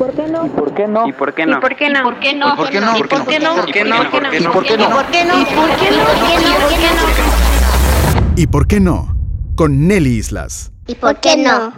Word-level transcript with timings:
por 0.00 0.14
qué 0.14 0.26
no? 0.28 0.46
¿Y 0.46 0.48
por 0.48 0.72
qué 0.72 0.88
no? 0.88 1.08
¿Y 1.08 1.12
por 1.12 1.34
qué 1.34 1.44
no? 1.44 1.58
¿Y 1.58 1.60
por 1.60 1.76
qué 1.76 1.90
no? 1.90 2.02
¿Por 2.02 2.18
qué 2.18 2.30
no? 2.30 2.46
¿Y 2.46 2.56
por 2.56 2.70
qué 2.70 2.80
no? 2.80 2.96
¿Y 2.96 3.02
por 3.02 3.26
qué 3.26 3.38
no? 3.38 3.56
¿Por 3.56 3.70
qué 3.70 3.84
no? 3.84 4.02
¿Y 4.02 4.46
por 4.46 4.64
qué 4.64 4.76
no? 4.78 4.86
¿Y 4.86 4.96
por 4.96 5.04
qué 5.04 5.20
no? 5.20 5.40
¿Y 5.40 5.44
por 5.44 5.76
qué 5.76 5.94
no? 5.94 6.06
¿Y 6.06 6.06
por 6.16 6.70
qué 6.70 6.90
no? 6.96 8.34
¿Y 8.36 8.46
por 8.46 8.66
qué 8.66 8.80
no? 8.80 9.16
Con 9.56 9.86
Nelly 9.86 10.16
Islas. 10.16 10.72
¿Y 10.86 10.94
por 10.94 11.20
qué 11.20 11.36
no? 11.36 11.74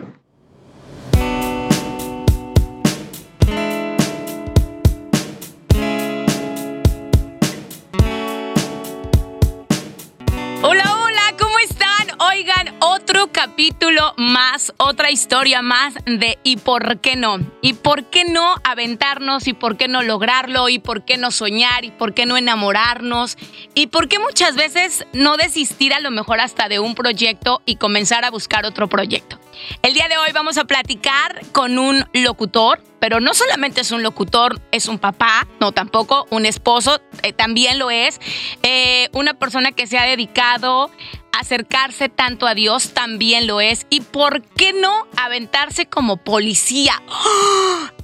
Otra 14.76 15.10
historia 15.10 15.62
más 15.62 15.94
de 16.04 16.38
¿y 16.42 16.56
por 16.56 17.00
qué 17.00 17.16
no? 17.16 17.38
¿Y 17.60 17.74
por 17.74 18.04
qué 18.04 18.24
no 18.24 18.54
aventarnos? 18.64 19.46
¿Y 19.46 19.52
por 19.52 19.76
qué 19.76 19.88
no 19.88 20.02
lograrlo? 20.02 20.68
¿Y 20.68 20.78
por 20.78 21.04
qué 21.04 21.16
no 21.16 21.30
soñar? 21.30 21.84
¿Y 21.84 21.90
por 21.90 22.14
qué 22.14 22.26
no 22.26 22.36
enamorarnos? 22.36 23.36
¿Y 23.74 23.88
por 23.88 24.08
qué 24.08 24.18
muchas 24.18 24.56
veces 24.56 25.06
no 25.12 25.36
desistir 25.36 25.94
a 25.94 26.00
lo 26.00 26.10
mejor 26.10 26.40
hasta 26.40 26.68
de 26.68 26.78
un 26.78 26.94
proyecto 26.94 27.62
y 27.66 27.76
comenzar 27.76 28.24
a 28.24 28.30
buscar 28.30 28.66
otro 28.66 28.88
proyecto? 28.88 29.38
El 29.82 29.94
día 29.94 30.08
de 30.08 30.18
hoy 30.18 30.32
vamos 30.32 30.58
a 30.58 30.64
platicar 30.64 31.40
con 31.52 31.78
un 31.78 32.04
locutor, 32.12 32.82
pero 32.98 33.20
no 33.20 33.34
solamente 33.34 33.82
es 33.82 33.90
un 33.92 34.02
locutor, 34.02 34.60
es 34.72 34.86
un 34.86 34.98
papá, 34.98 35.46
no 35.60 35.72
tampoco, 35.72 36.26
un 36.30 36.46
esposo, 36.46 37.00
eh, 37.22 37.32
también 37.32 37.78
lo 37.78 37.90
es, 37.90 38.20
eh, 38.62 39.08
una 39.12 39.34
persona 39.34 39.72
que 39.72 39.86
se 39.86 39.98
ha 39.98 40.04
dedicado 40.04 40.90
acercarse 41.38 42.08
tanto 42.08 42.46
a 42.46 42.54
Dios, 42.54 42.92
también 42.94 43.46
lo 43.46 43.60
es, 43.60 43.86
y 43.90 44.00
por 44.00 44.42
qué 44.42 44.72
no 44.72 45.06
aventarse 45.16 45.86
como 45.86 46.18
policía. 46.18 47.02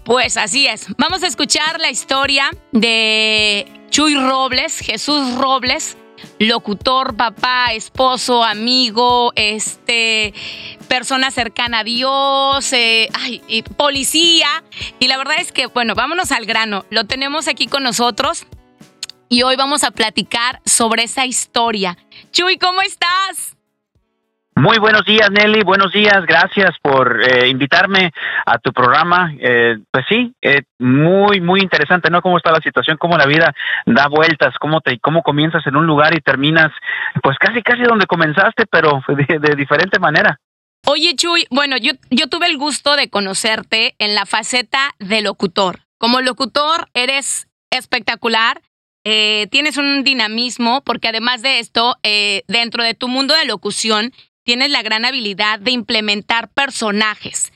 Pues 0.04 0.36
así 0.36 0.66
es, 0.66 0.86
vamos 0.96 1.22
a 1.22 1.26
escuchar 1.26 1.80
la 1.80 1.90
historia 1.90 2.50
de 2.72 3.66
Chuy 3.90 4.14
Robles, 4.14 4.78
Jesús 4.78 5.34
Robles, 5.34 5.98
locutor, 6.38 7.16
papá, 7.16 7.72
esposo, 7.72 8.44
amigo, 8.44 9.32
este, 9.36 10.32
persona 10.88 11.30
cercana 11.30 11.80
a 11.80 11.84
Dios, 11.84 12.72
eh, 12.72 13.08
ay, 13.14 13.62
policía. 13.76 14.64
Y 14.98 15.08
la 15.08 15.18
verdad 15.18 15.36
es 15.38 15.52
que, 15.52 15.66
bueno, 15.66 15.94
vámonos 15.94 16.32
al 16.32 16.46
grano. 16.46 16.84
Lo 16.90 17.04
tenemos 17.04 17.48
aquí 17.48 17.66
con 17.66 17.82
nosotros 17.82 18.46
y 19.28 19.42
hoy 19.42 19.56
vamos 19.56 19.84
a 19.84 19.90
platicar 19.90 20.60
sobre 20.64 21.04
esa 21.04 21.26
historia. 21.26 21.96
Chuy, 22.32 22.58
¿cómo 22.58 22.80
estás? 22.82 23.56
Muy 24.58 24.78
buenos 24.78 25.04
días, 25.04 25.30
Nelly. 25.30 25.62
Buenos 25.62 25.92
días. 25.92 26.26
Gracias 26.26 26.70
por 26.82 27.22
eh, 27.22 27.48
invitarme 27.48 28.10
a 28.44 28.58
tu 28.58 28.72
programa. 28.72 29.32
Eh, 29.38 29.78
pues 29.88 30.04
sí, 30.08 30.34
eh, 30.42 30.62
muy, 30.80 31.40
muy 31.40 31.60
interesante, 31.60 32.10
¿no? 32.10 32.20
Cómo 32.22 32.38
está 32.38 32.50
la 32.50 32.60
situación, 32.60 32.96
cómo 32.96 33.16
la 33.16 33.26
vida 33.26 33.54
da 33.86 34.08
vueltas, 34.08 34.54
cómo 34.58 34.80
te, 34.80 34.98
cómo 34.98 35.22
comienzas 35.22 35.64
en 35.68 35.76
un 35.76 35.86
lugar 35.86 36.12
y 36.12 36.20
terminas, 36.20 36.72
pues 37.22 37.36
casi, 37.38 37.62
casi 37.62 37.82
donde 37.82 38.06
comenzaste, 38.06 38.66
pero 38.66 39.00
de, 39.08 39.38
de 39.38 39.54
diferente 39.54 40.00
manera. 40.00 40.40
Oye, 40.86 41.14
Chuy, 41.14 41.46
bueno, 41.50 41.76
yo, 41.76 41.92
yo 42.10 42.28
tuve 42.28 42.46
el 42.46 42.58
gusto 42.58 42.96
de 42.96 43.10
conocerte 43.10 43.94
en 44.00 44.16
la 44.16 44.26
faceta 44.26 44.90
de 44.98 45.22
locutor. 45.22 45.80
Como 45.98 46.20
locutor 46.20 46.88
eres 46.94 47.48
espectacular, 47.70 48.60
eh, 49.10 49.46
tienes 49.46 49.78
un 49.78 50.04
dinamismo, 50.04 50.82
porque 50.84 51.08
además 51.08 51.40
de 51.40 51.60
esto, 51.60 51.96
eh, 52.02 52.42
dentro 52.46 52.84
de 52.84 52.92
tu 52.92 53.08
mundo 53.08 53.34
de 53.34 53.46
locución, 53.46 54.12
tienes 54.44 54.70
la 54.70 54.82
gran 54.82 55.06
habilidad 55.06 55.58
de 55.60 55.70
implementar 55.70 56.50
personajes. 56.50 57.50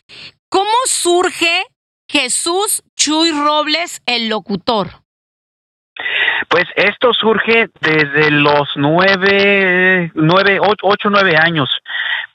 ¿Cómo 0.49 0.71
surge 0.87 1.65
Jesús 2.09 2.83
Chuy 2.97 3.33
Robles, 3.33 4.01
el 4.07 4.31
locutor? 4.31 5.03
Pues 6.49 6.65
esto 6.75 7.13
surge 7.13 7.69
desde 7.83 8.31
los 8.31 8.71
nueve, 8.77 10.11
nueve, 10.15 10.59
ocho, 10.59 10.87
ocho, 10.87 11.11
nueve 11.11 11.37
años, 11.39 11.69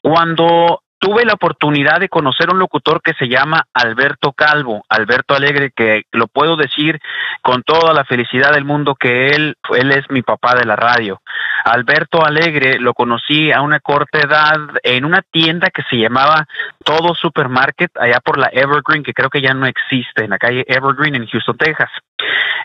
cuando 0.04 0.84
tuve 1.00 1.26
la 1.26 1.34
oportunidad 1.34 2.00
de 2.00 2.10
conocer 2.10 2.50
un 2.52 2.60
locutor 2.60 3.02
que 3.02 3.14
se 3.14 3.28
llama 3.28 3.66
Alberto 3.74 4.34
Calvo, 4.34 4.84
Alberto 4.90 5.36
Alegre, 5.36 5.72
que 5.76 6.04
lo 6.12 6.28
puedo 6.28 6.56
decir 6.56 7.00
con 7.42 7.64
toda 7.64 7.94
la 7.94 8.06
felicidad 8.06 8.52
del 8.52 8.66
mundo 8.66 8.96
que 8.96 9.30
él, 9.30 9.56
él 9.78 9.92
es 9.92 10.10
mi 10.10 10.22
papá 10.22 10.56
de 10.56 10.66
la 10.66 10.76
radio. 10.76 11.22
Alberto 11.66 12.26
Alegre 12.26 12.80
lo 12.80 12.94
conocí 12.94 13.52
a 13.52 13.62
una 13.62 13.80
corta 13.80 14.20
edad 14.20 14.58
en 14.84 15.06
una 15.06 15.22
tienda 15.22 15.70
que 15.70 15.84
se 15.90 15.98
llamaba 15.98 16.48
Todo 16.84 17.16
Supermarket, 17.16 17.92
allá 17.98 18.20
por 18.24 18.38
la 18.38 18.50
Evergreen, 18.52 19.04
que 19.04 19.14
creo 19.14 19.30
que 19.30 19.42
ya 19.42 19.54
no 19.54 19.66
existe, 19.66 20.24
en 20.24 20.32
la 20.32 20.38
calle 20.38 20.66
Evergreen 20.68 21.16
en 21.16 21.28
Houston, 21.28 21.58
Texas. 21.58 21.90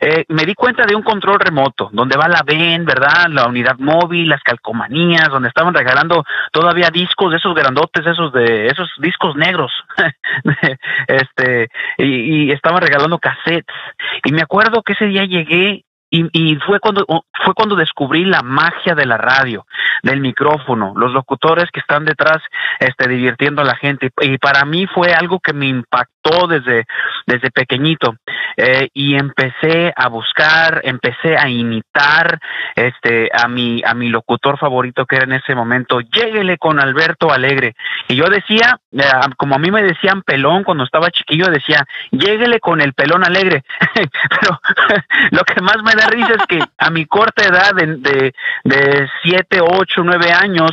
Eh, 0.00 0.24
me 0.28 0.44
di 0.44 0.54
cuenta 0.54 0.84
de 0.84 0.96
un 0.96 1.02
control 1.02 1.38
remoto, 1.38 1.88
donde 1.92 2.16
va 2.16 2.26
la 2.26 2.42
VEN, 2.44 2.84
¿verdad? 2.84 3.28
La 3.28 3.46
unidad 3.46 3.76
móvil, 3.78 4.28
las 4.28 4.42
calcomanías, 4.42 5.28
donde 5.28 5.48
estaban 5.48 5.74
regalando 5.74 6.24
todavía 6.50 6.90
discos 6.90 7.30
de 7.30 7.36
esos 7.36 7.54
grandotes, 7.54 8.04
esos 8.04 8.32
de 8.32 8.66
esos 8.66 8.90
discos 8.98 9.36
negros, 9.36 9.70
este, 11.06 11.68
y, 11.98 12.46
y 12.46 12.50
estaban 12.50 12.82
regalando 12.82 13.18
cassettes. 13.18 13.76
Y 14.24 14.32
me 14.32 14.42
acuerdo 14.42 14.82
que 14.82 14.94
ese 14.94 15.06
día 15.06 15.24
llegué 15.24 15.84
y, 16.14 16.28
y, 16.32 16.56
fue 16.56 16.78
cuando 16.78 17.06
fue 17.06 17.54
cuando 17.54 17.74
descubrí 17.74 18.26
la 18.26 18.42
magia 18.42 18.94
de 18.94 19.06
la 19.06 19.16
radio, 19.16 19.64
del 20.02 20.20
micrófono, 20.20 20.92
los 20.94 21.10
locutores 21.12 21.70
que 21.72 21.80
están 21.80 22.04
detrás, 22.04 22.42
este, 22.78 23.08
divirtiendo 23.08 23.62
a 23.62 23.64
la 23.64 23.76
gente. 23.76 24.10
Y 24.20 24.36
para 24.36 24.66
mí 24.66 24.86
fue 24.86 25.14
algo 25.14 25.40
que 25.40 25.54
me 25.54 25.66
impactó 25.66 26.46
desde 26.48 26.84
desde 27.26 27.50
pequeñito 27.50 28.14
eh, 28.58 28.88
y 28.92 29.14
empecé 29.14 29.94
a 29.96 30.08
buscar, 30.08 30.82
empecé 30.84 31.36
a 31.38 31.48
imitar, 31.48 32.38
este, 32.76 33.30
a 33.32 33.48
mi 33.48 33.82
a 33.82 33.94
mi 33.94 34.10
locutor 34.10 34.58
favorito 34.58 35.06
que 35.06 35.16
era 35.16 35.24
en 35.24 35.32
ese 35.32 35.54
momento, 35.54 36.00
lléguele 36.00 36.58
con 36.58 36.78
Alberto 36.78 37.32
Alegre. 37.32 37.74
Y 38.08 38.16
yo 38.16 38.26
decía, 38.26 38.78
eh, 38.92 39.02
como 39.38 39.54
a 39.54 39.58
mí 39.58 39.70
me 39.70 39.82
decían 39.82 40.20
pelón 40.20 40.62
cuando 40.62 40.84
estaba 40.84 41.10
chiquillo, 41.10 41.46
decía, 41.46 41.86
lléguele 42.10 42.60
con 42.60 42.82
el 42.82 42.92
pelón 42.92 43.24
alegre. 43.24 43.64
Pero 43.94 44.60
lo 45.30 45.42
que 45.44 45.60
más 45.62 45.78
me 45.82 46.01
da 46.06 46.46
que 46.46 46.60
a 46.78 46.90
mi 46.90 47.06
corta 47.06 47.44
edad 47.44 47.74
de, 47.74 47.96
de, 47.96 48.34
de 48.64 49.08
siete, 49.22 49.60
ocho, 49.60 50.02
nueve 50.04 50.32
años, 50.32 50.70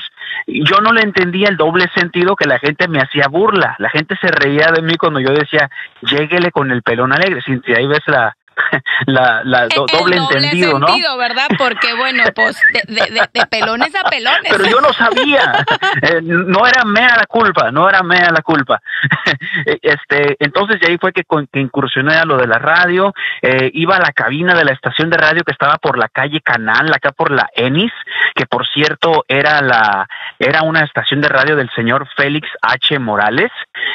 yo 0.47 0.79
no 0.81 0.91
le 0.91 1.01
entendía 1.01 1.49
el 1.49 1.57
doble 1.57 1.89
sentido 1.93 2.35
que 2.35 2.47
la 2.47 2.59
gente 2.59 2.87
me 2.87 2.99
hacía 2.99 3.27
burla. 3.27 3.75
La 3.79 3.89
gente 3.89 4.15
se 4.19 4.27
reía 4.27 4.71
de 4.73 4.81
mí 4.81 4.95
cuando 4.95 5.19
yo 5.19 5.31
decía, 5.31 5.69
lléguele 6.01 6.51
con 6.51 6.71
el 6.71 6.81
pelón 6.81 7.13
alegre. 7.13 7.41
Si 7.41 7.73
ahí 7.73 7.87
ves 7.87 8.03
la, 8.07 8.35
la, 9.05 9.41
la 9.43 9.67
do, 9.67 9.85
el 9.85 9.97
doble, 9.99 10.17
doble 10.17 10.17
entendido, 10.17 10.79
sentido, 10.79 11.09
¿no? 11.11 11.17
¿verdad? 11.17 11.47
Porque, 11.57 11.93
bueno, 11.93 12.23
pues 12.35 12.59
de, 12.73 12.93
de, 12.93 13.11
de, 13.11 13.29
de, 13.33 13.45
pelones 13.47 13.93
a 13.95 14.09
pelones. 14.09 14.51
Pero 14.51 14.65
yo 14.65 14.81
no 14.81 14.93
sabía, 14.93 15.65
eh, 16.01 16.21
no 16.21 16.67
era 16.67 16.83
mea 16.85 17.15
la 17.17 17.25
culpa, 17.25 17.71
no 17.71 17.89
era 17.89 18.03
mea 18.03 18.31
la 18.31 18.41
culpa. 18.41 18.81
este, 19.65 20.35
entonces 20.39 20.79
de 20.79 20.87
ahí 20.87 20.97
fue 20.97 21.11
que, 21.11 21.23
que 21.51 21.59
incursioné 21.59 22.15
a 22.15 22.25
lo 22.25 22.37
de 22.37 22.47
la 22.47 22.59
radio, 22.59 23.13
eh, 23.41 23.71
iba 23.73 23.97
a 23.97 24.01
la 24.01 24.11
cabina 24.11 24.53
de 24.55 24.65
la 24.65 24.71
estación 24.71 25.09
de 25.09 25.17
radio 25.17 25.43
que 25.43 25.51
estaba 25.51 25.77
por 25.77 25.97
la 25.97 26.09
calle 26.09 26.41
Canal, 26.41 26.91
acá 26.93 27.11
por 27.11 27.31
la 27.31 27.49
Enis, 27.55 27.91
que 28.35 28.45
por 28.45 28.67
cierto 28.67 29.25
era 29.27 29.61
la, 29.61 30.07
era 30.37 30.63
una 30.63 30.83
estación 30.83 31.21
de 31.21 31.29
radio 31.29 31.55
del 31.55 31.69
señor 31.75 32.07
Félix 32.15 32.47
H. 32.61 32.99
Morales, 32.99 33.51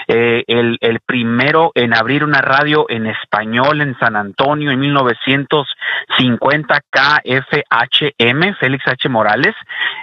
eh, 0.08 0.44
el, 0.46 0.78
el 0.80 1.00
primero 1.00 1.72
en 1.74 1.94
abrir 1.94 2.24
una 2.24 2.40
radio 2.40 2.86
en 2.88 3.06
español 3.06 3.80
en 3.80 3.96
San 3.98 4.16
Antonio 4.16 4.53
en 4.62 4.80
1950 4.80 6.80
KFHM, 6.90 8.54
Félix 8.58 8.86
H. 8.86 9.08
Morales, 9.08 9.54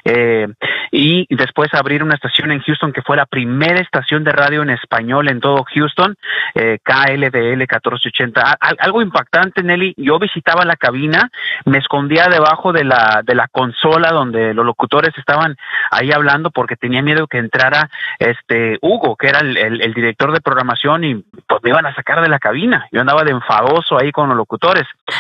eh, 0.06 0.48
y 0.92 1.26
después 1.34 1.74
abrir 1.74 2.04
una 2.04 2.16
estación 2.16 2.52
en 2.52 2.62
Houston 2.62 2.92
que 2.92 3.02
fue 3.02 3.18
la 3.18 3.26
primera 3.26 3.80
estación 3.80 4.24
de 4.24 4.32
radio 4.32 4.62
en 4.62 4.72
español 4.72 5.30
en 5.30 5.40
todo 5.40 5.64
Houston, 5.74 6.16
eh, 6.56 6.80
KLDL 6.84 7.58
1480. 7.58 8.58
Al, 8.60 8.78
algo 8.80 9.02
impactante, 9.02 9.64
Nelly, 9.64 9.94
yo 9.98 10.20
visitaba 10.20 10.66
la 10.66 10.76
cabina, 10.76 11.30
me 11.66 11.78
escondía 11.78 12.28
debajo 12.28 12.74
de 12.74 12.84
la, 12.84 13.22
de 13.24 13.36
la 13.36 13.48
consola 13.48 14.12
donde 14.12 14.54
los 14.54 14.66
locutores 14.66 15.18
estaban 15.18 15.56
ahí 15.92 16.12
hablando 16.12 16.52
porque 16.52 16.76
tenía 16.76 17.02
miedo 17.02 17.28
que 17.28 17.38
entrara 17.38 17.90
este 18.20 18.78
Hugo, 18.82 19.16
que 19.16 19.28
era 19.28 19.40
el, 19.40 19.58
el, 19.58 19.82
el 19.82 19.94
director 19.94 20.32
de 20.32 20.42
programación, 20.42 21.04
y 21.04 21.16
pues 21.48 21.64
me 21.64 21.70
iban 21.70 21.86
a 21.86 21.96
sacar 21.96 22.22
de 22.22 22.30
la 22.30 22.40
cabina. 22.40 22.88
Yo 22.92 23.02
andaba 23.02 23.24
de 23.24 23.32
enfadoso 23.32 24.00
ahí 24.00 24.12
con 24.12 24.30
los 24.30 24.38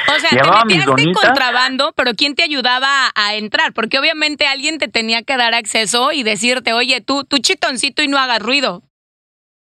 O 0.07 0.19
sea, 0.19 0.29
Llevaba 0.31 0.63
te 0.68 0.77
metías 0.77 1.18
contrabando, 1.18 1.94
pero 1.95 2.13
¿quién 2.13 2.35
te 2.35 2.44
ayudaba 2.44 3.07
a, 3.07 3.12
a 3.15 3.35
entrar? 3.35 3.73
Porque 3.73 4.00
obviamente 4.00 4.47
alguien 4.47 4.77
te 4.77 4.88
tenía 4.88 5.23
que 5.23 5.38
dar 5.38 5.53
acceso 5.53 6.12
y 6.12 6.23
decirte, 6.23 6.73
oye, 6.73 7.01
tú, 7.01 7.23
tú 7.23 7.38
chitoncito 7.38 8.03
y 8.03 8.07
no 8.07 8.18
hagas 8.18 8.41
ruido. 8.41 8.83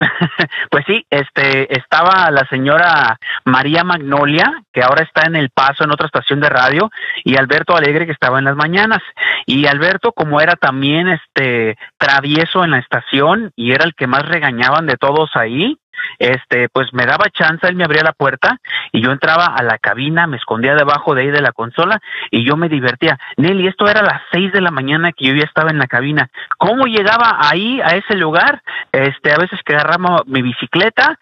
Pues 0.71 0.85
sí, 0.87 1.05
este 1.11 1.77
estaba 1.77 2.31
la 2.31 2.47
señora 2.49 3.19
María 3.45 3.85
Magnolia, 3.85 4.63
que 4.73 4.83
ahora 4.83 5.03
está 5.03 5.27
en 5.27 5.37
El 5.37 5.51
Paso 5.51 5.85
en 5.85 5.91
otra 5.91 6.07
estación 6.07 6.41
de 6.41 6.49
radio, 6.49 6.91
y 7.25 7.37
Alberto 7.37 7.77
Alegre 7.77 8.07
que 8.07 8.13
estaba 8.13 8.39
en 8.39 8.45
las 8.45 8.57
mañanas. 8.57 9.01
Y 9.47 9.67
Alberto, 9.67 10.13
como 10.13 10.41
era 10.41 10.57
también 10.57 11.09
este 11.09 11.77
travieso 11.99 12.65
en 12.65 12.73
la 12.73 12.79
estación 12.79 13.53
y 13.57 13.73
era 13.73 13.85
el 13.85 13.95
que 13.95 14.07
más 14.07 14.23
regañaban 14.27 14.87
de 14.87 14.97
todos 14.97 15.31
ahí, 15.35 15.77
este, 16.19 16.69
pues 16.69 16.93
me 16.93 17.07
daba 17.07 17.31
chance, 17.31 17.67
él 17.67 17.77
me 17.77 17.85
abría 17.85 18.03
la 18.03 18.13
puerta 18.13 18.59
y 18.93 19.03
yo 19.03 19.11
entraba 19.11 19.47
a 19.47 19.63
la 19.63 19.79
cabina, 19.79 20.27
me 20.27 20.37
escondía 20.37 20.75
debajo 20.75 21.15
de 21.15 21.23
ahí 21.23 21.31
de 21.31 21.41
la 21.41 21.53
consola 21.53 22.01
y 22.31 22.45
yo 22.45 22.57
me 22.57 22.69
divertía. 22.69 23.19
Nelly, 23.37 23.69
esto 23.69 23.89
era 23.89 24.01
a 24.01 24.05
las 24.05 24.23
seis 24.33 24.53
de 24.53 24.61
la 24.61 24.71
mañana 24.71 25.13
que 25.13 25.27
yo 25.27 25.35
ya 25.35 25.45
estaba 25.45 25.71
en 25.71 25.79
la 25.79 25.87
cabina. 25.87 26.31
¿Cómo 26.59 26.87
llegaba 26.87 27.39
ahí, 27.41 27.81
a 27.81 27.97
ese 27.97 28.15
lugar? 28.15 28.63
Este, 28.93 29.33
a 29.33 29.39
veces 29.39 29.61
que 29.65 29.75
agarraba 29.75 30.23
mi 30.27 30.43
bicicleta, 30.43 31.19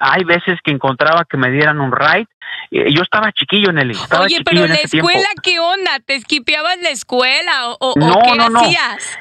hay 0.00 0.24
veces 0.24 0.58
que 0.62 0.70
encontraba 0.70 1.24
que 1.24 1.36
me 1.36 1.50
dieran 1.50 1.80
un 1.80 1.92
ride. 1.92 2.28
Eh, 2.70 2.92
yo 2.92 3.02
estaba 3.02 3.32
chiquillo, 3.32 3.72
Nelly. 3.72 3.92
Estaba 3.94 4.24
Oye, 4.24 4.38
pero 4.44 4.66
la 4.66 4.74
escuela, 4.74 5.28
¿qué 5.42 5.58
onda? 5.58 5.98
¿Te 6.04 6.14
esquipeabas 6.14 6.78
la 6.80 6.90
escuela 6.90 7.68
o, 7.78 7.94
no, 7.96 8.18
qué 8.22 8.36
no, 8.36 8.58
hacías? 8.58 9.18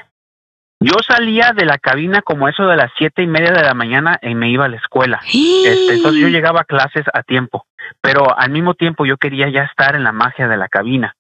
Yo 0.82 0.94
salía 1.06 1.52
de 1.54 1.66
la 1.66 1.78
cabina 1.78 2.22
como 2.22 2.48
eso 2.48 2.66
de 2.66 2.78
las 2.78 2.90
siete 2.98 3.22
y 3.22 3.28
media 3.28 3.52
de 3.52 3.64
la 3.64 3.74
mañana 3.74 4.18
y 4.22 4.34
me 4.34 4.50
iba 4.50 4.66
a 4.66 4.70
la 4.70 4.78
escuela. 4.78 5.20
Este, 5.26 5.96
entonces 5.96 6.22
yo 6.22 6.30
llegaba 6.30 6.62
a 6.62 6.64
clases 6.64 7.06
a 7.14 7.22
tiempo, 7.24 7.66
pero 8.02 8.38
al 8.38 8.50
mismo 8.52 8.76
tiempo 8.76 9.06
yo 9.06 9.18
quería 9.18 9.50
ya 9.50 9.64
estar 9.64 9.96
en 9.96 10.06
la 10.06 10.14
magia 10.14 10.48
de 10.48 10.56
la 10.56 10.70
cabina. 10.70 11.16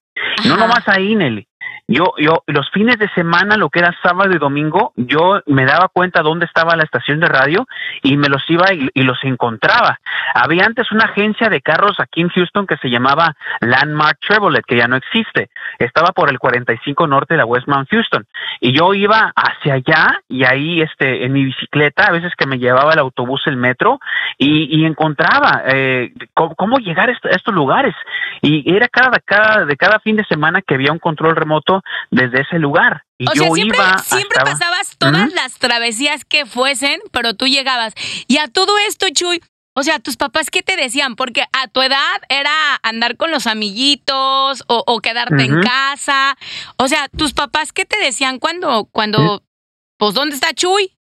No 0.47 0.55
nomás 0.55 0.87
ahí, 0.87 1.13
Nelly. 1.15 1.48
Yo, 1.91 2.13
yo, 2.19 2.43
los 2.45 2.69
fines 2.69 2.99
de 2.99 3.09
semana, 3.15 3.57
lo 3.57 3.71
que 3.71 3.79
era 3.79 3.97
sábado 4.03 4.31
y 4.31 4.37
domingo, 4.37 4.93
yo 4.95 5.41
me 5.47 5.65
daba 5.65 5.87
cuenta 5.87 6.21
dónde 6.21 6.45
estaba 6.45 6.75
la 6.75 6.83
estación 6.83 7.19
de 7.19 7.25
radio 7.25 7.65
y 8.03 8.15
me 8.15 8.29
los 8.29 8.47
iba 8.47 8.71
y, 8.71 9.01
los 9.01 9.17
encontraba. 9.23 9.99
Había 10.35 10.65
antes 10.65 10.91
una 10.91 11.05
agencia 11.05 11.49
de 11.49 11.61
carros 11.61 11.99
aquí 11.99 12.21
en 12.21 12.29
Houston 12.29 12.67
que 12.67 12.77
se 12.77 12.91
llamaba 12.91 13.35
Landmark 13.61 14.19
Chevrolet, 14.19 14.63
que 14.67 14.77
ya 14.77 14.87
no 14.87 14.97
existe. 14.97 15.49
Estaba 15.79 16.11
por 16.11 16.29
el 16.29 16.37
45 16.37 17.07
norte 17.07 17.33
de 17.33 17.39
la 17.39 17.45
Westmount 17.45 17.89
Houston. 17.89 18.27
Y 18.59 18.71
yo 18.71 18.93
iba 18.93 19.33
hacia 19.35 19.73
allá 19.73 20.21
y 20.27 20.43
ahí, 20.43 20.83
este, 20.83 21.25
en 21.25 21.33
mi 21.33 21.45
bicicleta, 21.45 22.05
a 22.05 22.11
veces 22.11 22.33
que 22.37 22.45
me 22.45 22.59
llevaba 22.59 22.93
el 22.93 22.99
autobús, 22.99 23.41
el 23.47 23.57
metro, 23.57 23.99
y, 24.37 24.85
encontraba 24.85 25.63
eh, 25.65 26.13
cómo, 26.35 26.77
llegar 26.77 27.09
a 27.09 27.13
estos 27.31 27.53
lugares. 27.55 27.95
Y 28.43 28.75
era 28.75 28.87
cada, 28.87 29.19
cada, 29.19 29.65
de 29.65 29.75
cada 29.75 29.99
fin 29.99 30.17
de 30.17 30.25
semana 30.25 30.61
que 30.61 30.75
había 30.75 30.91
un 30.91 30.99
control 30.99 31.35
remoto 31.35 31.78
desde 32.11 32.41
ese 32.41 32.59
lugar. 32.59 33.03
Y 33.17 33.27
o 33.27 33.33
yo 33.33 33.43
sea, 33.43 33.51
siempre, 33.51 33.77
iba 33.77 33.97
siempre 33.99 34.39
pasabas 34.43 34.97
todas 34.97 35.33
las 35.33 35.57
travesías 35.59 36.25
que 36.25 36.45
fuesen, 36.45 36.99
pero 37.11 37.33
tú 37.33 37.45
llegabas. 37.45 37.93
Y 38.27 38.37
a 38.37 38.47
todo 38.47 38.77
esto, 38.87 39.07
Chuy, 39.11 39.41
o 39.75 39.83
sea, 39.83 39.99
tus 39.99 40.17
papás, 40.17 40.49
¿qué 40.51 40.61
te 40.61 40.75
decían? 40.75 41.15
Porque 41.15 41.43
a 41.53 41.67
tu 41.67 41.81
edad 41.81 42.21
era 42.27 42.51
andar 42.83 43.15
con 43.15 43.31
los 43.31 43.47
amiguitos 43.47 44.63
o, 44.67 44.99
quedarte 45.01 45.43
en 45.43 45.61
casa. 45.61 46.35
O 46.77 46.87
sea, 46.87 47.07
tus 47.07 47.33
papás, 47.33 47.71
¿qué 47.71 47.85
te 47.85 47.97
decían 47.97 48.39
cuando, 48.39 48.89
cuando, 48.91 49.43
pues, 49.97 50.13
¿dónde 50.13 50.35
está 50.35 50.53
Chuy? 50.53 50.97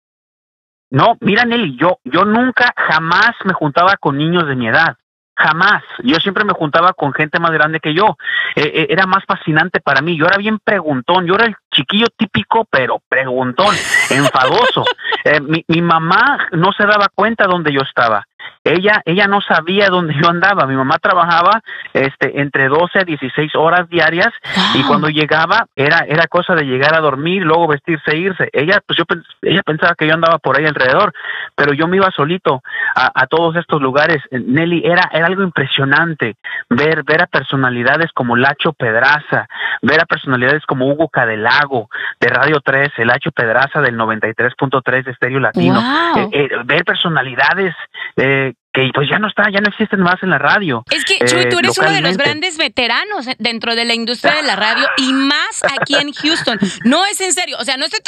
No, 0.89 1.17
mira, 1.21 1.43
Nelly, 1.43 1.75
yo, 1.77 1.99
yo 2.03 2.23
nunca, 2.23 2.73
jamás 2.75 3.31
me 3.45 3.53
juntaba 3.53 3.97
con 3.97 4.17
niños 4.17 4.47
de 4.47 4.55
mi 4.55 4.67
edad. 4.67 4.95
Jamás. 5.37 5.83
Yo 6.03 6.15
siempre 6.17 6.43
me 6.43 6.53
juntaba 6.53 6.93
con 6.93 7.13
gente 7.13 7.39
más 7.39 7.51
grande 7.51 7.79
que 7.79 7.93
yo. 7.93 8.17
Eh, 8.55 8.71
eh, 8.73 8.87
era 8.89 9.05
más 9.05 9.23
fascinante 9.25 9.79
para 9.79 10.01
mí. 10.01 10.17
Yo 10.17 10.25
era 10.25 10.37
bien 10.37 10.57
preguntón. 10.57 11.27
Yo 11.27 11.35
era 11.35 11.45
el 11.45 11.55
chiquillo 11.71 12.07
típico, 12.17 12.65
pero 12.69 13.01
preguntón, 13.07 13.75
enfadoso. 14.09 14.83
Eh, 15.23 15.41
mi, 15.41 15.65
mi, 15.67 15.81
mamá 15.81 16.47
no 16.53 16.71
se 16.71 16.85
daba 16.85 17.07
cuenta 17.13 17.47
dónde 17.47 17.73
yo 17.73 17.81
estaba 17.81 18.25
ella 18.73 19.01
ella 19.05 19.27
no 19.27 19.41
sabía 19.41 19.89
dónde 19.89 20.15
yo 20.21 20.29
andaba. 20.29 20.65
Mi 20.65 20.75
mamá 20.75 20.97
trabajaba 20.99 21.61
este 21.93 22.41
entre 22.41 22.67
12 22.67 22.99
a 22.99 23.03
16 23.03 23.55
horas 23.55 23.89
diarias 23.89 24.29
y 24.75 24.83
cuando 24.83 25.09
llegaba 25.09 25.67
era 25.75 26.05
era 26.07 26.27
cosa 26.27 26.55
de 26.55 26.65
llegar 26.65 26.95
a 26.95 27.01
dormir, 27.01 27.43
luego 27.43 27.67
vestirse 27.67 28.11
e 28.11 28.17
irse. 28.17 28.49
Ella 28.53 28.81
pues 28.85 28.97
yo 28.97 29.05
ella 29.41 29.61
pensaba 29.63 29.95
que 29.95 30.07
yo 30.07 30.13
andaba 30.13 30.37
por 30.39 30.57
ahí 30.57 30.65
alrededor, 30.65 31.13
pero 31.55 31.73
yo 31.73 31.87
me 31.87 31.97
iba 31.97 32.11
solito 32.11 32.61
a, 32.95 33.11
a 33.13 33.27
todos 33.27 33.55
estos 33.55 33.81
lugares. 33.81 34.21
Nelly 34.31 34.83
era 34.85 35.09
era 35.11 35.27
algo 35.27 35.43
impresionante 35.43 36.35
ver 36.69 37.03
ver 37.03 37.23
a 37.23 37.27
personalidades 37.27 38.11
como 38.13 38.35
Lacho 38.35 38.73
Pedraza, 38.73 39.47
ver 39.81 40.01
a 40.01 40.05
personalidades 40.05 40.65
como 40.65 40.87
Hugo 40.87 41.09
Cadelago 41.09 41.89
de 42.19 42.27
Radio 42.27 42.59
3, 42.63 42.91
el 42.97 43.07
Lacho 43.07 43.31
Pedraza 43.31 43.81
del 43.81 43.97
93.3 43.97 45.03
de 45.03 45.11
Estéreo 45.11 45.39
Latino, 45.39 45.79
eh, 46.17 46.29
eh, 46.31 46.49
ver 46.65 46.83
personalidades 46.83 47.75
eh, 48.15 48.53
que 48.77 48.91
pues 48.93 49.09
ya 49.09 49.17
no 49.17 49.27
está, 49.27 49.49
ya 49.49 49.59
no 49.59 49.69
existen 49.69 50.01
más 50.01 50.21
en 50.21 50.29
la 50.29 50.37
radio. 50.37 50.83
Es 50.91 51.03
que 51.03 51.17
Chuy, 51.25 51.49
tú 51.49 51.57
eres 51.57 51.75
uno 51.79 51.89
de 51.89 52.01
los 52.01 52.15
grandes 52.15 52.57
veteranos 52.57 53.25
dentro 53.39 53.75
de 53.75 53.85
la 53.85 53.95
industria 53.95 54.35
de 54.35 54.43
la 54.43 54.55
radio 54.55 54.87
y 54.97 55.13
más 55.13 55.63
aquí 55.79 55.95
en 55.95 56.13
Houston. 56.13 56.59
No 56.83 57.03
es 57.05 57.19
en 57.21 57.33
serio, 57.33 57.57
o 57.59 57.63
sea, 57.63 57.77
no 57.77 57.85
estoy 57.85 57.99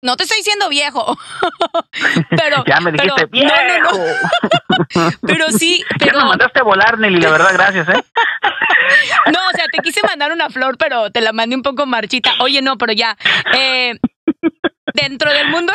no, 0.00 0.16
te 0.16 0.24
estoy 0.24 0.38
diciendo 0.38 0.68
viejo. 0.68 1.16
pero 2.30 2.64
ya 2.66 2.80
me 2.80 2.90
dijiste 2.90 3.26
viejo. 3.26 3.52
No, 3.82 5.04
no, 5.04 5.10
pero 5.22 5.50
sí, 5.52 5.84
pero 6.00 6.18
ya 6.18 6.24
me 6.24 6.28
mandaste 6.30 6.60
a 6.60 6.64
volar, 6.64 6.98
Nelly, 6.98 7.20
la 7.20 7.30
verdad, 7.30 7.50
gracias, 7.52 7.88
¿eh? 7.88 8.04
no, 9.26 9.38
o 9.38 9.56
sea, 9.56 9.66
te 9.70 9.78
quise 9.82 10.00
mandar 10.02 10.32
una 10.32 10.50
flor, 10.50 10.76
pero 10.78 11.12
te 11.12 11.20
la 11.20 11.32
mandé 11.32 11.54
un 11.54 11.62
poco 11.62 11.86
marchita. 11.86 12.32
Oye, 12.40 12.60
no, 12.60 12.76
pero 12.76 12.92
ya. 12.92 13.16
Eh, 13.54 13.98
dentro 14.94 15.32
del 15.32 15.48
mundo 15.48 15.72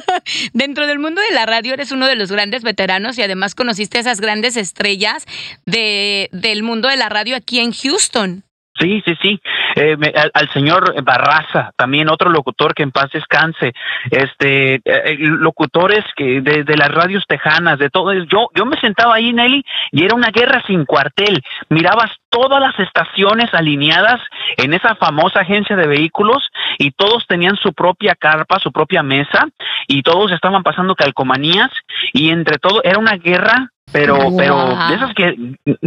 dentro 0.52 0.86
del 0.86 0.98
mundo 0.98 1.20
de 1.20 1.34
la 1.34 1.46
radio 1.46 1.74
eres 1.74 1.92
uno 1.92 2.06
de 2.06 2.16
los 2.16 2.30
grandes 2.30 2.62
veteranos 2.62 3.18
y 3.18 3.22
además 3.22 3.54
conociste 3.54 3.98
esas 3.98 4.20
grandes 4.20 4.56
estrellas 4.56 5.24
de, 5.64 6.28
del 6.32 6.62
mundo 6.62 6.88
de 6.88 6.96
la 6.96 7.08
radio 7.08 7.36
aquí 7.36 7.60
en 7.60 7.72
Houston. 7.72 8.45
Sí, 8.78 9.02
sí, 9.06 9.16
sí. 9.22 9.40
Eh, 9.74 9.96
al, 10.34 10.48
señor 10.50 11.02
Barraza, 11.02 11.72
también 11.76 12.10
otro 12.10 12.30
locutor 12.30 12.74
que 12.74 12.82
en 12.82 12.92
paz 12.92 13.10
descanse. 13.12 13.72
Este, 14.10 14.74
eh, 14.74 14.82
eh, 14.84 15.16
locutores 15.18 16.04
que 16.14 16.40
de, 16.42 16.64
de, 16.64 16.76
las 16.76 16.88
radios 16.88 17.24
tejanas, 17.26 17.78
de 17.78 17.88
todo. 17.88 18.12
Yo, 18.12 18.48
yo 18.54 18.66
me 18.66 18.78
sentaba 18.80 19.14
ahí, 19.14 19.32
Nelly, 19.32 19.64
y 19.92 20.04
era 20.04 20.14
una 20.14 20.30
guerra 20.30 20.62
sin 20.66 20.84
cuartel. 20.84 21.42
Mirabas 21.70 22.10
todas 22.28 22.60
las 22.60 22.78
estaciones 22.78 23.52
alineadas 23.54 24.20
en 24.58 24.74
esa 24.74 24.94
famosa 24.96 25.40
agencia 25.40 25.74
de 25.74 25.86
vehículos 25.86 26.42
y 26.78 26.90
todos 26.90 27.26
tenían 27.26 27.56
su 27.56 27.72
propia 27.72 28.14
carpa, 28.14 28.58
su 28.58 28.72
propia 28.72 29.02
mesa 29.02 29.46
y 29.86 30.02
todos 30.02 30.32
estaban 30.32 30.62
pasando 30.62 30.94
calcomanías 30.94 31.70
y 32.12 32.30
entre 32.30 32.58
todo 32.58 32.82
era 32.84 32.98
una 32.98 33.16
guerra 33.16 33.70
pero 33.96 34.18
pero 34.36 34.76
de 34.88 34.94
esas 34.94 35.14
que 35.14 35.34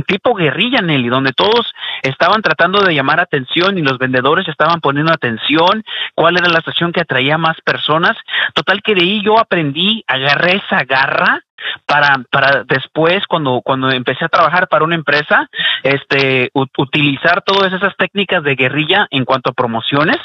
tipo 0.08 0.34
guerrilla 0.34 0.82
Nelly 0.82 1.10
donde 1.10 1.32
todos 1.34 1.72
estaban 2.02 2.42
tratando 2.42 2.82
de 2.82 2.94
llamar 2.94 3.20
atención 3.20 3.78
y 3.78 3.82
los 3.82 3.98
vendedores 3.98 4.48
estaban 4.48 4.82
poniendo 4.82 5.14
atención 5.14 5.84
cuál 6.16 6.38
era 6.38 6.50
la 6.50 6.60
estación 6.60 6.92
que 6.92 7.02
atraía 7.02 7.38
más 7.38 7.60
personas. 7.62 8.18
Total 8.54 8.82
que 8.82 8.96
de 8.96 9.02
ahí 9.02 9.22
yo 9.24 9.40
aprendí 9.40 10.04
agarré 10.08 10.62
esa 10.66 10.84
garra 10.84 11.44
para, 11.86 12.24
para 12.32 12.64
después, 12.64 13.26
cuando, 13.28 13.62
cuando 13.64 13.92
empecé 13.92 14.26
a 14.26 14.30
trabajar 14.30 14.68
para 14.68 14.86
una 14.86 14.96
empresa, 14.96 15.50
este, 15.84 16.52
utilizar 16.78 17.42
todas 17.42 17.74
esas 17.74 17.96
técnicas 17.98 18.44
de 18.44 18.56
guerrilla 18.56 19.08
en 19.12 19.26
cuanto 19.26 19.52
a 19.52 19.54
promociones, 19.54 20.18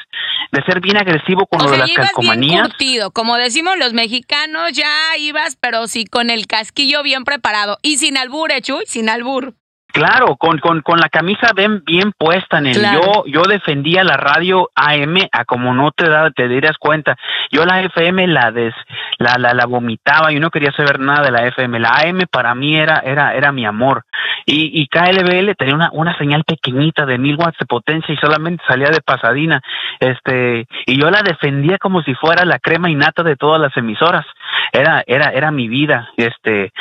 de 0.52 0.62
ser 0.64 0.80
bien 0.80 0.96
agresivo 0.96 1.46
con 1.46 1.64
lo 1.64 1.70
de 1.70 1.78
las 1.78 1.92
calcomanías. 1.92 2.70
Como 3.12 3.36
decimos 3.36 3.76
los 3.78 3.92
mexicanos, 3.92 4.72
ya 4.72 5.16
ibas, 5.18 5.56
pero 5.60 5.86
sí 5.86 6.04
con 6.06 6.30
el 6.30 6.46
casquillo 6.46 7.02
bien 7.02 7.24
preparado. 7.24 7.78
Y 7.82 7.96
sin 7.96 8.16
albur, 8.16 8.52
¿eh, 8.52 8.62
Chuy? 8.62 8.84
Sin 8.86 9.08
albur. 9.08 9.54
Claro, 9.94 10.34
con, 10.34 10.58
con, 10.58 10.82
con 10.82 10.98
la 10.98 11.08
camisa 11.08 11.52
bien, 11.54 11.84
bien 11.84 12.10
puesta 12.18 12.58
en 12.58 12.66
el. 12.66 12.82
Yo, 12.82 13.24
yo 13.26 13.42
defendía 13.44 14.02
la 14.02 14.16
radio 14.16 14.68
AM 14.74 15.18
a 15.30 15.44
como 15.44 15.72
no 15.72 15.92
te 15.92 16.08
da, 16.10 16.32
te 16.32 16.48
dirás 16.48 16.78
cuenta. 16.78 17.16
Yo 17.52 17.64
la 17.64 17.80
FM 17.80 18.26
la 18.26 18.50
des, 18.50 18.74
la, 19.18 19.36
la, 19.38 19.54
la 19.54 19.66
vomitaba, 19.66 20.32
yo 20.32 20.40
no 20.40 20.50
quería 20.50 20.72
saber 20.72 20.98
nada 20.98 21.22
de 21.22 21.30
la 21.30 21.46
FM. 21.46 21.78
La 21.78 21.90
AM 22.00 22.22
para 22.28 22.56
mí 22.56 22.76
era, 22.76 23.02
era, 23.04 23.34
era 23.34 23.52
mi 23.52 23.64
amor. 23.66 24.02
Y, 24.46 24.82
y 24.82 24.88
KLBL 24.88 25.54
tenía 25.56 25.76
una, 25.76 25.90
una 25.92 26.18
señal 26.18 26.42
pequeñita 26.42 27.06
de 27.06 27.16
mil 27.16 27.36
watts 27.36 27.58
de 27.58 27.66
potencia 27.66 28.12
y 28.12 28.18
solamente 28.18 28.64
salía 28.66 28.88
de 28.88 29.00
pasadina. 29.00 29.62
Este, 30.00 30.66
y 30.86 31.00
yo 31.00 31.08
la 31.08 31.22
defendía 31.22 31.78
como 31.78 32.02
si 32.02 32.14
fuera 32.16 32.44
la 32.44 32.58
crema 32.58 32.90
innata 32.90 33.22
de 33.22 33.36
todas 33.36 33.60
las 33.60 33.74
emisoras. 33.76 34.26
Era, 34.72 35.04
era, 35.06 35.30
era 35.30 35.52
mi 35.52 35.68
vida. 35.68 36.10
Este, 36.16 36.72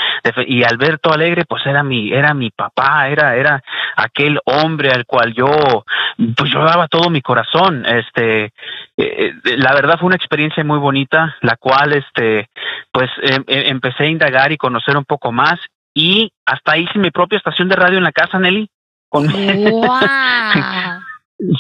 y 0.47 0.63
Alberto 0.63 1.13
Alegre, 1.13 1.45
pues 1.45 1.63
era 1.67 1.83
mi, 1.83 2.11
era 2.11 2.33
mi 2.33 2.49
papá 2.49 3.02
era, 3.09 3.35
era 3.35 3.63
aquel 3.95 4.39
hombre 4.45 4.91
al 4.91 5.05
cual 5.05 5.33
yo, 5.33 5.85
pues 6.35 6.51
yo 6.51 6.63
daba 6.63 6.87
todo 6.87 7.09
mi 7.09 7.21
corazón, 7.21 7.85
este, 7.85 8.45
eh, 8.45 8.51
eh, 8.97 9.33
la 9.57 9.73
verdad 9.73 9.97
fue 9.99 10.07
una 10.07 10.15
experiencia 10.15 10.63
muy 10.63 10.79
bonita, 10.79 11.35
la 11.41 11.55
cual, 11.57 11.93
este, 11.93 12.49
pues 12.91 13.09
em, 13.21 13.43
em, 13.47 13.71
empecé 13.71 14.03
a 14.03 14.09
indagar 14.09 14.51
y 14.51 14.57
conocer 14.57 14.97
un 14.97 15.05
poco 15.05 15.31
más 15.31 15.59
y 15.93 16.31
hasta 16.45 16.77
hice 16.77 16.97
mi 16.99 17.11
propia 17.11 17.37
estación 17.37 17.69
de 17.69 17.75
radio 17.75 17.97
en 17.97 18.03
la 18.03 18.11
casa, 18.11 18.39
Nelly. 18.39 18.69
Con... 19.09 19.27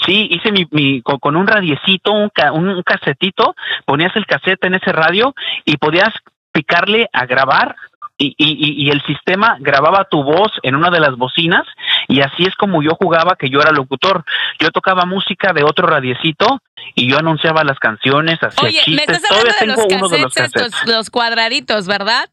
Sí, 0.05 0.29
hice 0.31 0.51
mi, 0.51 0.65
mi 0.71 1.01
con, 1.01 1.35
un 1.35 1.45
radiecito, 1.45 2.13
un, 2.13 2.31
un, 2.53 2.83
casetito, 2.83 3.53
ponías 3.85 4.15
el 4.15 4.25
casete 4.25 4.67
en 4.67 4.75
ese 4.75 4.93
radio 4.93 5.33
y 5.65 5.75
podías 5.75 6.13
picarle 6.53 7.09
a 7.11 7.25
grabar 7.25 7.75
y, 8.23 8.35
y, 8.37 8.85
y, 8.85 8.89
el 8.89 9.01
sistema 9.03 9.57
grababa 9.59 10.05
tu 10.05 10.23
voz 10.23 10.51
en 10.63 10.75
una 10.75 10.89
de 10.89 10.99
las 10.99 11.15
bocinas 11.15 11.65
y 12.07 12.21
así 12.21 12.43
es 12.43 12.55
como 12.55 12.81
yo 12.81 12.91
jugaba 12.95 13.35
que 13.35 13.49
yo 13.49 13.59
era 13.59 13.71
locutor. 13.71 14.23
Yo 14.59 14.69
tocaba 14.71 15.05
música 15.05 15.53
de 15.53 15.63
otro 15.63 15.87
radiecito 15.87 16.59
y 16.95 17.09
yo 17.09 17.19
anunciaba 17.19 17.63
las 17.63 17.79
canciones, 17.79 18.39
hacía 18.41 18.67
Oye, 18.67 18.79
chistes. 18.83 19.07
Me 19.07 19.15
estás 19.15 19.31
hablando 19.31 20.09
de 20.09 20.19
los, 20.19 20.33
cassettes, 20.33 20.85
los 20.85 21.09
cuadraditos, 21.09 21.87
¿verdad? 21.87 22.29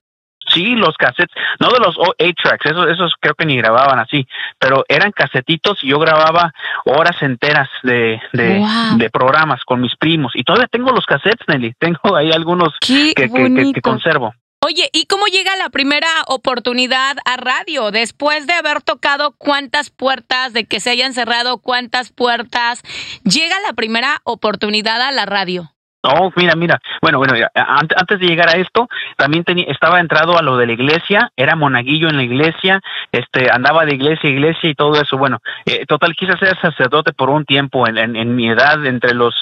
Sí, 0.53 0.75
los 0.75 0.97
cassettes, 0.97 1.35
no 1.61 1.69
de 1.69 1.79
los 1.79 1.97
8 1.97 2.15
tracks, 2.43 2.67
esos, 2.67 2.89
esos 2.89 3.15
creo 3.21 3.35
que 3.35 3.47
ni 3.47 3.57
grababan 3.57 4.01
así, 4.01 4.27
pero 4.59 4.85
eran 4.89 5.13
casetitos 5.13 5.85
y 5.85 5.89
yo 5.89 5.99
grababa 5.99 6.53
horas 6.85 7.23
enteras 7.23 7.69
de, 7.83 8.21
de, 8.33 9.11
programas 9.11 9.63
con 9.65 9.81
mis 9.81 9.95
primos. 9.97 10.33
Y 10.35 10.43
todavía 10.43 10.67
tengo 10.67 10.91
los 10.91 11.07
cassettes, 11.07 11.47
Nelly, 11.47 11.75
tengo 11.79 12.17
ahí 12.17 12.33
algunos 12.33 12.75
que, 12.81 13.13
que, 13.15 13.81
conservo. 13.81 14.35
Oye, 14.71 14.89
¿y 14.93 15.07
cómo 15.07 15.27
llega 15.27 15.57
la 15.57 15.69
primera 15.71 16.07
oportunidad 16.29 17.17
a 17.25 17.37
radio? 17.37 17.91
Después 17.91 18.47
de 18.47 18.53
haber 18.53 18.83
tocado 18.83 19.35
cuántas 19.37 19.91
puertas, 19.91 20.53
de 20.53 20.65
que 20.65 20.79
se 20.79 20.91
hayan 20.91 21.13
cerrado 21.13 21.59
cuántas 21.59 22.13
puertas, 22.13 22.81
llega 23.25 23.57
la 23.67 23.73
primera 23.73 24.19
oportunidad 24.23 25.03
a 25.03 25.11
la 25.11 25.27
radio. 25.27 25.73
Oh, 26.03 26.33
mira, 26.37 26.55
mira. 26.55 26.81
Bueno, 27.03 27.19
bueno, 27.19 27.35
antes 27.55 28.21
de 28.21 28.27
llegar 28.27 28.49
a 28.49 28.59
esto, 28.59 28.89
también 29.17 29.45
estaba 29.67 29.99
entrado 29.99 30.39
a 30.39 30.43
lo 30.43 30.57
de 30.57 30.67
la 30.67 30.73
iglesia, 30.73 31.31
era 31.37 31.57
monaguillo 31.57 32.09
en 32.09 32.17
la 32.17 32.23
iglesia, 32.23 32.81
este, 33.11 33.51
andaba 33.51 33.85
de 33.85 33.97
iglesia 33.97 34.31
a 34.31 34.33
iglesia 34.33 34.71
y 34.71 34.75
todo 34.75 35.01
eso. 35.01 35.19
Bueno, 35.19 35.41
eh, 35.67 35.85
total, 35.87 36.15
quise 36.15 36.39
ser 36.39 36.57
sacerdote 36.61 37.13
por 37.13 37.29
un 37.29 37.45
tiempo 37.45 37.87
en, 37.87 37.99
en, 37.99 38.37
mi 38.37 38.49
edad, 38.49 38.87
entre 38.87 39.15
los 39.15 39.35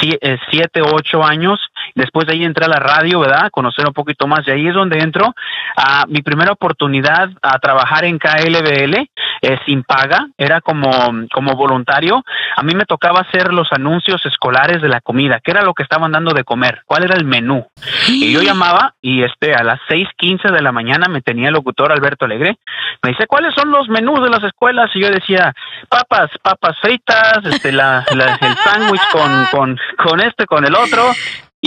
eh, 0.00 0.38
siete, 0.50 0.80
ocho 0.80 1.22
años. 1.22 1.60
Después 1.96 2.26
de 2.26 2.34
ahí 2.34 2.44
entré 2.44 2.66
a 2.66 2.68
la 2.68 2.78
radio, 2.78 3.20
¿verdad? 3.20 3.48
Conocer 3.50 3.86
un 3.86 3.94
poquito 3.94 4.26
más. 4.26 4.46
Y 4.46 4.50
ahí 4.50 4.68
es 4.68 4.74
donde 4.74 4.98
entro 4.98 5.34
a 5.76 6.04
mi 6.06 6.20
primera 6.20 6.52
oportunidad 6.52 7.30
a 7.40 7.58
trabajar 7.58 8.04
en 8.04 8.18
KLBL 8.18 9.08
eh, 9.40 9.58
sin 9.64 9.82
paga, 9.82 10.28
era 10.36 10.60
como, 10.60 10.90
como 11.32 11.56
voluntario. 11.56 12.22
A 12.54 12.62
mí 12.62 12.74
me 12.74 12.84
tocaba 12.84 13.20
hacer 13.20 13.50
los 13.52 13.72
anuncios 13.72 14.24
escolares 14.26 14.82
de 14.82 14.90
la 14.90 15.00
comida, 15.00 15.40
que 15.42 15.50
era 15.50 15.62
lo 15.62 15.72
que 15.72 15.82
estaban 15.82 16.12
dando 16.12 16.34
de 16.34 16.44
comer, 16.44 16.82
cuál 16.84 17.04
era 17.04 17.16
el 17.16 17.24
menú. 17.24 17.66
Y 18.08 18.30
yo 18.30 18.42
llamaba 18.42 18.94
y 19.00 19.22
este 19.22 19.54
a 19.54 19.62
las 19.62 19.80
6:15 19.88 20.52
de 20.52 20.62
la 20.62 20.72
mañana 20.72 21.08
me 21.08 21.22
tenía 21.22 21.48
el 21.48 21.54
locutor 21.54 21.92
Alberto 21.92 22.26
Alegre. 22.26 22.58
Me 23.02 23.10
dice, 23.10 23.26
"¿Cuáles 23.26 23.54
son 23.54 23.70
los 23.70 23.88
menús 23.88 24.22
de 24.22 24.28
las 24.28 24.42
escuelas?" 24.42 24.90
Y 24.94 25.00
yo 25.00 25.10
decía, 25.10 25.54
"Papas, 25.88 26.30
papas 26.42 26.76
fritas, 26.80 27.44
este 27.44 27.72
la, 27.72 28.04
el 28.10 28.56
sándwich 28.56 29.08
con 29.12 29.46
con 29.50 29.78
con 29.96 30.20
este 30.20 30.44
con 30.44 30.64
el 30.66 30.74
otro." 30.74 31.02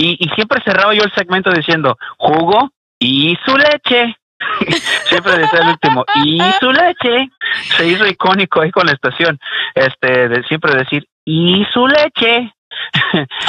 Y, 0.00 0.16
y 0.18 0.28
siempre 0.34 0.62
cerraba 0.64 0.94
yo 0.94 1.02
el 1.02 1.12
segmento 1.14 1.50
diciendo, 1.50 1.98
"Jugo 2.18 2.70
y 2.98 3.36
su 3.44 3.56
leche." 3.56 4.16
siempre 5.08 5.36
decía 5.36 5.60
el 5.60 5.68
último 5.68 6.02
y 6.24 6.40
su 6.60 6.72
leche 6.72 7.28
se 7.76 7.86
hizo 7.86 8.06
icónico 8.06 8.62
ahí 8.62 8.70
con 8.70 8.86
la 8.86 8.92
estación 8.92 9.38
este 9.74 10.28
de 10.30 10.42
siempre 10.44 10.74
decir 10.74 11.06
y 11.26 11.62
su 11.74 11.86
leche 11.86 12.50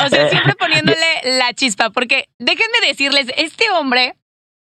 o 0.03 0.09
sea, 0.09 0.29
siempre 0.29 0.55
poniéndole 0.55 0.97
la 1.37 1.53
chispa, 1.53 1.89
porque 1.89 2.27
déjenme 2.39 2.87
decirles, 2.87 3.27
este 3.37 3.69
hombre, 3.71 4.15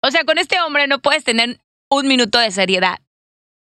o 0.02 0.12
sea, 0.12 0.24
con 0.24 0.38
este 0.38 0.60
hombre 0.62 0.88
no 0.88 1.00
puedes 1.00 1.24
tener 1.24 1.60
un 1.90 2.08
minuto 2.08 2.40
de 2.40 2.52
seriedad. 2.52 3.00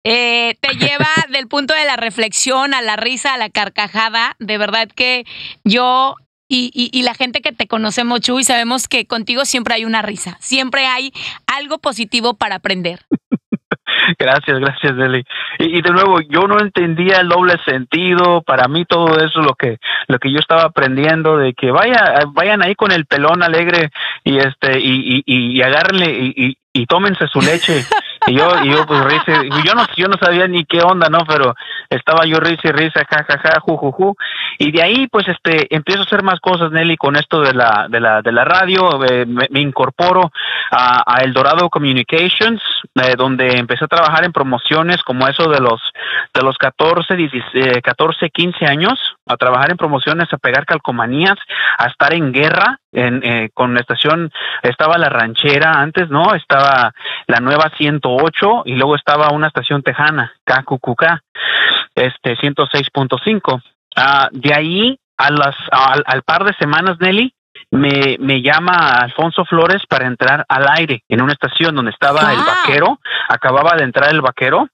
Eh, 0.05 0.55
te 0.61 0.75
lleva 0.75 1.09
del 1.29 1.47
punto 1.47 1.73
de 1.73 1.85
la 1.85 1.97
reflexión 1.97 2.73
a 2.73 2.81
la 2.81 2.95
risa, 2.95 3.33
a 3.33 3.37
la 3.37 3.49
carcajada. 3.49 4.35
De 4.39 4.57
verdad 4.57 4.87
que 4.87 5.25
yo 5.65 6.15
y, 6.49 6.71
y, 6.73 6.89
y, 6.91 7.03
la 7.03 7.13
gente 7.13 7.41
que 7.41 7.53
te 7.53 7.67
conocemos, 7.67 8.21
Chuy, 8.21 8.43
sabemos 8.43 8.87
que 8.87 9.05
contigo 9.05 9.45
siempre 9.45 9.75
hay 9.75 9.85
una 9.85 10.01
risa, 10.01 10.35
siempre 10.39 10.87
hay 10.87 11.13
algo 11.45 11.77
positivo 11.77 12.33
para 12.33 12.55
aprender. 12.55 12.99
Gracias, 14.17 14.59
gracias, 14.59 14.95
Deli. 14.97 15.23
Y, 15.59 15.81
de 15.81 15.89
nuevo, 15.91 16.21
yo 16.21 16.41
no 16.47 16.59
entendía 16.59 17.17
el 17.17 17.29
doble 17.29 17.55
sentido. 17.65 18.41
Para 18.41 18.67
mí 18.67 18.85
todo 18.85 19.17
eso 19.23 19.41
lo 19.41 19.53
que 19.55 19.77
lo 20.07 20.19
que 20.19 20.31
yo 20.31 20.39
estaba 20.39 20.63
aprendiendo 20.63 21.37
de 21.37 21.53
que 21.53 21.71
vaya 21.71 22.15
vayan 22.27 22.63
ahí 22.63 22.75
con 22.75 22.91
el 22.91 23.05
pelón 23.05 23.43
alegre 23.43 23.91
y 24.23 24.37
este 24.37 24.79
y 24.79 25.23
y, 25.25 25.57
y 25.57 25.61
agárrenle 25.61 26.11
y, 26.11 26.57
y 26.73 26.85
tómense 26.85 27.27
su 27.27 27.41
leche. 27.41 27.83
Y 28.27 28.35
yo, 28.35 28.47
y 28.63 28.69
yo 28.69 28.85
pues 28.85 29.03
risa, 29.05 29.43
yo 29.65 29.73
no, 29.73 29.85
yo 29.95 30.07
no 30.07 30.17
sabía 30.17 30.47
ni 30.47 30.65
qué 30.65 30.81
onda, 30.81 31.09
¿no? 31.09 31.19
Pero 31.27 31.55
estaba 31.89 32.25
yo 32.25 32.39
risa 32.39 32.69
y 32.69 32.71
risa, 32.71 33.05
ja, 33.09 33.23
ja, 33.27 33.39
ja, 33.39 33.59
ju, 33.61 33.77
ju, 33.77 33.91
ju. 33.91 34.15
Y 34.57 34.71
de 34.71 34.81
ahí, 34.81 35.07
pues, 35.07 35.27
este, 35.27 35.73
empiezo 35.73 36.01
a 36.01 36.03
hacer 36.03 36.23
más 36.23 36.39
cosas, 36.39 36.71
Nelly, 36.71 36.97
con 36.97 37.15
esto 37.15 37.41
de 37.41 37.53
la, 37.53 37.87
de 37.89 37.99
la, 37.99 38.21
de 38.21 38.31
la 38.31 38.43
radio, 38.43 39.03
eh, 39.05 39.25
me, 39.25 39.59
incorporo 39.59 40.31
a, 40.71 41.21
El 41.21 41.33
Dorado 41.33 41.69
Communications, 41.69 42.61
eh, 42.95 43.15
donde 43.17 43.57
empecé 43.57 43.85
a 43.85 43.87
trabajar 43.87 44.25
en 44.25 44.33
promociones 44.33 45.01
como 45.03 45.27
eso 45.27 45.49
de 45.49 45.59
los, 45.59 45.81
de 46.33 46.41
los 46.41 46.57
14, 46.57 47.15
16, 47.15 47.81
14, 47.81 48.29
15 48.29 48.65
años, 48.65 48.99
a 49.25 49.37
trabajar 49.37 49.71
en 49.71 49.77
promociones, 49.77 50.31
a 50.33 50.37
pegar 50.37 50.65
calcomanías, 50.65 51.37
a 51.77 51.87
estar 51.87 52.13
en 52.13 52.31
guerra, 52.31 52.79
en, 52.91 53.23
eh, 53.23 53.49
con 53.53 53.73
la 53.73 53.81
estación, 53.81 54.31
estaba 54.63 54.97
la 54.97 55.09
ranchera 55.09 55.73
antes, 55.73 56.09
¿no? 56.09 56.33
Estaba 56.33 56.93
la 57.27 57.39
nueva 57.39 57.71
108 57.77 58.63
y 58.65 58.75
luego 58.75 58.95
estaba 58.95 59.31
una 59.31 59.47
estación 59.47 59.83
tejana, 59.83 60.33
KQQK, 60.43 61.03
este 61.95 62.35
106.5. 62.37 63.61
Ah, 63.95 64.29
de 64.31 64.53
ahí 64.53 64.99
a 65.17 65.31
las, 65.31 65.55
al, 65.71 66.23
par 66.23 66.45
de 66.45 66.53
semanas, 66.53 66.97
Nelly, 66.99 67.33
me, 67.71 68.17
me 68.19 68.41
llama 68.41 68.91
Alfonso 69.01 69.45
Flores 69.45 69.83
para 69.87 70.07
entrar 70.07 70.45
al 70.47 70.65
aire 70.69 71.03
en 71.09 71.21
una 71.21 71.33
estación 71.33 71.75
donde 71.75 71.91
estaba 71.91 72.33
el 72.33 72.39
vaquero, 72.39 72.99
acababa 73.27 73.75
de 73.75 73.83
entrar 73.83 74.11
el 74.11 74.21
vaquero 74.21 74.69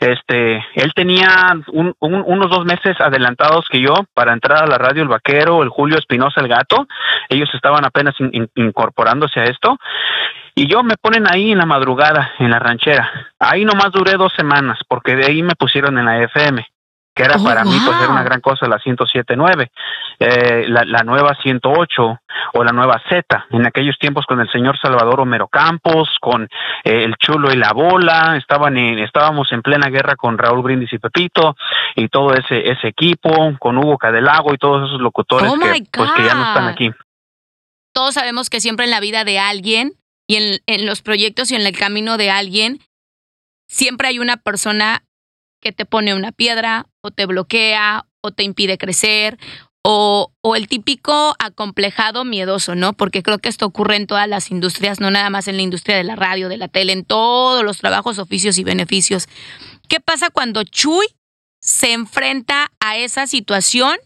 este, 0.00 0.64
él 0.74 0.92
tenía 0.94 1.28
unos 2.00 2.50
dos 2.50 2.64
meses 2.64 3.00
adelantados 3.00 3.68
que 3.70 3.80
yo 3.80 3.94
para 4.12 4.32
entrar 4.32 4.62
a 4.62 4.66
la 4.66 4.78
radio 4.78 5.02
El 5.02 5.08
Vaquero, 5.08 5.62
el 5.62 5.68
Julio 5.68 5.98
Espinosa 5.98 6.40
El 6.40 6.48
Gato. 6.48 6.86
Ellos 7.28 7.48
estaban 7.54 7.84
apenas 7.84 8.14
incorporándose 8.54 9.40
a 9.40 9.44
esto. 9.44 9.76
Y 10.54 10.68
yo 10.68 10.82
me 10.82 10.96
ponen 10.96 11.24
ahí 11.28 11.52
en 11.52 11.58
la 11.58 11.66
madrugada, 11.66 12.32
en 12.38 12.50
la 12.50 12.58
ranchera. 12.58 13.10
Ahí 13.40 13.64
nomás 13.64 13.90
duré 13.92 14.12
dos 14.12 14.32
semanas, 14.36 14.78
porque 14.88 15.16
de 15.16 15.26
ahí 15.26 15.42
me 15.42 15.56
pusieron 15.56 15.98
en 15.98 16.04
la 16.04 16.22
FM 16.22 16.64
que 17.14 17.22
era 17.22 17.36
oh, 17.38 17.44
para 17.44 17.64
mí 17.64 17.76
pues 17.84 17.96
era 17.96 18.10
una 18.10 18.24
gran 18.24 18.40
cosa 18.40 18.66
la 18.66 18.78
107.9, 18.78 19.70
eh, 20.18 20.64
la, 20.68 20.84
la 20.84 21.02
nueva 21.04 21.36
108 21.40 22.20
o 22.54 22.64
la 22.64 22.72
nueva 22.72 23.00
Z, 23.08 23.46
en 23.50 23.66
aquellos 23.66 23.96
tiempos 23.98 24.26
con 24.26 24.40
el 24.40 24.50
señor 24.50 24.76
Salvador 24.80 25.20
Homero 25.20 25.46
Campos, 25.48 26.08
con 26.20 26.44
eh, 26.84 27.04
el 27.04 27.14
Chulo 27.16 27.52
y 27.52 27.56
la 27.56 27.72
Bola, 27.72 28.36
estaban 28.36 28.76
en, 28.76 28.98
estábamos 28.98 29.52
en 29.52 29.62
plena 29.62 29.88
guerra 29.90 30.16
con 30.16 30.36
Raúl 30.38 30.62
Brindis 30.62 30.92
y 30.92 30.98
Pepito 30.98 31.56
y 31.94 32.08
todo 32.08 32.34
ese 32.34 32.70
ese 32.70 32.88
equipo, 32.88 33.56
con 33.60 33.78
Hugo 33.78 33.96
Cadelago 33.96 34.52
y 34.52 34.58
todos 34.58 34.88
esos 34.88 35.00
locutores 35.00 35.50
oh, 35.50 35.58
que, 35.58 35.84
pues, 35.92 36.10
que 36.12 36.24
ya 36.24 36.34
no 36.34 36.48
están 36.48 36.66
aquí. 36.66 36.90
Todos 37.92 38.14
sabemos 38.14 38.50
que 38.50 38.60
siempre 38.60 38.86
en 38.86 38.90
la 38.90 39.00
vida 39.00 39.24
de 39.24 39.38
alguien 39.38 39.92
y 40.26 40.36
en, 40.36 40.60
en 40.66 40.86
los 40.86 41.02
proyectos 41.02 41.52
y 41.52 41.54
en 41.54 41.64
el 41.64 41.78
camino 41.78 42.16
de 42.16 42.30
alguien, 42.30 42.80
siempre 43.68 44.08
hay 44.08 44.18
una 44.18 44.36
persona 44.36 45.04
que 45.64 45.72
te 45.72 45.86
pone 45.86 46.14
una 46.14 46.30
piedra 46.30 46.86
o 47.00 47.10
te 47.10 47.26
bloquea 47.26 48.04
o 48.20 48.30
te 48.30 48.44
impide 48.44 48.78
crecer 48.78 49.38
o, 49.86 50.32
o, 50.40 50.56
el 50.56 50.66
típico 50.66 51.34
acomplejado 51.38 52.24
miedoso, 52.24 52.74
¿no? 52.74 52.94
Porque 52.94 53.22
creo 53.22 53.38
que 53.38 53.50
esto 53.50 53.66
ocurre 53.66 53.96
en 53.96 54.06
todas 54.06 54.26
las 54.26 54.50
industrias, 54.50 54.98
no 54.98 55.10
nada 55.10 55.28
más 55.28 55.46
en 55.46 55.56
la 55.56 55.62
industria 55.62 55.96
de 55.96 56.04
la 56.04 56.16
radio, 56.16 56.48
de 56.48 56.56
la 56.56 56.68
tele, 56.68 56.94
en 56.94 57.04
todos 57.04 57.62
los 57.62 57.78
trabajos, 57.78 58.18
oficios 58.18 58.56
y 58.56 58.64
beneficios. 58.64 59.26
¿Qué 59.88 60.00
pasa 60.00 60.30
cuando 60.30 60.64
Chuy 60.64 61.06
se 61.60 61.92
enfrenta 61.92 62.70
a 62.80 62.96
esa 62.96 63.26
situación 63.26 63.96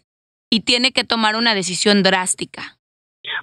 y 0.49 0.61
tiene 0.61 0.91
que 0.91 1.05
tomar 1.05 1.37
una 1.37 1.55
decisión 1.55 2.03
drástica? 2.03 2.77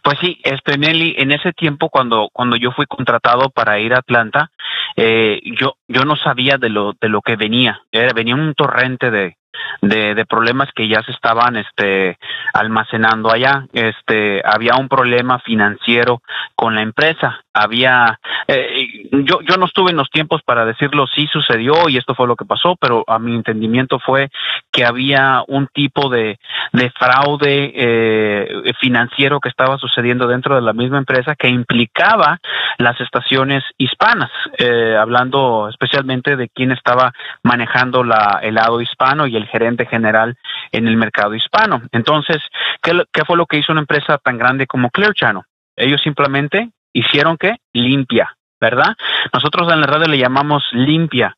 Pues 0.02 0.18
sí, 0.20 0.38
este 0.44 0.76
Nelly, 0.76 1.14
en 1.18 1.32
ese 1.32 1.52
tiempo 1.52 1.88
cuando 1.88 2.28
cuando 2.32 2.56
yo 2.56 2.70
fui 2.72 2.86
contratado 2.86 3.50
para 3.50 3.78
ir 3.80 3.94
a 3.94 3.98
Atlanta, 3.98 4.50
eh, 4.96 5.40
yo 5.60 5.76
yo 5.88 6.04
no 6.04 6.16
sabía 6.16 6.56
de 6.58 6.70
lo 6.70 6.94
de 7.00 7.08
lo 7.08 7.20
que 7.22 7.36
venía, 7.36 7.80
venía 8.14 8.34
un 8.34 8.54
torrente 8.54 9.10
de 9.10 9.36
de, 9.80 10.14
de 10.14 10.26
problemas 10.26 10.68
que 10.74 10.88
ya 10.88 11.02
se 11.02 11.12
estaban 11.12 11.56
este 11.56 12.18
almacenando 12.52 13.30
allá. 13.30 13.66
Este 13.72 14.42
había 14.44 14.76
un 14.76 14.88
problema 14.88 15.38
financiero 15.40 16.22
con 16.54 16.74
la 16.74 16.82
empresa. 16.82 17.40
Había 17.52 18.18
eh, 18.48 18.95
yo 19.12 19.40
yo 19.42 19.56
no 19.56 19.66
estuve 19.66 19.90
en 19.90 19.96
los 19.96 20.10
tiempos 20.10 20.42
para 20.42 20.64
decirlo 20.64 21.06
sí 21.14 21.26
sucedió 21.32 21.88
y 21.88 21.96
esto 21.96 22.14
fue 22.14 22.26
lo 22.26 22.36
que 22.36 22.44
pasó 22.44 22.76
pero 22.80 23.04
a 23.06 23.18
mi 23.18 23.34
entendimiento 23.34 23.98
fue 23.98 24.30
que 24.72 24.84
había 24.84 25.42
un 25.48 25.68
tipo 25.68 26.08
de 26.08 26.38
de 26.72 26.90
fraude 26.90 27.72
eh, 27.74 28.72
financiero 28.80 29.40
que 29.40 29.48
estaba 29.48 29.78
sucediendo 29.78 30.26
dentro 30.26 30.54
de 30.54 30.62
la 30.62 30.72
misma 30.72 30.98
empresa 30.98 31.34
que 31.34 31.48
implicaba 31.48 32.38
las 32.78 33.00
estaciones 33.00 33.64
hispanas 33.78 34.30
eh, 34.58 34.96
hablando 34.98 35.68
especialmente 35.68 36.36
de 36.36 36.48
quién 36.48 36.72
estaba 36.72 37.12
manejando 37.42 38.04
la 38.04 38.40
el 38.42 38.54
lado 38.54 38.80
hispano 38.80 39.26
y 39.26 39.36
el 39.36 39.46
gerente 39.46 39.86
general 39.86 40.36
en 40.72 40.88
el 40.88 40.96
mercado 40.96 41.34
hispano. 41.34 41.82
Entonces, 41.92 42.38
¿qué, 42.82 43.02
qué 43.12 43.24
fue 43.24 43.36
lo 43.36 43.46
que 43.46 43.58
hizo 43.58 43.72
una 43.72 43.82
empresa 43.82 44.18
tan 44.18 44.38
grande 44.38 44.66
como 44.66 44.90
Clear 44.90 45.14
Channel? 45.14 45.42
Ellos 45.76 46.00
simplemente 46.02 46.70
hicieron 46.92 47.36
que 47.36 47.56
limpia, 47.72 48.35
¿verdad? 48.60 48.94
Nosotros 49.32 49.72
en 49.72 49.80
la 49.80 49.86
radio 49.86 50.08
le 50.08 50.18
llamamos 50.18 50.64
limpia. 50.72 51.36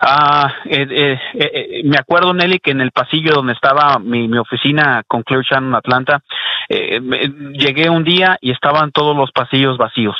Ah, 0.00 0.52
eh, 0.64 0.86
eh, 0.90 1.20
eh, 1.34 1.82
me 1.84 1.96
acuerdo, 1.96 2.34
Nelly, 2.34 2.58
que 2.58 2.72
en 2.72 2.80
el 2.80 2.90
pasillo 2.90 3.34
donde 3.34 3.52
estaba 3.52 3.98
mi, 4.00 4.26
oficina 4.36 5.02
con 5.06 5.22
Clear 5.22 5.44
Channel 5.44 5.74
Atlanta, 5.74 6.22
llegué 6.68 7.88
un 7.88 8.02
día 8.02 8.36
y 8.40 8.50
estaban 8.50 8.90
todos 8.90 9.16
los 9.16 9.30
pasillos 9.32 9.78
vacíos 9.78 10.16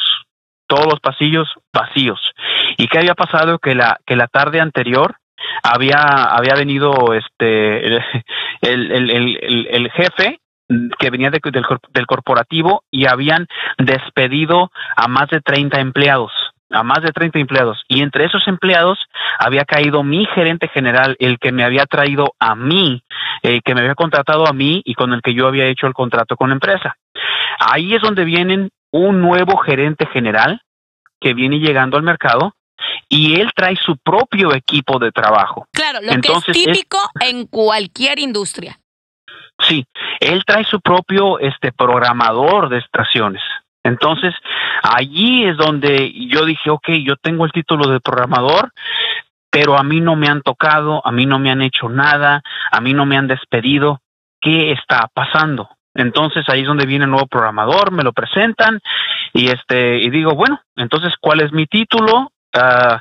todos 0.69 0.87
los 0.87 1.01
pasillos 1.01 1.49
vacíos. 1.71 2.19
¿Y 2.79 2.89
qué 2.89 3.01
había 3.01 3.15
pasado? 3.15 3.59
Que 3.59 3.75
la, 3.75 3.99
que 4.07 4.17
la 4.17 4.27
tarde 4.27 4.59
anterior 4.59 5.17
había, 5.63 5.99
había 5.99 6.55
venido 6.55 7.13
este 7.13 7.87
el, 7.87 8.03
el, 8.63 9.67
el 9.71 9.91
jefe 9.91 10.41
que 10.99 11.11
venía 11.11 11.31
de, 11.31 11.41
del, 11.43 11.65
del 11.93 12.07
corporativo 12.07 12.85
y 12.91 13.07
habían 13.07 13.47
despedido 13.79 14.71
a 14.97 15.09
más 15.09 15.29
de 15.31 15.41
30 15.41 15.81
empleados 15.81 16.33
a 16.73 16.83
más 16.83 17.03
de 17.03 17.11
30 17.11 17.39
empleados 17.39 17.83
y 17.89 18.03
entre 18.03 18.25
esos 18.25 18.47
empleados 18.49 18.99
había 19.39 19.65
caído 19.65 20.03
mi 20.03 20.27
gerente 20.35 20.69
general, 20.69 21.17
el 21.19 21.39
que 21.39 21.53
me 21.53 21.65
había 21.65 21.87
traído 21.87 22.35
a 22.39 22.55
mí, 22.55 23.03
el 23.43 23.63
que 23.63 23.75
me 23.75 23.83
había 23.83 23.95
contratado 23.95 24.47
a 24.47 24.53
mí 24.53 24.83
y 24.85 24.95
con 24.95 25.13
el 25.13 25.23
que 25.23 25.35
yo 25.35 25.47
había 25.47 25.67
hecho 25.67 25.87
el 25.87 25.93
contrato 25.93 26.37
con 26.37 26.49
la 26.49 26.55
empresa. 26.55 26.97
Ahí 27.59 27.95
es 27.95 28.03
donde 28.03 28.25
vienen 28.25 28.71
un 28.91 29.21
nuevo 29.21 29.59
gerente 29.59 30.07
general 30.07 30.63
que 31.21 31.35
viene 31.35 31.59
llegando 31.59 31.97
al 31.97 32.03
mercado 32.03 32.55
y 33.09 33.41
él 33.41 33.51
trae 33.55 33.77
su 33.77 33.97
propio 33.99 34.55
equipo 34.55 34.99
de 34.99 35.13
trabajo. 35.13 35.67
Claro, 35.73 36.01
lo 36.03 36.21
que 36.21 36.33
es 36.33 36.45
típico 36.65 36.99
en 37.21 37.47
cualquier 37.47 38.19
industria. 38.19 38.79
Sí, 39.69 39.85
él 40.21 40.45
trae 40.45 40.65
su 40.65 40.81
propio 40.81 41.39
este 41.39 41.73
programador 41.73 42.69
de 42.69 42.79
estaciones. 42.79 43.43
Entonces, 43.85 44.35
allí 44.83 45.45
es 45.45 45.57
donde 45.57 46.13
yo 46.29 46.45
dije, 46.45 46.71
ok, 46.71 46.89
yo 47.05 47.17
tengo 47.17 47.45
el 47.45 47.53
título 47.53 47.89
de 47.89 48.01
programador, 48.01 48.73
pero 49.51 49.77
a 49.77 49.83
mí 49.83 50.01
no 50.01 50.17
me 50.17 50.29
han 50.29 50.43
tocado, 50.43 51.05
a 51.05 51.13
mí 51.13 51.27
no 51.27 51.39
me 51.39 51.51
han 51.51 51.63
hecho 51.63 51.89
nada, 51.89 52.43
a 52.71 52.81
mí 52.81 52.95
no 52.95 53.07
me 53.07 53.17
han 53.17 53.27
despedido. 53.27 54.01
¿Qué 54.41 54.73
está 54.73 55.09
pasando? 55.13 55.69
Entonces 55.95 56.49
ahí 56.49 56.63
es 56.63 56.67
donde 56.67 56.87
viene 56.87 57.05
el 57.05 57.11
nuevo 57.11 57.27
programador, 57.27 57.93
me 57.93 58.03
lo 58.03 58.13
presentan 58.13 58.81
y 59.33 59.49
este 59.51 59.99
y 59.99 60.11
digo, 60.11 60.35
bueno, 60.35 60.61
entonces 60.77 61.15
¿cuál 61.21 61.41
es 61.41 61.53
mi 61.53 61.67
título? 61.67 62.33
Uh, 62.55 62.99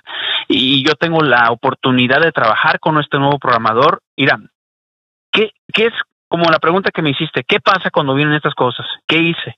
y 0.48 0.86
yo 0.86 0.96
tengo 0.96 1.22
la 1.22 1.51
oportunidad 1.51 2.22
de 2.22 2.32
trabajar 2.32 2.80
con 2.80 3.00
este 3.00 3.18
nuevo 3.18 3.39
programador. 3.39 4.01
Mira, 4.18 4.39
¿qué, 5.32 5.51
¿qué 5.74 5.88
es 5.88 5.94
como 6.31 6.45
la 6.50 6.59
pregunta 6.59 6.91
que 6.91 7.01
me 7.01 7.09
hiciste? 7.09 7.43
¿Qué 7.43 7.59
pasa 7.59 7.91
cuando 7.91 8.15
vienen 8.15 8.35
estas 8.35 8.55
cosas? 8.55 8.85
¿Qué 9.05 9.17
hice? 9.17 9.57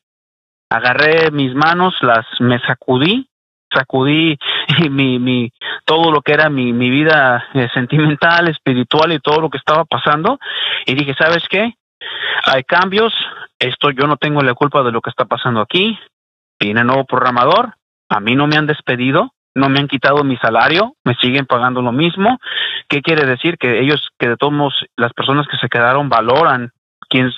Agarré 0.71 1.29
mis 1.29 1.53
manos, 1.53 1.93
las 2.01 2.25
me 2.39 2.59
sacudí, 2.61 3.29
sacudí 3.71 4.39
mi, 4.89 5.19
mi, 5.19 5.51
todo 5.85 6.11
lo 6.11 6.23
que 6.23 6.33
era 6.33 6.49
mi, 6.49 6.73
mi 6.73 6.89
vida 6.89 7.45
eh, 7.53 7.69
sentimental, 7.75 8.47
espiritual 8.47 9.11
y 9.11 9.19
todo 9.19 9.39
lo 9.39 9.51
que 9.51 9.59
estaba 9.59 9.85
pasando. 9.85 10.39
Y 10.87 10.95
dije, 10.95 11.13
¿sabes 11.13 11.47
qué? 11.47 11.75
Hay 12.45 12.63
cambios, 12.63 13.13
esto 13.59 13.91
yo 13.91 14.07
no 14.07 14.17
tengo 14.17 14.41
la 14.41 14.55
culpa 14.55 14.81
de 14.81 14.91
lo 14.91 15.01
que 15.01 15.11
está 15.11 15.25
pasando 15.25 15.61
aquí. 15.61 15.99
Viene 16.59 16.83
nuevo 16.83 17.05
programador, 17.05 17.75
a 18.09 18.19
mí 18.19 18.35
no 18.35 18.47
me 18.47 18.57
han 18.57 18.65
despedido, 18.65 19.32
no 19.55 19.69
me 19.69 19.79
han 19.79 19.88
quitado 19.88 20.24
mi 20.24 20.38
salario, 20.38 20.95
me 21.03 21.15
siguen 21.15 21.45
pagando 21.45 21.81
lo 21.81 21.91
mismo. 21.91 22.39
¿Qué 22.88 23.01
quiere 23.01 23.25
decir? 23.25 23.57
Que 23.57 23.79
ellos, 23.79 24.10
que 24.17 24.29
de 24.29 24.38
todos 24.38 24.53
modos, 24.53 24.86
las 24.95 25.13
personas 25.13 25.48
que 25.48 25.57
se 25.57 25.69
quedaron 25.69 26.10
valoran 26.10 26.72
quién, 27.10 27.31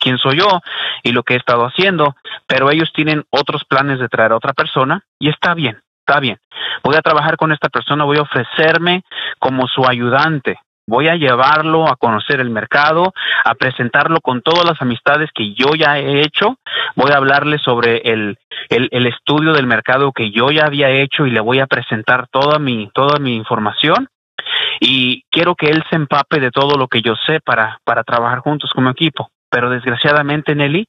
quién 0.00 0.18
soy 0.18 0.38
yo 0.38 0.60
y 1.02 1.12
lo 1.12 1.22
que 1.22 1.34
he 1.34 1.36
estado 1.36 1.64
haciendo, 1.64 2.16
pero 2.46 2.70
ellos 2.70 2.92
tienen 2.94 3.24
otros 3.30 3.64
planes 3.64 3.98
de 3.98 4.08
traer 4.08 4.32
a 4.32 4.36
otra 4.36 4.54
persona 4.54 5.04
y 5.18 5.28
está 5.28 5.54
bien, 5.54 5.80
está 6.00 6.20
bien. 6.20 6.38
Voy 6.82 6.96
a 6.96 7.02
trabajar 7.02 7.36
con 7.36 7.52
esta 7.52 7.68
persona, 7.68 8.04
voy 8.04 8.18
a 8.18 8.22
ofrecerme 8.22 9.04
como 9.38 9.66
su 9.66 9.86
ayudante, 9.86 10.58
voy 10.88 11.06
a 11.08 11.16
llevarlo 11.16 11.86
a 11.86 11.96
conocer 11.96 12.40
el 12.40 12.48
mercado, 12.48 13.12
a 13.44 13.54
presentarlo 13.54 14.20
con 14.20 14.40
todas 14.40 14.64
las 14.64 14.80
amistades 14.80 15.30
que 15.34 15.52
yo 15.52 15.74
ya 15.78 15.98
he 15.98 16.22
hecho, 16.22 16.56
voy 16.96 17.12
a 17.12 17.18
hablarle 17.18 17.58
sobre 17.58 17.98
el, 17.98 18.38
el, 18.70 19.06
estudio 19.06 19.52
del 19.52 19.66
mercado 19.66 20.12
que 20.12 20.30
yo 20.30 20.50
ya 20.50 20.64
había 20.64 20.88
hecho 20.88 21.26
y 21.26 21.30
le 21.30 21.40
voy 21.40 21.60
a 21.60 21.66
presentar 21.66 22.26
toda 22.28 22.58
mi, 22.58 22.90
toda 22.94 23.18
mi 23.18 23.36
información 23.36 24.08
y 24.80 25.24
quiero 25.30 25.54
que 25.54 25.68
él 25.68 25.84
se 25.90 25.96
empape 25.96 26.40
de 26.40 26.50
todo 26.50 26.78
lo 26.78 26.88
que 26.88 27.02
yo 27.02 27.14
sé 27.26 27.40
para, 27.40 27.80
para 27.84 28.02
trabajar 28.02 28.38
juntos 28.38 28.70
como 28.74 28.88
equipo. 28.88 29.28
Pero 29.50 29.68
desgraciadamente, 29.68 30.54
Nelly, 30.54 30.86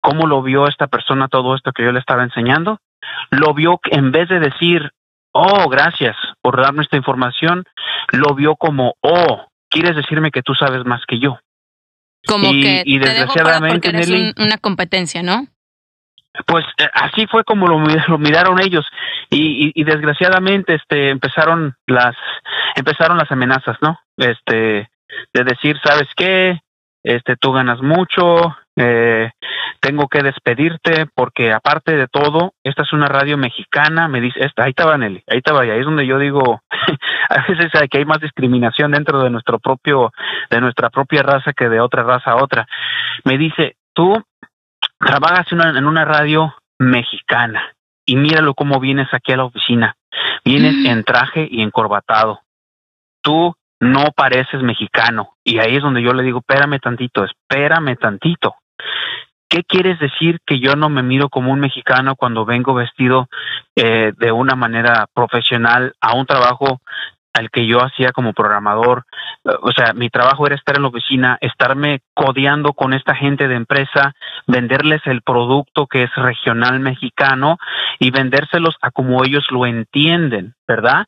¿cómo 0.00 0.26
lo 0.26 0.42
vio 0.42 0.68
esta 0.68 0.86
persona 0.86 1.28
todo 1.28 1.54
esto 1.54 1.72
que 1.72 1.84
yo 1.84 1.92
le 1.92 2.00
estaba 2.00 2.22
enseñando? 2.22 2.78
Lo 3.30 3.52
vio 3.52 3.78
en 3.90 4.10
vez 4.10 4.30
de 4.30 4.40
decir, 4.40 4.90
oh, 5.32 5.68
gracias 5.68 6.16
por 6.44 6.60
darme 6.60 6.82
esta 6.82 6.98
información, 6.98 7.64
lo 8.12 8.34
vio 8.34 8.54
como, 8.56 8.96
oh, 9.00 9.46
quieres 9.70 9.96
decirme 9.96 10.30
que 10.30 10.42
tú 10.42 10.54
sabes 10.54 10.84
más 10.84 11.00
que 11.08 11.18
yo. 11.18 11.38
Como 12.26 12.50
que 12.50 12.82
y 12.84 12.98
desgraciadamente, 12.98 13.88
eres 13.88 14.10
una 14.36 14.58
competencia, 14.58 15.22
¿no? 15.22 15.46
Pues 16.46 16.66
eh, 16.76 16.88
así 16.92 17.26
fue 17.28 17.44
como 17.44 17.66
lo, 17.66 17.78
lo 18.08 18.18
miraron 18.18 18.60
ellos 18.60 18.84
y, 19.30 19.72
y, 19.74 19.84
desgraciadamente 19.84 20.74
este 20.74 21.08
empezaron 21.08 21.76
las 21.86 22.14
empezaron 22.76 23.16
las 23.16 23.32
amenazas, 23.32 23.78
¿no? 23.80 23.98
Este 24.18 24.90
de 25.32 25.44
decir, 25.44 25.78
¿sabes 25.82 26.08
qué? 26.14 26.60
Este 27.02 27.36
tú 27.36 27.52
ganas 27.52 27.80
mucho, 27.80 28.54
eh, 28.76 29.30
tengo 29.80 30.08
que 30.08 30.22
despedirte 30.22 31.06
porque 31.14 31.52
aparte 31.52 31.96
de 31.96 32.08
todo, 32.08 32.54
esta 32.64 32.82
es 32.82 32.92
una 32.92 33.06
radio 33.06 33.36
mexicana, 33.36 34.08
me 34.08 34.20
dice, 34.20 34.40
esta, 34.44 34.64
ahí 34.64 34.70
estaba 34.70 34.96
Nelly, 34.96 35.22
ahí 35.28 35.38
estaba, 35.38 35.62
ahí 35.62 35.78
es 35.78 35.84
donde 35.84 36.06
yo 36.06 36.18
digo, 36.18 36.62
a 37.28 37.46
veces 37.46 37.70
hay 37.74 37.88
que 37.88 37.98
hay 37.98 38.04
más 38.04 38.20
discriminación 38.20 38.92
dentro 38.92 39.22
de 39.22 39.30
nuestro 39.30 39.58
propio, 39.58 40.12
de 40.50 40.60
nuestra 40.60 40.90
propia 40.90 41.22
raza 41.22 41.52
que 41.52 41.68
de 41.68 41.80
otra 41.80 42.02
raza 42.02 42.32
a 42.32 42.42
otra. 42.42 42.66
Me 43.24 43.38
dice, 43.38 43.76
tú 43.92 44.22
trabajas 44.98 45.46
en 45.52 45.60
una, 45.60 45.78
en 45.78 45.86
una 45.86 46.04
radio 46.04 46.54
mexicana 46.78 47.74
y 48.06 48.16
míralo 48.16 48.54
cómo 48.54 48.80
vienes 48.80 49.08
aquí 49.12 49.32
a 49.32 49.36
la 49.36 49.44
oficina. 49.44 49.96
Vienes 50.44 50.74
mm. 50.74 50.86
en 50.86 51.04
traje 51.04 51.48
y 51.50 51.62
encorbatado. 51.62 52.40
Tú 53.22 53.54
no 53.80 54.12
pareces 54.16 54.62
mexicano. 54.62 55.34
Y 55.44 55.58
ahí 55.58 55.76
es 55.76 55.82
donde 55.82 56.02
yo 56.02 56.12
le 56.12 56.22
digo, 56.22 56.40
espérame 56.40 56.80
tantito, 56.80 57.24
espérame 57.24 57.96
tantito. 57.96 58.56
¿Qué 59.48 59.62
quieres 59.62 59.98
decir 60.00 60.40
que 60.44 60.58
yo 60.58 60.74
no 60.74 60.88
me 60.88 61.02
miro 61.02 61.28
como 61.28 61.52
un 61.52 61.60
mexicano 61.60 62.16
cuando 62.16 62.44
vengo 62.44 62.74
vestido 62.74 63.28
eh, 63.76 64.12
de 64.16 64.32
una 64.32 64.56
manera 64.56 65.06
profesional 65.14 65.94
a 66.00 66.14
un 66.14 66.26
trabajo 66.26 66.80
al 67.34 67.50
que 67.50 67.66
yo 67.66 67.80
hacía 67.80 68.12
como 68.12 68.32
programador. 68.32 69.04
O 69.60 69.72
sea, 69.72 69.92
mi 69.92 70.08
trabajo 70.08 70.46
era 70.46 70.54
estar 70.54 70.76
en 70.76 70.82
la 70.82 70.88
oficina, 70.88 71.36
estarme 71.40 72.00
codeando 72.14 72.72
con 72.72 72.94
esta 72.94 73.14
gente 73.14 73.48
de 73.48 73.56
empresa, 73.56 74.14
venderles 74.46 75.02
el 75.04 75.20
producto 75.20 75.86
que 75.86 76.04
es 76.04 76.14
regional 76.14 76.80
mexicano 76.80 77.58
y 77.98 78.10
vendérselos 78.10 78.76
a 78.80 78.90
como 78.92 79.24
ellos 79.24 79.44
lo 79.50 79.66
entienden, 79.66 80.54
¿verdad? 80.66 81.06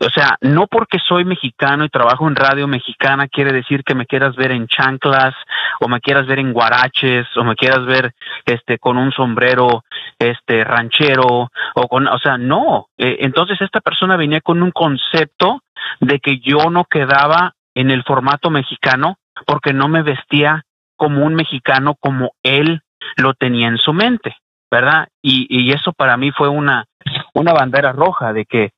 O 0.00 0.10
sea, 0.10 0.36
no 0.40 0.66
porque 0.66 0.98
soy 1.06 1.24
mexicano 1.24 1.84
y 1.84 1.88
trabajo 1.88 2.28
en 2.28 2.36
radio 2.36 2.68
mexicana 2.68 3.28
quiere 3.28 3.52
decir 3.52 3.82
que 3.84 3.94
me 3.94 4.06
quieras 4.06 4.36
ver 4.36 4.52
en 4.52 4.66
chanclas 4.66 5.34
o 5.80 5.88
me 5.88 6.00
quieras 6.00 6.26
ver 6.26 6.38
en 6.38 6.52
guaraches 6.52 7.26
o 7.36 7.44
me 7.44 7.56
quieras 7.56 7.84
ver 7.86 8.14
este 8.44 8.78
con 8.78 8.96
un 8.96 9.12
sombrero 9.12 9.84
este 10.18 10.64
ranchero 10.64 11.50
o 11.74 11.88
con, 11.88 12.06
o 12.06 12.18
sea, 12.18 12.38
no. 12.38 12.88
Eh, 12.98 13.18
entonces 13.20 13.60
esta 13.60 13.80
persona 13.80 14.16
venía 14.16 14.40
con 14.40 14.62
un 14.62 14.70
concepto 14.70 15.62
de 16.00 16.20
que 16.20 16.38
yo 16.38 16.70
no 16.70 16.84
quedaba 16.84 17.54
en 17.74 17.90
el 17.90 18.02
formato 18.04 18.50
mexicano 18.50 19.16
porque 19.46 19.72
no 19.72 19.88
me 19.88 20.02
vestía 20.02 20.64
como 20.96 21.24
un 21.24 21.34
mexicano 21.34 21.94
como 21.98 22.32
él 22.42 22.82
lo 23.16 23.34
tenía 23.34 23.68
en 23.68 23.78
su 23.78 23.92
mente, 23.92 24.36
¿verdad? 24.70 25.08
Y, 25.22 25.46
y 25.48 25.72
eso 25.72 25.92
para 25.92 26.16
mí 26.16 26.32
fue 26.32 26.48
una, 26.48 26.86
una 27.34 27.52
bandera 27.52 27.92
roja 27.92 28.32
de 28.32 28.44
que 28.44 28.70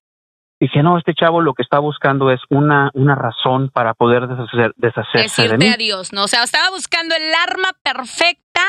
dije, 0.60 0.82
no, 0.82 0.98
este 0.98 1.14
chavo 1.14 1.40
lo 1.40 1.54
que 1.54 1.62
está 1.62 1.78
buscando 1.78 2.30
es 2.30 2.40
una, 2.50 2.90
una 2.94 3.14
razón 3.14 3.70
para 3.70 3.94
poder 3.94 4.28
deshacer, 4.28 4.72
deshacerse 4.76 5.42
decirte 5.42 5.52
de 5.52 5.58
mí. 5.58 5.68
adiós, 5.68 6.12
¿no? 6.12 6.24
O 6.24 6.28
sea, 6.28 6.42
estaba 6.42 6.70
buscando 6.70 7.14
el 7.14 7.32
arma 7.34 7.70
perfecta 7.82 8.62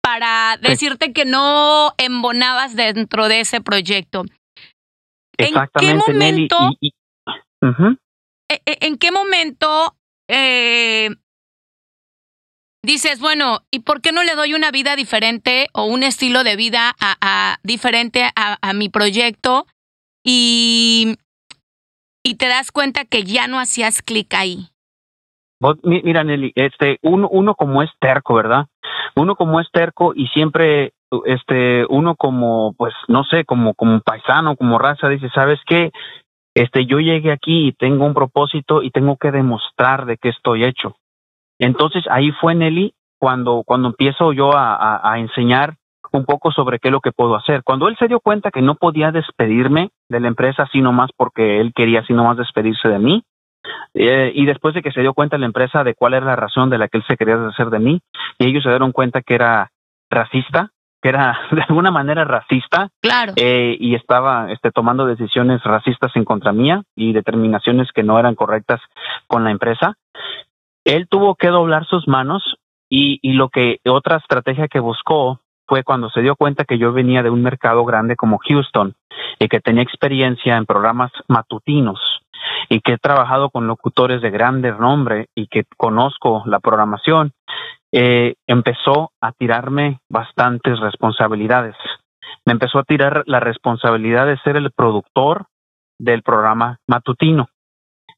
para 0.00 0.56
decirte 0.58 1.12
que 1.12 1.24
no 1.24 1.92
embonabas 1.98 2.76
dentro 2.76 3.26
de 3.26 3.40
ese 3.40 3.60
proyecto. 3.60 4.24
Exactamente, 5.36 5.92
¿En 5.92 6.00
qué 6.00 6.12
momento, 6.12 6.56
y, 6.80 6.92
e, 8.48 8.62
e, 8.64 8.86
¿En 8.86 8.96
qué 8.96 9.10
momento 9.10 9.96
eh, 10.28 11.10
dices, 12.82 13.18
bueno, 13.18 13.60
¿y 13.70 13.80
por 13.80 14.00
qué 14.00 14.12
no 14.12 14.22
le 14.22 14.34
doy 14.34 14.54
una 14.54 14.70
vida 14.70 14.96
diferente 14.96 15.66
o 15.72 15.84
un 15.84 16.02
estilo 16.02 16.44
de 16.44 16.56
vida 16.56 16.94
a, 17.00 17.58
diferente 17.64 18.30
a, 18.34 18.72
mi 18.72 18.88
proyecto? 18.88 19.66
Y, 20.26 21.16
y 22.22 22.34
te 22.34 22.48
das 22.48 22.72
cuenta 22.72 23.04
que 23.04 23.22
ya 23.22 23.46
no 23.46 23.58
hacías 23.58 24.02
clic 24.02 24.34
ahí. 24.34 24.68
Mira, 25.82 26.24
Nelly, 26.24 26.52
este, 26.54 26.98
uno, 27.02 27.28
uno 27.30 27.54
como 27.54 27.82
es 27.82 27.90
terco, 27.98 28.34
¿verdad? 28.34 28.66
Uno 29.14 29.36
como 29.36 29.60
es 29.60 29.68
terco 29.72 30.12
y 30.14 30.26
siempre, 30.28 30.92
este, 31.24 31.86
uno 31.88 32.16
como, 32.16 32.74
pues, 32.76 32.92
no 33.08 33.24
sé, 33.24 33.44
como, 33.44 33.72
como 33.74 34.00
paisano, 34.00 34.56
como 34.56 34.78
raza, 34.78 35.08
dice, 35.08 35.30
¿sabes 35.34 35.60
qué? 35.66 35.90
este, 36.56 36.86
yo 36.86 37.00
llegué 37.00 37.32
aquí 37.32 37.68
y 37.68 37.72
tengo 37.72 38.06
un 38.06 38.14
propósito 38.14 38.82
y 38.82 38.90
tengo 38.90 39.18
que 39.18 39.30
demostrar 39.30 40.06
de 40.06 40.16
qué 40.16 40.30
estoy 40.30 40.64
hecho. 40.64 40.96
Entonces 41.58 42.04
ahí 42.10 42.32
fue 42.32 42.54
Nelly 42.54 42.94
cuando, 43.18 43.62
cuando 43.66 43.88
empiezo 43.88 44.32
yo 44.32 44.56
a, 44.56 45.00
a, 45.02 45.18
enseñar 45.18 45.76
un 46.12 46.24
poco 46.24 46.50
sobre 46.52 46.78
qué 46.78 46.88
es 46.88 46.92
lo 46.92 47.00
que 47.00 47.12
puedo 47.12 47.36
hacer. 47.36 47.62
Cuando 47.64 47.88
él 47.88 47.96
se 47.98 48.08
dio 48.08 48.20
cuenta 48.20 48.50
que 48.50 48.62
no 48.62 48.74
podía 48.74 49.12
despedirme 49.12 49.90
de 50.08 50.20
la 50.20 50.28
empresa 50.28 50.64
así 50.64 50.80
nomás 50.80 51.10
porque 51.16 51.60
él 51.60 51.72
quería 51.74 52.00
así 52.00 52.12
nomás 52.12 52.36
despedirse 52.36 52.88
de 52.88 52.98
mí, 52.98 53.24
eh, 53.94 54.32
y 54.34 54.46
después 54.46 54.74
de 54.74 54.82
que 54.82 54.92
se 54.92 55.00
dio 55.00 55.14
cuenta 55.14 55.38
la 55.38 55.46
empresa 55.46 55.82
de 55.82 55.94
cuál 55.94 56.14
era 56.14 56.26
la 56.26 56.36
razón 56.36 56.70
de 56.70 56.78
la 56.78 56.88
que 56.88 56.98
él 56.98 57.04
se 57.06 57.16
quería 57.16 57.36
deshacer 57.36 57.70
de 57.70 57.78
mí, 57.78 58.00
y 58.38 58.46
ellos 58.46 58.62
se 58.62 58.68
dieron 58.68 58.92
cuenta 58.92 59.22
que 59.22 59.34
era 59.34 59.70
racista, 60.10 60.70
que 61.02 61.08
era 61.08 61.38
de 61.50 61.62
alguna 61.62 61.90
manera 61.90 62.24
racista, 62.24 62.88
claro. 63.00 63.32
Eh, 63.36 63.76
y 63.78 63.94
estaba 63.94 64.52
este, 64.52 64.70
tomando 64.70 65.06
decisiones 65.06 65.62
racistas 65.64 66.14
en 66.14 66.24
contra 66.24 66.52
mía 66.52 66.82
y 66.94 67.12
determinaciones 67.12 67.90
que 67.92 68.02
no 68.02 68.18
eran 68.18 68.34
correctas 68.34 68.80
con 69.26 69.44
la 69.44 69.50
empresa. 69.50 69.94
Él 70.84 71.08
tuvo 71.08 71.34
que 71.34 71.48
doblar 71.48 71.84
sus 71.86 72.06
manos 72.06 72.56
y, 72.88 73.18
y 73.22 73.32
lo 73.32 73.48
que 73.48 73.78
otra 73.86 74.18
estrategia 74.18 74.68
que 74.68 74.78
buscó 74.78 75.40
fue 75.66 75.82
cuando 75.82 76.10
se 76.10 76.22
dio 76.22 76.36
cuenta 76.36 76.64
que 76.64 76.78
yo 76.78 76.92
venía 76.92 77.22
de 77.22 77.30
un 77.30 77.42
mercado 77.42 77.84
grande 77.84 78.16
como 78.16 78.38
Houston 78.38 78.94
y 79.38 79.48
que 79.48 79.60
tenía 79.60 79.82
experiencia 79.82 80.56
en 80.56 80.66
programas 80.66 81.12
matutinos 81.28 82.00
y 82.68 82.80
que 82.80 82.94
he 82.94 82.98
trabajado 82.98 83.50
con 83.50 83.66
locutores 83.66 84.22
de 84.22 84.30
grande 84.30 84.72
nombre 84.72 85.26
y 85.34 85.46
que 85.48 85.64
conozco 85.76 86.42
la 86.46 86.60
programación, 86.60 87.32
eh, 87.92 88.34
empezó 88.46 89.10
a 89.20 89.32
tirarme 89.32 90.00
bastantes 90.08 90.78
responsabilidades. 90.80 91.76
Me 92.44 92.52
empezó 92.52 92.78
a 92.78 92.84
tirar 92.84 93.22
la 93.26 93.40
responsabilidad 93.40 94.26
de 94.26 94.38
ser 94.38 94.56
el 94.56 94.70
productor 94.70 95.46
del 95.98 96.22
programa 96.22 96.78
matutino. 96.86 97.48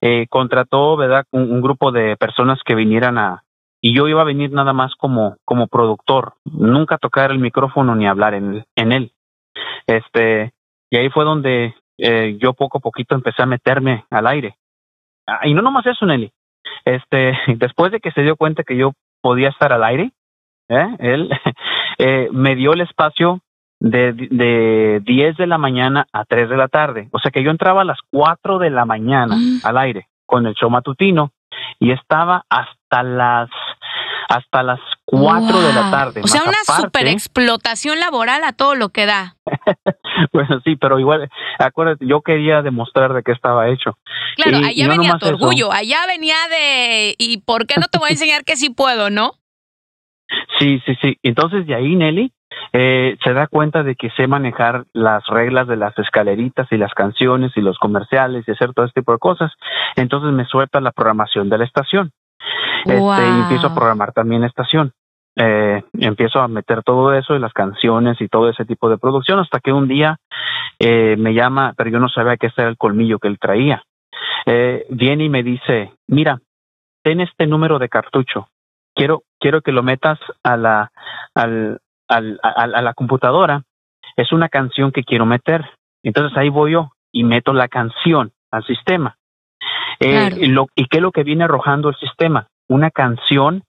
Eh, 0.01 0.27
contrató, 0.29 0.97
un, 1.33 1.61
grupo 1.61 1.91
de 1.91 2.17
personas 2.17 2.61
que 2.65 2.75
vinieran 2.75 3.19
a, 3.19 3.43
y 3.81 3.95
yo 3.95 4.09
iba 4.09 4.23
a 4.23 4.25
venir 4.25 4.51
nada 4.53 4.73
más 4.73 4.95
como, 4.97 5.37
como 5.45 5.69
productor, 5.69 6.35
nunca 6.45 6.99
tocar 6.99 7.31
el 7.31 7.39
micrófono 7.39 7.95
ni 7.95 8.07
hablar 8.07 8.35
en, 8.35 8.65
en 8.75 8.93
él. 8.93 9.13
Este, 9.87 10.53
y 10.91 10.97
ahí 10.97 11.11
fue 11.11 11.25
donde 11.25 11.75
eh, 11.99 12.37
yo 12.41 12.55
poco 12.55 12.79
a 12.79 12.81
poquito 12.81 13.15
empecé 13.15 13.43
a 13.43 13.47
meterme 13.47 14.05
al 14.11 14.27
aire. 14.27 14.57
Ah, 15.27 15.47
y 15.47 15.55
no 15.55 15.63
nomás 15.63 15.87
eso, 15.87 16.07
Nelly. 16.07 16.33
Este, 16.85 17.39
después 17.57 17.93
de 17.93 18.01
que 18.01 18.13
se 18.13 18.23
dio 18.23 18.37
cuenta 18.37 18.65
que 18.65 18.77
yo 18.77 18.93
podía 19.21 19.49
estar 19.49 19.73
al 19.73 19.85
aire, 19.85 20.13
¿eh? 20.69 20.97
él 20.99 21.31
eh, 21.99 22.29
me 22.33 22.57
dio 22.57 22.73
el 22.73 22.81
espacio 22.81 23.41
de, 23.81 24.13
de 24.13 25.01
10 25.05 25.37
de 25.37 25.47
la 25.47 25.59
mañana 25.59 26.07
a 26.13 26.25
3 26.25 26.49
de 26.49 26.57
la 26.57 26.69
tarde. 26.69 27.09
O 27.13 27.19
sea 27.19 27.31
que 27.31 27.45
yo 27.45 27.51
entraba 27.51 27.83
a 27.83 27.85
las 27.85 27.99
4 28.11 28.59
de 28.59 28.71
la 28.71 28.85
mañana 28.85 29.37
mm. 29.37 29.61
al 29.65 29.79
aire 29.79 30.09
con 30.27 30.47
el 30.47 30.55
show 30.55 30.69
matutino 30.69 31.31
y 31.79 31.93
estaba 31.93 32.45
hasta 32.49 33.03
las 33.03 33.51
hasta 34.29 34.63
las 34.63 34.81
4 35.07 35.61
de 35.61 35.73
la 35.73 35.91
tarde. 35.91 36.21
O 36.23 36.27
sea, 36.27 36.43
una 36.43 36.63
super 36.65 37.07
explotación 37.07 37.99
laboral 37.99 38.45
a 38.45 38.53
todo 38.53 38.75
lo 38.75 38.91
que 38.91 39.07
da. 39.07 39.37
bueno, 40.35 40.61
sí, 40.65 40.77
pero 40.77 41.01
igual, 41.01 41.31
acuérdate, 41.59 42.07
yo 42.07 42.21
quería 42.21 42.61
demostrar 42.61 43.15
de 43.15 43.23
qué 43.23 43.33
estaba 43.33 43.69
hecho. 43.71 43.97
Claro, 44.37 44.59
allá 44.59 44.89
venía 44.89 45.17
tu 45.19 45.29
orgullo, 45.29 45.73
allá 45.73 46.01
venía 46.07 46.37
de, 46.51 47.15
¿y 47.19 47.39
por 47.41 47.67
qué 47.67 47.77
no 47.81 47.87
te 47.91 47.99
voy 47.99 48.09
a 48.09 48.13
enseñar 48.13 48.45
que 48.45 48.57
sí 48.57 48.69
puedo, 48.69 49.09
no? 49.09 49.33
Sí, 50.59 50.83
sí, 50.85 50.95
sí. 51.01 51.17
Entonces 51.23 51.67
de 51.67 51.75
ahí, 51.75 51.97
Nelly, 51.97 52.31
eh, 52.73 53.17
se 53.23 53.33
da 53.33 53.47
cuenta 53.47 53.83
de 53.83 53.95
que 53.95 54.11
sé 54.11 54.27
manejar 54.27 54.85
las 54.93 55.27
reglas 55.27 55.69
de 55.69 55.77
las 55.77 55.99
escaleritas 55.99 56.67
y 56.71 56.77
las 56.77 56.93
canciones 56.95 57.53
y 57.57 57.61
los 57.61 57.79
comerciales 57.79 58.47
y 58.47 58.53
hacer 58.53 58.73
todo 58.75 58.87
este 58.87 59.01
tipo 59.01 59.13
de 59.13 59.19
cosas. 59.19 59.53
Entonces 59.97 60.33
me 60.33 60.45
suelta 60.45 60.81
la 60.81 60.93
programación 60.93 61.49
de 61.49 61.59
la 61.59 61.65
estación. 61.65 62.13
Este, 62.85 63.29
y 63.29 63.41
empiezo 63.43 63.67
a 63.67 63.75
programar 63.75 64.13
también 64.13 64.45
estación. 64.45 64.93
Eh, 65.37 65.83
empiezo 66.01 66.41
a 66.41 66.49
meter 66.49 66.83
todo 66.83 67.15
eso 67.15 67.37
y 67.37 67.39
las 67.39 67.53
canciones 67.53 68.21
y 68.21 68.29
todo 68.29 68.49
ese 68.49 68.65
tipo 68.65 68.91
de 68.91 68.99
producción 68.99 69.39
hasta 69.39 69.61
que 69.61 69.73
un 69.73 69.87
día 69.87 70.19
eh, 70.81 71.17
me 71.17 71.33
llama, 71.33 71.75
pero 71.77 71.91
yo 71.91 72.01
no 72.01 72.09
sabía 72.09 72.37
que 72.37 72.49
ese 72.49 72.63
era 72.63 72.71
el 72.71 72.77
colmillo 72.77 73.19
que 73.19 73.29
él 73.29 73.39
traía. 73.39 73.85
Eh, 74.47 74.87
viene 74.91 75.25
y 75.25 75.29
me 75.29 75.45
dice, 75.45 75.93
mira, 76.09 76.41
ten 77.05 77.21
este 77.21 77.47
número 77.47 77.79
de 77.79 77.89
cartucho, 77.89 78.49
quiero, 78.95 79.23
quiero 79.39 79.61
que 79.63 79.71
lo 79.71 79.85
metas 79.85 80.19
a 80.43 80.57
la, 80.57 80.91
al, 81.35 81.79
al, 82.09 82.41
a, 82.43 82.49
a 82.49 82.83
la 82.83 82.95
computadora, 82.95 83.63
es 84.17 84.33
una 84.33 84.49
canción 84.49 84.93
que 84.93 85.05
quiero 85.05 85.27
meter. 85.27 85.65
Entonces 86.03 86.37
ahí 86.37 86.49
voy 86.49 86.73
yo 86.73 86.91
y 87.13 87.25
meto 87.25 87.53
la 87.53 87.69
canción 87.69 88.33
al 88.51 88.65
sistema. 88.65 89.17
Eh, 90.01 90.31
y, 90.41 90.47
lo, 90.47 90.67
¿Y 90.75 90.87
qué 90.87 90.99
es 90.99 91.03
lo 91.03 91.13
que 91.13 91.25
viene 91.25 91.45
arrojando 91.45 91.89
el 91.89 91.97
sistema? 91.97 92.49
Una 92.69 92.91
canción 92.91 93.63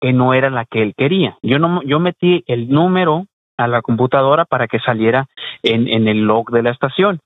que 0.00 0.12
no 0.12 0.34
era 0.34 0.50
la 0.50 0.64
que 0.64 0.82
él 0.82 0.94
quería. 0.96 1.38
Yo 1.42 1.58
no, 1.58 1.82
yo 1.82 1.98
metí 1.98 2.44
el 2.46 2.68
número 2.68 3.26
a 3.56 3.68
la 3.68 3.82
computadora 3.82 4.44
para 4.44 4.66
que 4.66 4.80
saliera 4.80 5.26
en, 5.62 5.88
en 5.88 6.08
el 6.08 6.22
log 6.22 6.50
de 6.50 6.62
la 6.62 6.70
estación. 6.70 7.20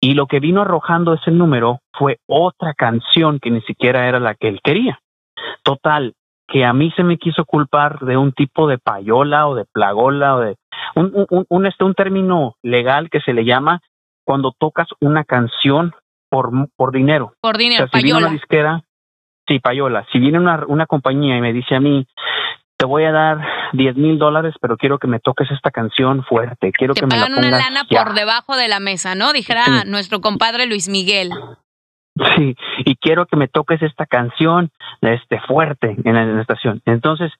Y 0.00 0.14
lo 0.14 0.26
que 0.26 0.40
vino 0.40 0.62
arrojando 0.62 1.14
ese 1.14 1.30
número 1.30 1.80
fue 1.92 2.18
otra 2.26 2.74
canción 2.74 3.38
que 3.40 3.50
ni 3.50 3.60
siquiera 3.62 4.08
era 4.08 4.20
la 4.20 4.34
que 4.34 4.48
él 4.48 4.60
quería. 4.62 4.98
Total, 5.62 6.14
que 6.48 6.64
a 6.64 6.72
mí 6.72 6.90
se 6.96 7.02
me 7.02 7.16
quiso 7.18 7.44
culpar 7.44 8.00
de 8.00 8.16
un 8.16 8.32
tipo 8.32 8.68
de 8.68 8.78
payola 8.78 9.46
o 9.48 9.54
de 9.54 9.64
plagola 9.64 10.36
o 10.36 10.40
de 10.40 10.56
un, 10.94 11.26
un, 11.30 11.46
un, 11.48 11.66
este, 11.66 11.84
un 11.84 11.94
término 11.94 12.56
legal 12.62 13.08
que 13.10 13.20
se 13.20 13.32
le 13.32 13.44
llama 13.44 13.80
cuando 14.24 14.52
tocas 14.58 14.88
una 15.00 15.24
canción 15.24 15.94
por, 16.30 16.50
por 16.76 16.92
dinero. 16.92 17.34
Por 17.40 17.56
dinero, 17.56 17.84
o 17.84 17.88
sea, 17.88 17.98
si 18.00 18.02
payola. 18.04 18.18
Viene 18.18 18.26
una 18.26 18.32
disquera, 18.32 18.82
sí, 19.48 19.58
payola. 19.60 20.06
Si 20.12 20.18
viene 20.18 20.38
una, 20.38 20.64
una 20.66 20.86
compañía 20.86 21.36
y 21.36 21.40
me 21.40 21.52
dice 21.52 21.74
a 21.76 21.80
mí, 21.80 22.06
te 22.76 22.86
voy 22.86 23.04
a 23.04 23.12
dar 23.12 23.38
10 23.72 23.96
mil 23.96 24.18
dólares, 24.18 24.54
pero 24.60 24.76
quiero 24.76 24.98
que 24.98 25.06
me 25.06 25.20
toques 25.20 25.50
esta 25.50 25.70
canción 25.70 26.24
fuerte. 26.24 26.72
Quiero 26.72 26.94
te 26.94 27.00
que 27.00 27.06
me 27.06 27.16
la 27.16 27.26
pongas 27.26 27.38
una 27.38 27.50
lana 27.58 27.82
ya. 27.88 28.04
por 28.04 28.14
debajo 28.14 28.56
de 28.56 28.68
la 28.68 28.80
mesa, 28.80 29.14
¿no? 29.14 29.32
Dijera 29.32 29.64
Sí. 29.64 29.72
nuestro 29.90 30.20
compadre 30.20 30.66
Luis 30.66 30.88
Miguel. 30.88 31.30
Sí, 32.36 32.56
y 32.78 32.96
quiero 32.96 33.26
que 33.26 33.36
me 33.36 33.48
toques 33.48 33.82
esta 33.82 34.06
canción 34.06 34.70
este 35.00 35.40
fuerte 35.40 35.96
en 36.04 36.14
la, 36.14 36.22
en 36.22 36.36
la 36.36 36.42
estación. 36.42 36.80
Entonces, 36.86 37.32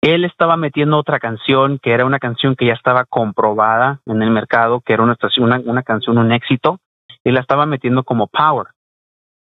él 0.00 0.24
estaba 0.24 0.56
metiendo 0.56 0.98
otra 0.98 1.18
canción 1.18 1.78
que 1.78 1.92
era 1.92 2.04
una 2.04 2.18
canción 2.18 2.56
que 2.56 2.66
ya 2.66 2.74
estaba 2.74 3.04
comprobada 3.04 4.00
en 4.06 4.22
el 4.22 4.30
mercado, 4.30 4.80
que 4.80 4.92
era 4.92 5.02
una 5.02 5.14
estación, 5.14 5.46
una, 5.46 5.60
una 5.64 5.82
canción, 5.82 6.18
un 6.18 6.32
éxito, 6.32 6.78
y 7.24 7.32
la 7.32 7.40
estaba 7.40 7.66
metiendo 7.66 8.04
como 8.04 8.26
power. 8.28 8.68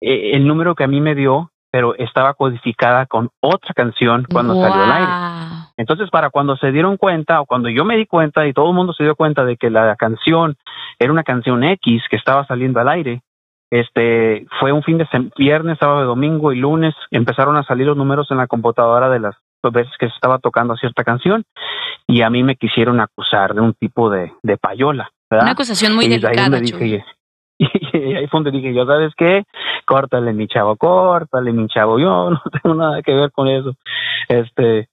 Eh, 0.01 0.31
el 0.33 0.47
número 0.47 0.75
que 0.75 0.83
a 0.83 0.87
mí 0.87 1.01
me 1.01 1.15
dio, 1.15 1.51
pero 1.71 1.95
estaba 1.95 2.33
codificada 2.33 3.05
con 3.07 3.29
otra 3.41 3.73
canción 3.73 4.25
cuando 4.31 4.53
salió 4.55 4.83
al 4.83 4.91
aire. 4.91 5.11
Entonces, 5.75 6.09
para 6.11 6.29
cuando 6.29 6.55
se 6.55 6.71
dieron 6.71 6.97
cuenta, 6.97 7.41
o 7.41 7.45
cuando 7.45 7.67
yo 7.69 7.83
me 7.83 7.97
di 7.97 8.05
cuenta 8.05 8.45
y 8.45 8.53
todo 8.53 8.69
el 8.69 8.75
mundo 8.75 8.93
se 8.93 9.03
dio 9.03 9.15
cuenta 9.15 9.43
de 9.43 9.57
que 9.57 9.69
la 9.69 9.95
canción 9.95 10.55
era 10.99 11.11
una 11.11 11.23
canción 11.23 11.63
X 11.63 12.03
que 12.09 12.15
estaba 12.15 12.45
saliendo 12.45 12.79
al 12.79 12.89
aire, 12.89 13.21
este, 13.73 14.45
fue 14.59 14.71
un 14.71 14.83
fin 14.83 14.99
de 14.99 15.07
sem- 15.07 15.31
viernes, 15.35 15.79
sábado, 15.79 16.05
domingo 16.05 16.53
y 16.53 16.59
lunes, 16.59 16.93
empezaron 17.09 17.57
a 17.57 17.63
salir 17.63 17.87
los 17.87 17.97
números 17.97 18.29
en 18.29 18.37
la 18.37 18.45
computadora 18.45 19.09
de 19.09 19.19
las 19.19 19.35
veces 19.63 19.91
que 19.97 20.07
se 20.09 20.13
estaba 20.13 20.37
tocando 20.37 20.75
cierta 20.75 21.03
canción 21.03 21.43
y 22.05 22.21
a 22.21 22.29
mí 22.29 22.43
me 22.43 22.55
quisieron 22.55 22.99
acusar 22.99 23.55
de 23.55 23.61
un 23.61 23.73
tipo 23.73 24.11
de, 24.11 24.31
de 24.43 24.57
payola, 24.57 25.09
¿verdad? 25.27 25.45
Una 25.45 25.53
acusación 25.53 25.95
muy 25.95 26.05
y 26.05 26.09
delicada, 26.09 26.59
dije, 26.59 27.03
y 27.57 28.13
ahí 28.15 28.27
fue 28.27 28.41
donde 28.41 28.51
dije, 28.51 28.75
yo, 28.75 28.85
¿sabes 28.85 29.13
qué? 29.17 29.43
Córtale, 29.87 30.33
mi 30.33 30.47
chavo, 30.47 30.75
córtale, 30.75 31.51
mi 31.51 31.67
chavo, 31.67 31.97
yo 31.97 32.29
no 32.29 32.41
tengo 32.61 32.75
nada 32.75 33.01
que 33.01 33.13
ver 33.13 33.31
con 33.31 33.47
eso. 33.47 33.73
Este, 34.27 34.87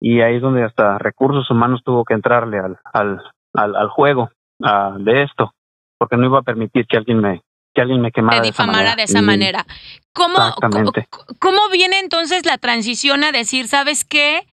y 0.00 0.22
ahí 0.22 0.36
es 0.36 0.42
donde 0.42 0.64
hasta 0.64 0.96
recursos 0.96 1.50
humanos 1.50 1.82
tuvo 1.84 2.04
que 2.04 2.14
entrarle 2.14 2.58
al, 2.60 2.78
al, 2.94 3.20
al, 3.52 3.76
al 3.76 3.88
juego 3.88 4.30
ah, 4.62 4.94
de 4.98 5.24
esto, 5.24 5.52
porque 5.98 6.16
no 6.16 6.24
iba 6.24 6.38
a 6.38 6.42
permitir 6.42 6.86
que 6.86 6.96
alguien 6.96 7.20
me, 7.20 7.42
que 7.74 7.80
alguien 7.80 8.00
me 8.00 8.10
quemara 8.12 8.36
Te 8.38 8.42
de 8.42 8.48
esa 8.48 8.62
difamara 8.62 8.78
manera. 8.78 8.96
de 8.96 9.02
esa 9.04 9.22
manera. 9.22 9.66
¿Cómo, 10.12 10.36
Exactamente. 10.38 11.08
¿Cómo 11.38 11.68
viene 11.70 11.98
entonces 11.98 12.44
la 12.44 12.58
transición 12.58 13.24
a 13.24 13.32
decir, 13.32 13.68
¿sabes 13.68 14.04
qué? 14.04 14.46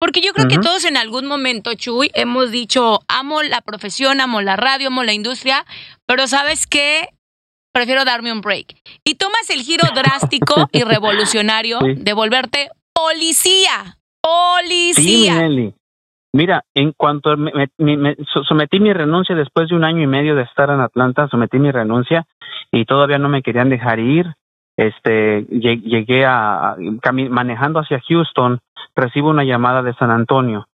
Porque 0.00 0.20
yo 0.20 0.32
creo 0.32 0.46
que 0.46 0.58
todos 0.58 0.84
en 0.84 0.96
algún 0.96 1.26
momento, 1.26 1.74
Chuy, 1.74 2.10
hemos 2.14 2.52
dicho, 2.52 3.00
amo 3.08 3.42
la 3.42 3.62
profesión, 3.62 4.20
amo 4.20 4.40
la 4.42 4.54
radio, 4.54 4.88
amo 4.88 5.02
la 5.02 5.12
industria, 5.12 5.64
pero 6.06 6.28
¿sabes 6.28 6.66
qué? 6.68 7.08
Prefiero 7.72 8.04
darme 8.04 8.32
un 8.32 8.40
break. 8.40 8.76
Y 9.04 9.16
tomas 9.16 9.50
el 9.50 9.62
giro 9.62 9.84
drástico 9.94 10.68
y 10.72 10.82
revolucionario 10.84 11.78
Sí. 11.80 11.94
de 11.96 12.12
volverte 12.12 12.70
policía. 12.94 13.84
Sí, 13.86 13.92
Policía. 14.20 15.34
Nelly. 15.34 15.74
Mira, 16.34 16.62
en 16.74 16.92
cuanto 16.92 17.36
me, 17.36 17.50
me- 17.52 17.68
me- 17.78 17.96
me 17.96 18.16
so- 18.32 18.44
sometí 18.44 18.80
mi 18.80 18.92
renuncia 18.92 19.34
después 19.34 19.68
de 19.68 19.76
un 19.76 19.84
año 19.84 20.02
y 20.02 20.06
medio 20.06 20.34
de 20.34 20.42
estar 20.42 20.70
en 20.70 20.80
Atlanta, 20.80 21.26
sometí 21.28 21.58
mi 21.58 21.70
renuncia 21.70 22.24
y 22.70 22.84
todavía 22.84 23.18
no 23.18 23.28
me 23.28 23.42
querían 23.42 23.70
dejar 23.70 23.98
ir. 23.98 24.26
Este, 24.76 25.46
lle- 25.48 25.82
llegué 25.82 26.24
a, 26.24 26.76
manejando 27.30 27.80
hacia 27.80 28.00
Houston, 28.08 28.60
recibo 28.94 29.30
una 29.30 29.42
llamada 29.44 29.82
de 29.82 29.94
San 29.94 30.10
Antonio 30.10 30.66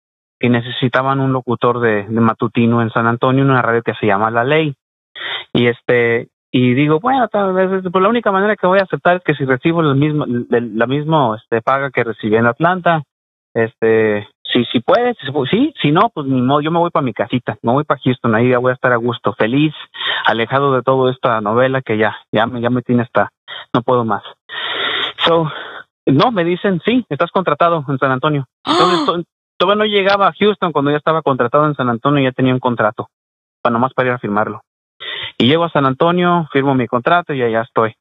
que 0.41 0.49
necesitaban 0.49 1.21
un 1.21 1.33
locutor 1.33 1.79
de, 1.79 2.05
de 2.09 2.21
matutino 2.21 2.83
en 2.83 2.91
San 2.91 3.07
Antonio, 3.07 3.45
una 3.45 3.63
radio 3.63 3.83
que 3.83 3.95
se 3.95 4.07
llama 4.07 4.29
La 4.31 4.43
Ley. 4.43 4.75
Y 5.53 5.67
este, 5.69 6.31
y 6.51 6.75
digo, 6.75 6.99
bueno, 6.99 7.29
tal 7.29 7.53
vez, 7.53 7.69
pues 7.93 8.03
la 8.03 8.09
única 8.09 8.33
manera 8.33 8.57
que 8.57 8.67
voy 8.67 8.81
a 8.81 8.83
aceptar 8.83 9.17
es 9.19 9.23
que 9.23 9.35
si 9.35 9.45
recibo 9.45 9.83
el 9.83 9.95
mismo, 9.95 10.25
la 10.27 10.87
misma 10.89 11.37
este, 11.37 11.63
paga 11.63 11.91
que 11.93 12.03
recibí 12.03 12.35
en 12.35 12.47
Atlanta, 12.47 13.03
este, 13.55 14.27
si, 14.53 14.65
si 14.67 14.81
puedes, 14.81 15.17
sí, 15.51 15.75
si 15.81 15.91
no, 15.91 16.11
pues 16.11 16.27
ni 16.27 16.41
modo, 16.43 16.61
yo 16.61 16.71
me 16.71 16.79
voy 16.79 16.91
para 16.91 17.05
mi 17.05 17.13
casita, 17.13 17.57
me 17.63 17.73
voy 17.73 17.85
para 17.85 18.01
Houston, 18.05 18.35
ahí 18.35 18.51
ya 18.51 18.59
voy 18.59 18.71
a 18.71 18.75
estar 18.75 18.93
a 18.93 18.97
gusto, 18.97 19.33
feliz, 19.35 19.75
alejado 20.27 20.75
de 20.75 20.83
toda 20.83 21.11
esta 21.11 21.41
novela 21.41 21.83
que 21.83 21.97
ya, 21.97 22.17
ya 22.31 22.47
me, 22.47 22.61
ya 22.61 22.71
me 22.71 22.83
tiene 22.83 23.03
hasta, 23.03 23.31
no 23.73 23.83
puedo 23.83 24.05
más. 24.05 24.23
So, 25.25 25.51
no, 26.07 26.31
me 26.33 26.45
dicen, 26.45 26.81
sí, 26.85 27.05
estás 27.09 27.31
contratado 27.31 27.85
en 27.89 27.99
San 27.99 28.11
Antonio. 28.11 28.47
Entonces, 28.65 29.27
todavía 29.57 29.85
no 29.85 29.87
llegaba 29.87 30.29
a 30.29 30.35
Houston 30.39 30.73
cuando 30.73 30.91
ya 30.91 30.99
estaba 30.99 31.23
contratado 31.23 31.67
en 31.67 31.75
San 31.75 31.89
Antonio 31.89 32.21
y 32.21 32.25
ya 32.25 32.33
tenía 32.33 32.55
un 32.55 32.61
contrato, 32.61 33.09
para 33.63 33.73
nomás 33.73 33.95
para 33.95 34.09
ir 34.09 34.15
a 34.15 34.19
firmarlo. 34.19 34.63
Y 35.39 35.47
llego 35.47 35.65
a 35.65 35.71
San 35.71 35.87
Antonio, 35.87 36.49
firmo 36.53 36.75
mi 36.75 36.87
contrato 36.87 37.33
y 37.33 37.43
allá 37.43 37.63
estoy 37.63 37.95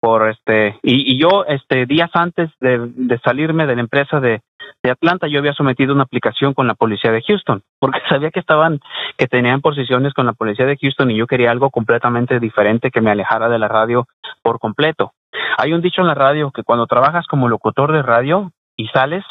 por 0.00 0.28
este 0.28 0.78
y, 0.82 1.14
y 1.14 1.18
yo 1.18 1.46
este 1.48 1.86
días 1.86 2.10
antes 2.12 2.50
de, 2.60 2.90
de 2.94 3.18
salirme 3.20 3.66
de 3.66 3.74
la 3.74 3.80
empresa 3.80 4.20
de, 4.20 4.42
de, 4.82 4.90
Atlanta. 4.90 5.26
Yo 5.26 5.38
había 5.38 5.52
sometido 5.52 5.94
una 5.94 6.04
aplicación 6.04 6.54
con 6.54 6.66
la 6.66 6.74
policía 6.74 7.12
de 7.12 7.22
Houston 7.22 7.62
porque 7.78 8.00
sabía 8.08 8.30
que 8.30 8.40
estaban 8.40 8.80
que 9.16 9.26
tenían 9.26 9.60
posiciones 9.60 10.14
con 10.14 10.26
la 10.26 10.32
policía 10.32 10.66
de 10.66 10.76
Houston 10.80 11.10
y 11.10 11.16
yo 11.16 11.26
quería 11.26 11.50
algo 11.50 11.70
completamente 11.70 12.40
diferente 12.40 12.90
que 12.90 13.00
me 13.00 13.10
alejara 13.10 13.48
de 13.48 13.58
la 13.58 13.68
radio 13.68 14.06
por 14.42 14.58
completo. 14.58 15.12
Hay 15.58 15.72
un 15.72 15.82
dicho 15.82 16.00
en 16.00 16.06
la 16.06 16.14
radio 16.14 16.50
que 16.50 16.62
cuando 16.62 16.86
trabajas 16.86 17.26
como 17.26 17.48
locutor 17.48 17.92
de 17.92 18.02
radio 18.02 18.52
y 18.76 18.88
sales 18.88 19.24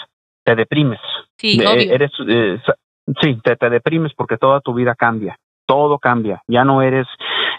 te 0.43 0.55
deprimes. 0.55 0.99
Sí, 1.37 1.59
obvio. 1.61 1.93
eres 1.93 2.11
eh, 2.27 2.59
sí 3.21 3.39
te, 3.43 3.55
te 3.55 3.69
deprimes 3.69 4.13
porque 4.15 4.37
toda 4.37 4.61
tu 4.61 4.73
vida 4.73 4.95
cambia 4.95 5.37
todo 5.65 5.99
cambia. 5.99 6.41
Ya 6.47 6.63
no 6.63 6.81
eres 6.81 7.07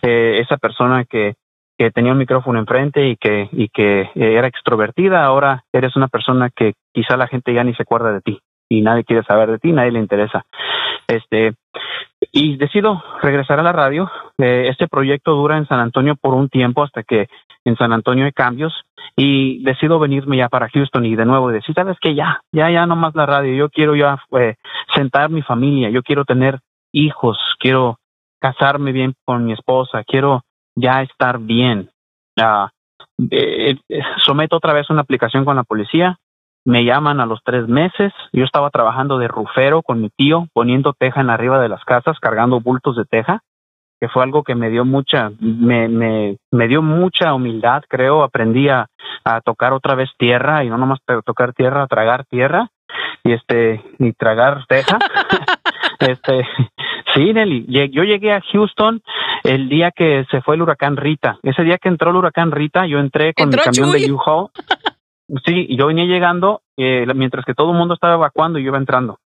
eh, 0.02 0.38
esa 0.40 0.56
persona 0.56 1.04
que 1.04 1.34
que 1.78 1.90
tenía 1.90 2.12
un 2.12 2.18
micrófono 2.18 2.58
enfrente 2.58 3.08
y 3.08 3.16
que, 3.16 3.48
y 3.52 3.68
que 3.68 4.02
eh, 4.02 4.10
era 4.14 4.48
extrovertida, 4.48 5.24
ahora 5.24 5.64
eres 5.72 5.96
una 5.96 6.08
persona 6.08 6.50
que 6.54 6.74
quizá 6.92 7.16
la 7.16 7.26
gente 7.26 7.52
ya 7.52 7.64
ni 7.64 7.74
se 7.74 7.82
acuerda 7.82 8.12
de 8.12 8.20
ti 8.20 8.38
y 8.68 8.82
nadie 8.82 9.04
quiere 9.04 9.24
saber 9.24 9.50
de 9.50 9.58
ti, 9.58 9.72
nadie 9.72 9.92
le 9.92 10.00
interesa. 10.00 10.44
Este, 11.06 11.54
y 12.32 12.56
decido 12.56 13.02
regresar 13.22 13.60
a 13.60 13.62
la 13.62 13.72
radio. 13.72 14.10
Eh, 14.38 14.68
este 14.68 14.88
proyecto 14.88 15.32
dura 15.32 15.56
en 15.56 15.66
San 15.66 15.80
Antonio 15.80 16.16
por 16.16 16.34
un 16.34 16.48
tiempo 16.48 16.82
hasta 16.82 17.02
que 17.02 17.28
en 17.64 17.76
San 17.76 17.92
Antonio 17.92 18.24
hay 18.24 18.32
cambios 18.32 18.72
y 19.16 19.62
decido 19.64 19.98
venirme 19.98 20.36
ya 20.36 20.48
para 20.48 20.68
Houston 20.68 21.06
y 21.06 21.16
de 21.16 21.24
nuevo 21.24 21.50
decir, 21.50 21.74
sabes 21.74 21.96
que 22.00 22.14
ya, 22.14 22.40
ya, 22.52 22.70
ya 22.70 22.86
no 22.86 22.96
más 22.96 23.14
la 23.14 23.26
radio, 23.26 23.54
yo 23.54 23.70
quiero 23.70 23.96
ya 23.96 24.18
eh, 24.38 24.56
sentar 24.94 25.30
mi 25.30 25.42
familia, 25.42 25.90
yo 25.90 26.02
quiero 26.02 26.24
tener 26.24 26.60
hijos, 26.92 27.38
quiero 27.58 27.98
casarme 28.40 28.92
bien 28.92 29.14
con 29.24 29.44
mi 29.44 29.52
esposa, 29.52 30.04
quiero 30.04 30.42
ya 30.76 31.02
estar 31.02 31.38
bien. 31.38 31.90
Uh, 32.38 32.68
eh, 33.30 33.76
someto 34.24 34.56
otra 34.56 34.72
vez 34.72 34.90
una 34.90 35.00
aplicación 35.00 35.44
con 35.44 35.56
la 35.56 35.64
policía, 35.64 36.18
me 36.64 36.84
llaman 36.84 37.20
a 37.20 37.26
los 37.26 37.40
tres 37.44 37.68
meses, 37.68 38.12
yo 38.32 38.44
estaba 38.44 38.70
trabajando 38.70 39.18
de 39.18 39.28
rufero 39.28 39.82
con 39.82 40.00
mi 40.00 40.10
tío, 40.10 40.48
poniendo 40.52 40.92
teja 40.92 41.20
en 41.20 41.30
arriba 41.30 41.60
de 41.60 41.68
las 41.68 41.84
casas, 41.84 42.18
cargando 42.20 42.60
bultos 42.60 42.96
de 42.96 43.04
teja, 43.04 43.40
que 44.00 44.08
fue 44.08 44.22
algo 44.22 44.42
que 44.42 44.54
me 44.54 44.68
dio 44.68 44.84
mucha, 44.84 45.30
me, 45.40 45.88
me, 45.88 46.36
me 46.50 46.68
dio 46.68 46.82
mucha 46.82 47.32
humildad, 47.32 47.84
creo, 47.88 48.22
aprendí 48.22 48.68
a, 48.68 48.88
a 49.24 49.40
tocar 49.40 49.72
otra 49.72 49.94
vez 49.94 50.10
tierra 50.18 50.64
y 50.64 50.68
no 50.68 50.76
nomás 50.76 50.98
tocar 51.24 51.52
tierra, 51.54 51.84
a 51.84 51.86
tragar 51.86 52.24
tierra 52.26 52.68
y 53.24 53.32
este, 53.32 53.82
y 53.98 54.12
tragar 54.12 54.66
teja. 54.68 54.98
este, 56.00 56.46
sí, 57.16 57.32
Nelly, 57.32 57.66
yo 57.90 58.04
llegué 58.04 58.32
a 58.32 58.40
Houston 58.52 59.02
el 59.42 59.68
día 59.68 59.90
que 59.90 60.24
se 60.30 60.42
fue 60.42 60.54
el 60.54 60.62
huracán 60.62 60.96
Rita. 60.96 61.38
Ese 61.42 61.62
día 61.62 61.78
que 61.78 61.88
entró 61.88 62.10
el 62.10 62.16
huracán 62.16 62.52
Rita, 62.52 62.86
yo 62.86 62.98
entré 62.98 63.34
con 63.34 63.48
mi 63.48 63.56
camión 63.56 63.92
de 63.92 64.12
U-Haul. 64.12 64.50
Sí, 65.44 65.76
yo 65.76 65.88
venía 65.88 66.04
llegando 66.04 66.60
eh, 66.76 67.04
mientras 67.14 67.44
que 67.44 67.54
todo 67.54 67.72
el 67.72 67.78
mundo 67.78 67.94
estaba 67.94 68.14
evacuando 68.14 68.58
y 68.58 68.62
yo 68.62 68.68
iba 68.68 68.78
entrando. 68.78 69.18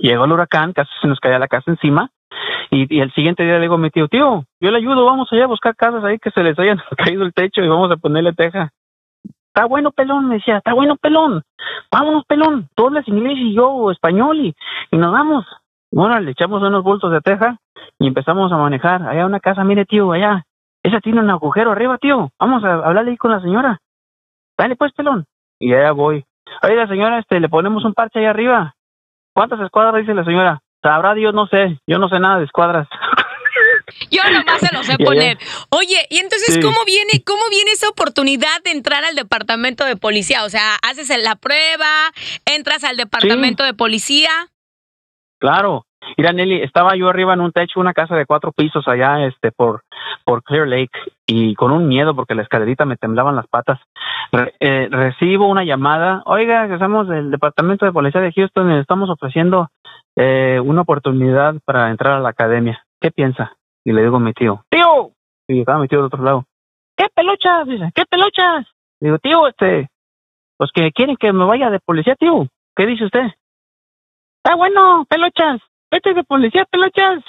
Llegó 0.00 0.24
el 0.24 0.32
huracán, 0.32 0.72
casi 0.72 0.90
se 1.00 1.06
nos 1.06 1.20
caía 1.20 1.38
la 1.38 1.48
casa 1.48 1.70
encima. 1.70 2.10
Y, 2.70 2.94
y, 2.94 3.00
el 3.00 3.12
siguiente 3.14 3.44
día 3.44 3.54
le 3.54 3.62
digo 3.62 3.76
a 3.76 3.78
mi 3.78 3.90
tío, 3.90 4.08
tío, 4.08 4.44
yo 4.60 4.70
le 4.70 4.76
ayudo, 4.76 5.04
vamos 5.04 5.28
allá 5.32 5.44
a 5.44 5.48
buscar 5.48 5.74
casas 5.74 6.04
ahí 6.04 6.18
que 6.18 6.30
se 6.30 6.42
les 6.42 6.58
hayan 6.58 6.80
caído 6.96 7.24
el 7.24 7.32
techo 7.32 7.62
y 7.62 7.68
vamos 7.68 7.90
a 7.90 7.96
ponerle 7.96 8.32
teja. 8.32 8.70
Está 9.46 9.66
bueno, 9.66 9.90
pelón, 9.90 10.28
me 10.28 10.36
decía, 10.36 10.58
está 10.58 10.74
bueno, 10.74 10.96
pelón. 10.96 11.42
Vámonos, 11.90 12.24
pelón. 12.26 12.68
Tú 12.74 12.86
hablas 12.86 13.08
inglés 13.08 13.38
y 13.38 13.54
yo 13.54 13.90
español 13.90 14.38
y, 14.38 14.54
y 14.90 14.96
nos 14.96 15.12
vamos. 15.12 15.46
Bueno, 15.90 16.18
le 16.20 16.32
echamos 16.32 16.62
unos 16.62 16.84
bultos 16.84 17.10
de 17.12 17.20
teja 17.20 17.58
y 17.98 18.06
empezamos 18.06 18.52
a 18.52 18.56
manejar. 18.56 19.02
Allá 19.02 19.26
una 19.26 19.40
casa, 19.40 19.64
mire 19.64 19.84
tío, 19.84 20.12
allá. 20.12 20.44
Esa 20.82 21.00
tiene 21.00 21.20
un 21.20 21.30
agujero 21.30 21.72
arriba, 21.72 21.98
tío. 21.98 22.30
Vamos 22.38 22.64
a 22.64 22.74
hablarle 22.74 23.12
ahí 23.12 23.16
con 23.16 23.30
la 23.30 23.40
señora. 23.40 23.80
Dale 24.56 24.76
pues, 24.76 24.92
pelón. 24.92 25.24
Y 25.58 25.72
allá 25.72 25.92
voy. 25.92 26.24
Oiga, 26.62 26.86
señora, 26.88 27.18
este, 27.18 27.40
le 27.40 27.48
ponemos 27.48 27.84
un 27.84 27.94
parche 27.94 28.20
ahí 28.20 28.26
arriba. 28.26 28.74
¿Cuántas 29.34 29.60
escuadras 29.60 30.00
dice 30.00 30.14
la 30.14 30.24
señora? 30.24 30.60
Sabrá 30.82 31.14
Dios, 31.14 31.34
no 31.34 31.46
sé. 31.46 31.78
Yo 31.86 31.98
no 31.98 32.08
sé 32.08 32.18
nada 32.18 32.38
de 32.38 32.44
escuadras. 32.44 32.88
Yo 34.10 34.22
nomás 34.30 34.60
se 34.60 34.74
lo 34.74 34.82
sé 34.82 34.98
poner. 34.98 35.38
Oye, 35.70 36.06
y 36.10 36.18
entonces, 36.18 36.54
sí. 36.54 36.60
¿cómo 36.60 36.84
viene, 36.86 37.22
cómo 37.24 37.42
viene 37.50 37.72
esa 37.72 37.88
oportunidad 37.88 38.62
de 38.64 38.72
entrar 38.72 39.04
al 39.04 39.14
departamento 39.14 39.84
de 39.84 39.96
policía? 39.96 40.44
O 40.44 40.50
sea, 40.50 40.76
haces 40.82 41.10
la 41.22 41.36
prueba, 41.36 42.12
entras 42.44 42.84
al 42.84 42.96
departamento 42.96 43.64
sí. 43.64 43.68
de 43.68 43.74
policía. 43.74 44.30
Claro, 45.38 45.84
Mira, 46.16 46.32
Nelly, 46.32 46.62
estaba 46.62 46.96
yo 46.96 47.08
arriba 47.08 47.34
en 47.34 47.40
un 47.40 47.52
techo, 47.52 47.80
una 47.80 47.92
casa 47.92 48.16
de 48.16 48.26
cuatro 48.26 48.52
pisos 48.52 48.86
allá, 48.88 49.26
este, 49.26 49.52
por, 49.52 49.82
por 50.24 50.42
Clear 50.42 50.66
Lake, 50.66 50.98
y 51.26 51.54
con 51.54 51.70
un 51.70 51.86
miedo 51.86 52.14
porque 52.14 52.34
la 52.34 52.42
escalerita 52.42 52.84
me 52.84 52.96
temblaban 52.96 53.36
las 53.36 53.46
patas. 53.46 53.78
Eh, 54.60 54.88
recibo 54.90 55.48
una 55.48 55.64
llamada, 55.64 56.22
oiga, 56.26 56.68
que 56.68 56.78
somos 56.78 57.08
del 57.08 57.30
departamento 57.30 57.84
de 57.84 57.92
policía 57.92 58.20
de 58.20 58.32
Houston 58.32 58.72
y 58.72 58.78
estamos 58.78 59.10
ofreciendo 59.10 59.68
eh, 60.16 60.60
una 60.62 60.82
oportunidad 60.82 61.56
para 61.64 61.90
entrar 61.90 62.14
a 62.14 62.20
la 62.20 62.30
academia. 62.30 62.84
¿Qué 63.00 63.10
piensa? 63.10 63.56
Y 63.84 63.92
le 63.92 64.02
digo 64.02 64.16
a 64.16 64.20
mi 64.20 64.32
tío, 64.32 64.64
tío, 64.70 65.12
y 65.46 65.60
estaba 65.60 65.78
mi 65.78 65.88
tío 65.88 65.98
del 65.98 66.06
otro 66.06 66.22
lado, 66.22 66.44
¿qué 66.96 67.06
peluchas? 67.14 67.66
Dice, 67.66 67.90
¿qué 67.94 68.04
peluchas? 68.06 68.66
Digo, 69.00 69.18
tío, 69.18 69.46
este, 69.46 69.88
pues 70.56 70.70
que 70.72 70.90
quieren 70.92 71.16
que 71.16 71.32
me 71.32 71.44
vaya 71.44 71.70
de 71.70 71.80
policía, 71.80 72.16
tío. 72.16 72.46
¿Qué 72.76 72.86
dice 72.86 73.04
usted? 73.04 73.30
Está 74.48 74.56
bueno, 74.56 75.04
peluchas 75.10 75.60
vete 75.90 76.14
de 76.14 76.24
policía, 76.24 76.64
pelochas. 76.64 77.22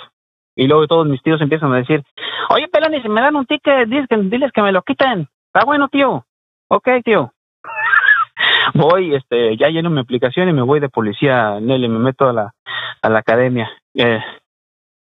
Y 0.56 0.68
luego 0.68 0.88
todos 0.88 1.06
mis 1.06 1.22
tíos 1.22 1.42
empiezan 1.42 1.74
a 1.74 1.78
decir, 1.80 2.02
oye, 2.50 2.70
pelón, 2.70 2.94
y 2.94 3.02
si 3.02 3.10
me 3.10 3.20
dan 3.20 3.36
un 3.36 3.46
ticket, 3.46 3.90
diles 3.90 4.08
que, 4.10 4.16
diles 4.16 4.52
que 4.54 4.62
me 4.62 4.72
lo 4.72 4.84
quiten. 4.84 5.28
Está 5.48 5.66
bueno, 5.66 5.90
tío. 5.90 6.26
Ok, 6.70 6.88
tío. 7.04 7.34
voy, 8.74 9.16
este, 9.16 9.58
ya 9.58 9.68
lleno 9.68 9.90
mi 9.90 10.00
aplicación 10.00 10.48
y 10.48 10.54
me 10.54 10.62
voy 10.62 10.80
de 10.80 10.88
policía, 10.88 11.60
Nelly, 11.60 11.90
me 11.90 12.00
meto 12.00 12.30
a 12.30 12.32
la, 12.32 12.54
a 13.02 13.10
la 13.10 13.20
academia. 13.20 13.70
Eh, 13.96 14.24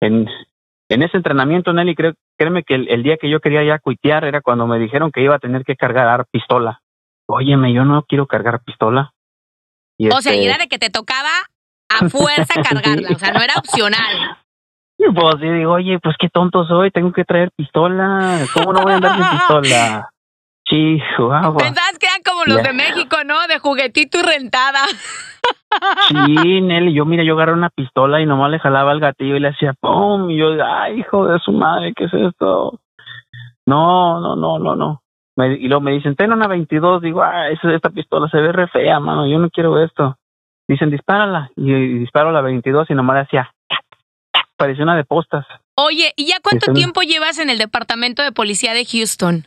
en, 0.00 0.28
en 0.88 1.02
ese 1.02 1.16
entrenamiento, 1.16 1.72
Nelly, 1.72 1.96
creo, 1.96 2.12
créeme 2.38 2.62
que 2.62 2.76
el, 2.76 2.88
el, 2.88 3.02
día 3.02 3.16
que 3.16 3.28
yo 3.28 3.40
quería 3.40 3.64
ya 3.64 3.80
cuitear 3.80 4.24
era 4.24 4.42
cuando 4.42 4.68
me 4.68 4.78
dijeron 4.78 5.10
que 5.10 5.22
iba 5.22 5.34
a 5.34 5.40
tener 5.40 5.64
que 5.64 5.74
cargar 5.74 6.26
pistola. 6.30 6.82
Óyeme, 7.26 7.72
yo 7.72 7.84
no 7.84 8.04
quiero 8.04 8.28
cargar 8.28 8.62
pistola. 8.62 9.12
Y 9.98 10.06
o 10.06 10.10
este, 10.10 10.22
sea, 10.22 10.36
y 10.36 10.46
era 10.46 10.56
de 10.56 10.68
que 10.68 10.78
te 10.78 10.90
tocaba 10.90 11.30
a 11.88 12.08
fuerza 12.08 12.62
cargarla, 12.62 13.08
o 13.14 13.18
sea, 13.18 13.32
no 13.32 13.40
era 13.40 13.54
opcional. 13.56 14.38
Pues 14.98 15.36
sí, 15.40 15.48
digo, 15.48 15.72
oye, 15.72 15.98
pues 16.02 16.16
qué 16.18 16.28
tonto 16.28 16.64
soy, 16.66 16.90
tengo 16.90 17.12
que 17.12 17.24
traer 17.24 17.50
pistola, 17.54 18.40
¿cómo 18.54 18.72
no 18.72 18.82
voy 18.82 18.92
a 18.92 18.96
andar 18.96 19.16
sin 19.16 19.38
pistola? 19.38 20.10
Guau. 21.18 21.56
Pensabas 21.56 21.98
que 21.98 22.06
eran 22.06 22.22
como 22.24 22.44
los 22.44 22.56
yeah. 22.56 22.64
de 22.64 22.72
México, 22.72 23.16
¿no? 23.24 23.46
De 23.46 23.58
juguetito 23.58 24.18
y 24.18 24.22
rentada. 24.22 24.80
Sí, 26.08 26.60
Nelly, 26.60 26.92
yo 26.92 27.04
mira, 27.04 27.22
yo 27.22 27.34
agarré 27.34 27.52
una 27.52 27.70
pistola 27.70 28.20
y 28.20 28.26
nomás 28.26 28.50
le 28.50 28.58
jalaba 28.58 28.92
el 28.92 29.00
gatillo 29.00 29.36
y 29.36 29.40
le 29.40 29.48
hacía 29.48 29.74
¡pum! 29.80 30.30
Y 30.30 30.38
yo, 30.38 30.48
ay, 30.64 31.00
hijo 31.00 31.26
de 31.26 31.38
su 31.38 31.52
madre, 31.52 31.92
¿qué 31.94 32.04
es 32.04 32.14
esto? 32.14 32.80
No, 33.66 34.20
no, 34.20 34.36
no, 34.36 34.58
no, 34.58 34.74
no. 34.74 35.02
Me, 35.36 35.54
y 35.54 35.68
luego 35.68 35.82
me 35.82 35.92
dicen, 35.92 36.16
ten 36.16 36.32
una 36.32 36.48
22, 36.48 37.02
digo, 37.02 37.22
ah, 37.22 37.50
esa, 37.50 37.72
esta 37.72 37.90
pistola 37.90 38.28
se 38.28 38.38
ve 38.38 38.52
re 38.52 38.68
fea, 38.68 38.98
mano, 39.00 39.26
yo 39.26 39.38
no 39.38 39.50
quiero 39.50 39.82
esto. 39.82 40.16
Dicen, 40.68 40.90
dispárala. 40.90 41.50
Y, 41.56 41.72
y 41.72 41.98
disparo 41.98 42.32
la 42.32 42.40
22 42.40 42.90
y 42.90 42.94
nomás 42.94 43.24
decía, 43.24 43.52
parecía 44.56 44.84
una 44.84 44.96
de 44.96 45.04
postas. 45.04 45.46
Oye, 45.76 46.12
¿y 46.16 46.26
ya 46.26 46.36
cuánto 46.42 46.72
tiempo 46.72 47.02
llevas 47.02 47.38
en 47.38 47.50
el 47.50 47.58
departamento 47.58 48.22
de 48.22 48.32
policía 48.32 48.72
de 48.72 48.84
Houston? 48.84 49.46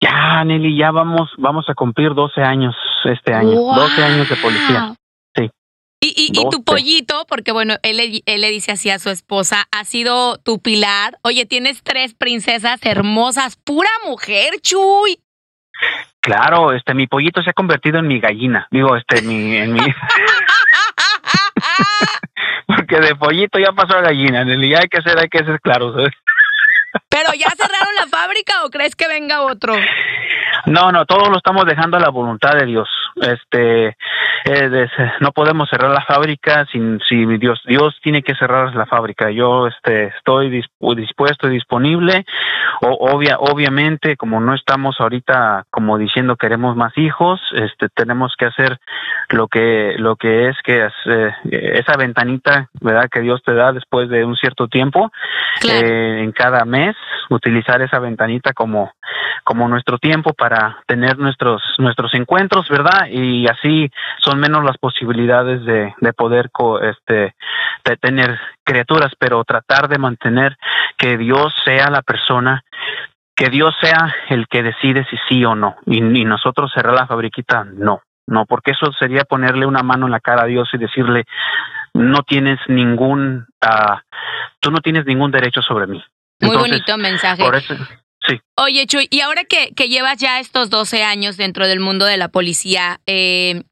Ya, 0.00 0.44
Nelly, 0.44 0.76
ya 0.76 0.90
vamos, 0.90 1.30
vamos 1.38 1.64
a 1.68 1.74
cumplir 1.74 2.14
12 2.14 2.42
años 2.42 2.74
este 3.04 3.32
año. 3.32 3.52
Wow. 3.52 3.74
12 3.76 4.04
años 4.04 4.28
de 4.28 4.36
policía. 4.36 4.94
Sí. 5.34 5.50
Y, 6.00 6.08
y, 6.08 6.38
y, 6.38 6.50
tu 6.50 6.64
pollito, 6.64 7.24
porque 7.28 7.52
bueno, 7.52 7.76
él, 7.82 8.22
él 8.26 8.40
le 8.40 8.50
dice 8.50 8.72
así 8.72 8.90
a 8.90 8.98
su 8.98 9.10
esposa, 9.10 9.64
ha 9.70 9.84
sido 9.84 10.36
tu 10.38 10.60
pilar. 10.60 11.18
Oye, 11.22 11.46
tienes 11.46 11.82
tres 11.82 12.14
princesas 12.14 12.84
hermosas, 12.84 13.56
pura 13.56 13.88
mujer, 14.04 14.60
Chuy. 14.60 15.20
Claro, 16.20 16.72
este, 16.72 16.94
mi 16.94 17.06
pollito 17.06 17.42
se 17.42 17.50
ha 17.50 17.54
convertido 17.54 17.98
en 17.98 18.06
mi 18.06 18.18
gallina. 18.18 18.66
Digo, 18.70 18.96
este, 18.96 19.22
mi, 19.22 19.56
en 19.56 19.72
mi. 19.72 19.80
Porque 22.66 23.00
de 23.00 23.14
pollito 23.16 23.58
ya 23.58 23.72
pasó 23.72 23.98
a 23.98 24.02
gallina. 24.02 24.42
En 24.42 24.50
el 24.50 24.62
hay 24.74 24.88
que 24.88 25.02
ser, 25.02 25.18
hay 25.18 25.28
que 25.28 25.44
ser 25.44 25.60
claro, 25.60 25.92
¿sabes? 25.92 26.14
Pero 27.08 27.32
ya 27.34 27.48
la 27.58 27.63
fábrica 28.34 28.64
o 28.64 28.70
crees 28.70 28.96
que 28.96 29.06
venga 29.08 29.42
otro? 29.42 29.74
No, 30.66 30.90
no, 30.92 31.04
todo 31.04 31.30
lo 31.30 31.36
estamos 31.36 31.64
dejando 31.66 31.96
a 31.96 32.00
la 32.00 32.10
voluntad 32.10 32.54
de 32.54 32.66
Dios. 32.66 32.88
Este, 33.16 33.96
eh, 34.44 34.88
no 35.20 35.32
podemos 35.32 35.68
cerrar 35.68 35.90
la 35.90 36.04
fábrica 36.04 36.66
sin 36.72 37.00
si 37.08 37.24
Dios 37.38 37.60
Dios 37.66 37.96
tiene 38.02 38.22
que 38.22 38.34
cerrar 38.34 38.74
la 38.74 38.86
fábrica. 38.86 39.30
Yo 39.30 39.66
este 39.66 40.06
estoy 40.06 40.50
dispuesto 40.50 41.48
y 41.48 41.54
disponible. 41.54 42.24
O, 42.80 43.12
obvia, 43.12 43.36
obviamente, 43.38 44.16
como 44.16 44.40
no 44.40 44.54
estamos 44.54 44.96
ahorita 44.98 45.64
como 45.70 45.98
diciendo 45.98 46.36
queremos 46.36 46.76
más 46.76 46.96
hijos, 46.96 47.40
este 47.52 47.88
tenemos 47.94 48.34
que 48.36 48.46
hacer 48.46 48.78
lo 49.30 49.48
que 49.48 49.94
lo 49.98 50.16
que 50.16 50.48
es 50.48 50.56
que 50.64 50.88
eh, 51.06 51.32
esa 51.50 51.96
ventanita, 51.96 52.68
¿verdad? 52.80 53.08
que 53.10 53.20
Dios 53.20 53.42
te 53.44 53.54
da 53.54 53.72
después 53.72 54.08
de 54.08 54.24
un 54.24 54.36
cierto 54.36 54.66
tiempo 54.68 55.12
eh, 55.62 56.20
en 56.22 56.32
cada 56.32 56.64
mes, 56.64 56.96
utilizar 57.30 57.80
esa 57.82 57.98
ventanita 57.98 58.23
como 58.54 58.92
como 59.44 59.68
nuestro 59.68 59.98
tiempo 59.98 60.32
para 60.32 60.82
tener 60.86 61.18
nuestros 61.18 61.62
nuestros 61.78 62.14
encuentros, 62.14 62.68
¿verdad? 62.68 63.06
Y 63.10 63.46
así 63.46 63.90
son 64.18 64.40
menos 64.40 64.64
las 64.64 64.78
posibilidades 64.78 65.64
de, 65.64 65.94
de 66.00 66.12
poder 66.14 66.50
este 66.82 67.34
de 67.84 67.96
tener 67.98 68.38
criaturas, 68.64 69.12
pero 69.18 69.44
tratar 69.44 69.88
de 69.88 69.98
mantener 69.98 70.56
que 70.96 71.18
Dios 71.18 71.52
sea 71.64 71.90
la 71.90 72.02
persona 72.02 72.64
que 73.36 73.50
Dios 73.50 73.74
sea 73.80 74.14
el 74.28 74.46
que 74.48 74.62
decide 74.62 75.04
si 75.10 75.16
sí 75.28 75.44
o 75.44 75.56
no. 75.56 75.76
Y, 75.86 76.00
nosotros 76.00 76.70
cerrar 76.72 76.94
la 76.94 77.06
fabriquita 77.06 77.64
no 77.64 78.02
no 78.26 78.46
porque 78.46 78.70
eso 78.70 78.90
sería 78.98 79.24
ponerle 79.24 79.66
una 79.66 79.82
mano 79.82 80.06
en 80.06 80.12
la 80.12 80.20
cara 80.20 80.44
a 80.44 80.46
Dios 80.46 80.70
y 80.72 80.78
decirle 80.78 81.24
no 81.92 82.22
tienes 82.22 82.58
ningún 82.68 83.46
uh, 83.62 83.96
tú 84.60 84.70
no 84.70 84.78
tienes 84.78 85.04
ningún 85.04 85.30
derecho 85.30 85.60
sobre 85.60 85.86
mí 85.86 86.02
muy 86.40 86.56
bonito 86.56 86.96
mensaje. 86.96 87.42
por 87.44 87.54
eso, 87.54 87.74
Sí. 88.26 88.40
Oye, 88.56 88.86
Chuy, 88.86 89.06
y 89.10 89.20
ahora 89.20 89.44
que, 89.44 89.74
que, 89.74 89.88
llevas 89.88 90.18
ya 90.18 90.40
estos 90.40 90.70
12 90.70 91.02
años 91.02 91.36
dentro 91.36 91.66
del 91.66 91.80
mundo 91.80 92.06
de 92.06 92.16
la 92.16 92.28
policía, 92.28 93.00
eh, 93.06 93.64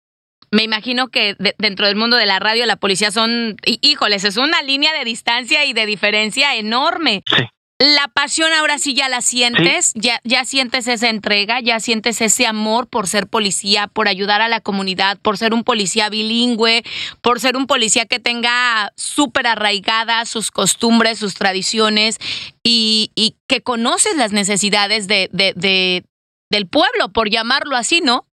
me 0.53 0.63
imagino 0.63 1.09
que 1.09 1.35
dentro 1.59 1.87
del 1.87 1.97
mundo 1.97 2.19
de 2.19 2.27
la 2.27 2.39
radio, 2.39 2.67
la 2.67 2.77
policía 2.77 3.11
son, 3.11 3.57
híjoles, 3.65 4.25
es 4.25 4.37
una 4.37 4.61
línea 4.61 4.93
de 4.93 5.05
distancia 5.05 5.65
y 5.65 5.73
de 5.73 5.87
diferencia 5.87 6.55
enorme. 6.57 7.23
Sí. 7.27 7.45
La 7.83 8.07
pasión 8.07 8.53
ahora 8.53 8.79
sí 8.79 8.95
ya 8.95 9.09
la 9.09 9.23
sientes, 9.23 9.93
ya, 9.97 10.21
ya 10.23 10.45
sientes 10.45 10.87
esa 10.87 11.09
entrega, 11.09 11.59
ya 11.59 11.81
sientes 11.81 12.21
ese 12.21 12.47
amor 12.47 12.87
por 12.87 13.09
ser 13.09 13.27
policía, 13.27 13.89
por 13.89 14.07
ayudar 14.07 14.41
a 14.41 14.49
la 14.49 14.61
comunidad, 14.61 15.19
por 15.19 15.37
ser 15.37 15.53
un 15.53 15.65
policía 15.65 16.09
bilingüe, 16.09 16.85
por 17.23 17.41
ser 17.41 17.57
un 17.57 17.67
policía 17.67 18.07
que 18.07 18.21
tenga 18.21 18.93
súper 18.95 19.49
arraigadas 19.49 20.29
sus 20.29 20.53
costumbres, 20.53 21.19
sus 21.19 21.35
tradiciones 21.35 22.21
y, 22.63 23.11
y, 23.17 23.35
que 23.49 23.63
conoces 23.63 24.17
las 24.17 24.31
necesidades 24.31 25.09
de, 25.09 25.29
de, 25.33 25.53
de, 25.57 26.05
del 26.51 26.69
pueblo, 26.69 27.09
por 27.13 27.31
llamarlo 27.31 27.75
así, 27.75 28.01
¿no? 28.01 28.29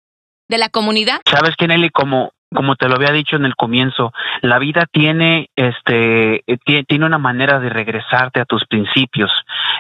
De 0.50 0.58
la 0.58 0.70
comunidad. 0.70 1.22
Sabes 1.30 1.56
que 1.56 1.68
Nelly, 1.68 1.92
como 1.92 2.32
como 2.56 2.76
te 2.76 2.88
lo 2.88 2.96
había 2.96 3.12
dicho 3.12 3.36
en 3.36 3.46
el 3.46 3.56
comienzo, 3.56 4.14
la 4.42 4.58
vida 4.60 4.86
tiene 4.92 5.50
este 5.56 6.44
eh, 6.48 6.84
tiene 6.88 7.06
una 7.06 7.18
manera 7.18 7.60
de 7.60 7.70
regresarte 7.70 8.40
a 8.40 8.46
tus 8.46 8.66
principios. 8.66 9.32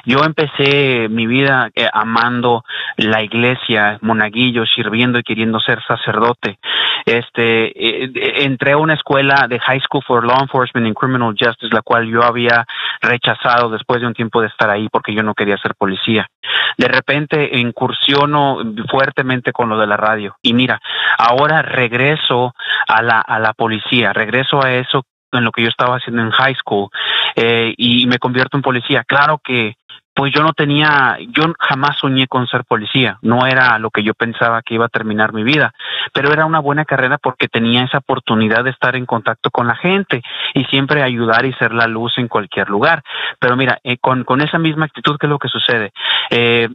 Yo 0.06 0.24
empecé 0.24 1.08
mi 1.10 1.26
vida 1.26 1.70
eh, 1.74 1.90
amando 1.92 2.64
la 2.98 3.24
iglesia, 3.24 3.98
monaguillo, 4.02 4.66
sirviendo 4.66 5.18
y 5.18 5.24
queriendo 5.24 5.60
ser 5.60 5.82
sacerdote. 5.88 6.60
Este 7.06 8.06
eh, 8.06 8.44
entré 8.44 8.74
a 8.74 8.78
una 8.78 8.94
escuela 8.94 9.48
de 9.48 9.60
High 9.60 9.82
School 9.82 10.04
for 10.06 10.26
Law 10.26 10.42
Enforcement 10.42 10.88
and 10.88 10.96
Criminal 10.96 11.36
Justice, 11.38 11.74
la 11.74 11.82
cual 11.82 12.08
yo 12.08 12.24
había 12.24 12.66
rechazado 13.02 13.70
después 13.70 14.02
de 14.02 14.08
un 14.08 14.14
tiempo 14.14 14.42
de 14.42 14.48
estar 14.48 14.70
ahí 14.70 14.88
porque 14.92 15.14
yo 15.14 15.24
no 15.24 15.34
quería 15.34 15.58
ser 15.58 15.76
policía. 15.76 16.30
De 16.78 16.88
repente 16.88 17.58
incursiono 17.58 18.58
fuertemente 18.90 19.52
con 19.52 19.70
lo 19.70 19.80
de 19.80 19.88
la 19.88 19.98
radio 19.98 20.36
y 20.42 20.54
mira, 20.54 20.80
ahora 21.18 21.62
regreso 21.62 22.54
a 22.88 23.02
la, 23.02 23.20
a 23.22 23.40
la 23.40 23.54
policía, 23.54 24.14
regreso 24.14 24.64
a 24.64 24.74
eso 24.74 25.04
en 25.32 25.44
lo 25.44 25.52
que 25.52 25.64
yo 25.64 25.70
estaba 25.70 25.98
haciendo 25.98 26.22
en 26.22 26.32
high 26.32 26.56
school 26.56 26.90
eh, 27.36 27.74
y 27.78 28.06
me 28.08 28.20
convierto 28.20 28.58
en 28.58 28.64
policía. 28.64 29.04
Claro 29.04 29.40
que 29.44 29.76
pues 30.16 30.34
yo 30.34 30.42
no 30.44 30.54
tenía, 30.54 31.18
yo 31.28 31.54
jamás 31.60 31.98
soñé 31.98 32.28
con 32.28 32.48
ser 32.48 32.64
policía, 32.64 33.20
no 33.22 33.46
era 33.46 33.78
lo 33.80 33.92
que 33.92 34.02
yo 34.02 34.14
pensaba 34.14 34.62
que 34.62 34.76
iba 34.76 34.86
a 34.86 34.90
terminar 34.90 35.34
mi 35.34 35.44
vida, 35.44 35.74
pero 36.14 36.32
era 36.32 36.46
una 36.46 36.60
buena 36.60 36.86
carrera 36.86 37.18
porque 37.18 37.50
tenía 37.50 37.84
esa 37.84 37.98
oportunidad 37.98 38.64
de 38.64 38.70
estar 38.70 38.96
en 38.96 39.06
contacto 39.06 39.52
con 39.52 39.68
la 39.68 39.76
gente 39.76 40.24
y 40.54 40.64
siempre 40.66 41.04
ayudar 41.04 41.46
y 41.46 41.54
ser 41.54 41.74
la 41.74 41.88
luz 41.88 42.14
en 42.18 42.30
cualquier 42.30 42.70
lugar. 42.70 43.04
Pero 43.40 43.58
mira, 43.58 43.80
eh, 43.84 43.98
con, 43.98 44.24
con 44.24 44.40
esa 44.40 44.58
misma 44.58 44.86
actitud, 44.86 45.18
¿qué 45.20 45.26
es 45.26 45.30
lo 45.30 45.40
que 45.40 45.50
sucede? 45.50 45.92
Eh, 46.30 46.70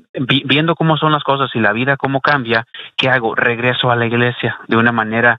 viendo 0.45 0.75
cómo 0.75 0.99
son 0.99 1.13
las 1.13 1.25
cosas 1.25 1.51
y 1.55 1.61
la 1.61 1.73
vida 1.73 1.97
cómo 1.97 2.21
cambia, 2.21 2.67
¿qué 2.97 3.09
hago? 3.09 3.35
Regreso 3.35 3.91
a 3.91 3.97
la 3.97 4.05
iglesia 4.07 4.59
de 4.69 4.77
una 4.77 4.93
manera 4.93 5.39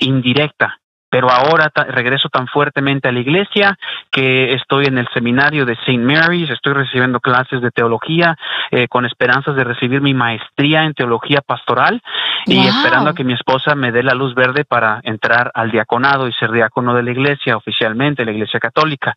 indirecta 0.00 0.78
pero 1.10 1.30
ahora 1.30 1.70
regreso 1.88 2.28
tan 2.28 2.46
fuertemente 2.48 3.08
a 3.08 3.12
la 3.12 3.20
iglesia 3.20 3.78
que 4.10 4.52
estoy 4.52 4.86
en 4.86 4.98
el 4.98 5.08
seminario 5.14 5.64
de 5.64 5.74
St. 5.74 5.98
Mary's, 5.98 6.50
estoy 6.50 6.74
recibiendo 6.74 7.20
clases 7.20 7.60
de 7.62 7.70
teología 7.70 8.36
eh, 8.70 8.88
con 8.88 9.06
esperanzas 9.06 9.56
de 9.56 9.64
recibir 9.64 10.00
mi 10.00 10.14
maestría 10.14 10.84
en 10.84 10.94
teología 10.94 11.40
pastoral 11.40 12.02
y 12.46 12.66
esperando 12.66 13.10
a 13.10 13.14
que 13.14 13.24
mi 13.24 13.32
esposa 13.32 13.74
me 13.74 13.92
dé 13.92 14.02
la 14.02 14.14
luz 14.14 14.34
verde 14.34 14.64
para 14.64 15.00
entrar 15.02 15.50
al 15.54 15.70
diaconado 15.70 16.28
y 16.28 16.32
ser 16.32 16.50
diácono 16.50 16.94
de 16.94 17.02
la 17.02 17.10
iglesia 17.10 17.56
oficialmente, 17.56 18.24
la 18.24 18.32
iglesia 18.32 18.60
católica. 18.60 19.14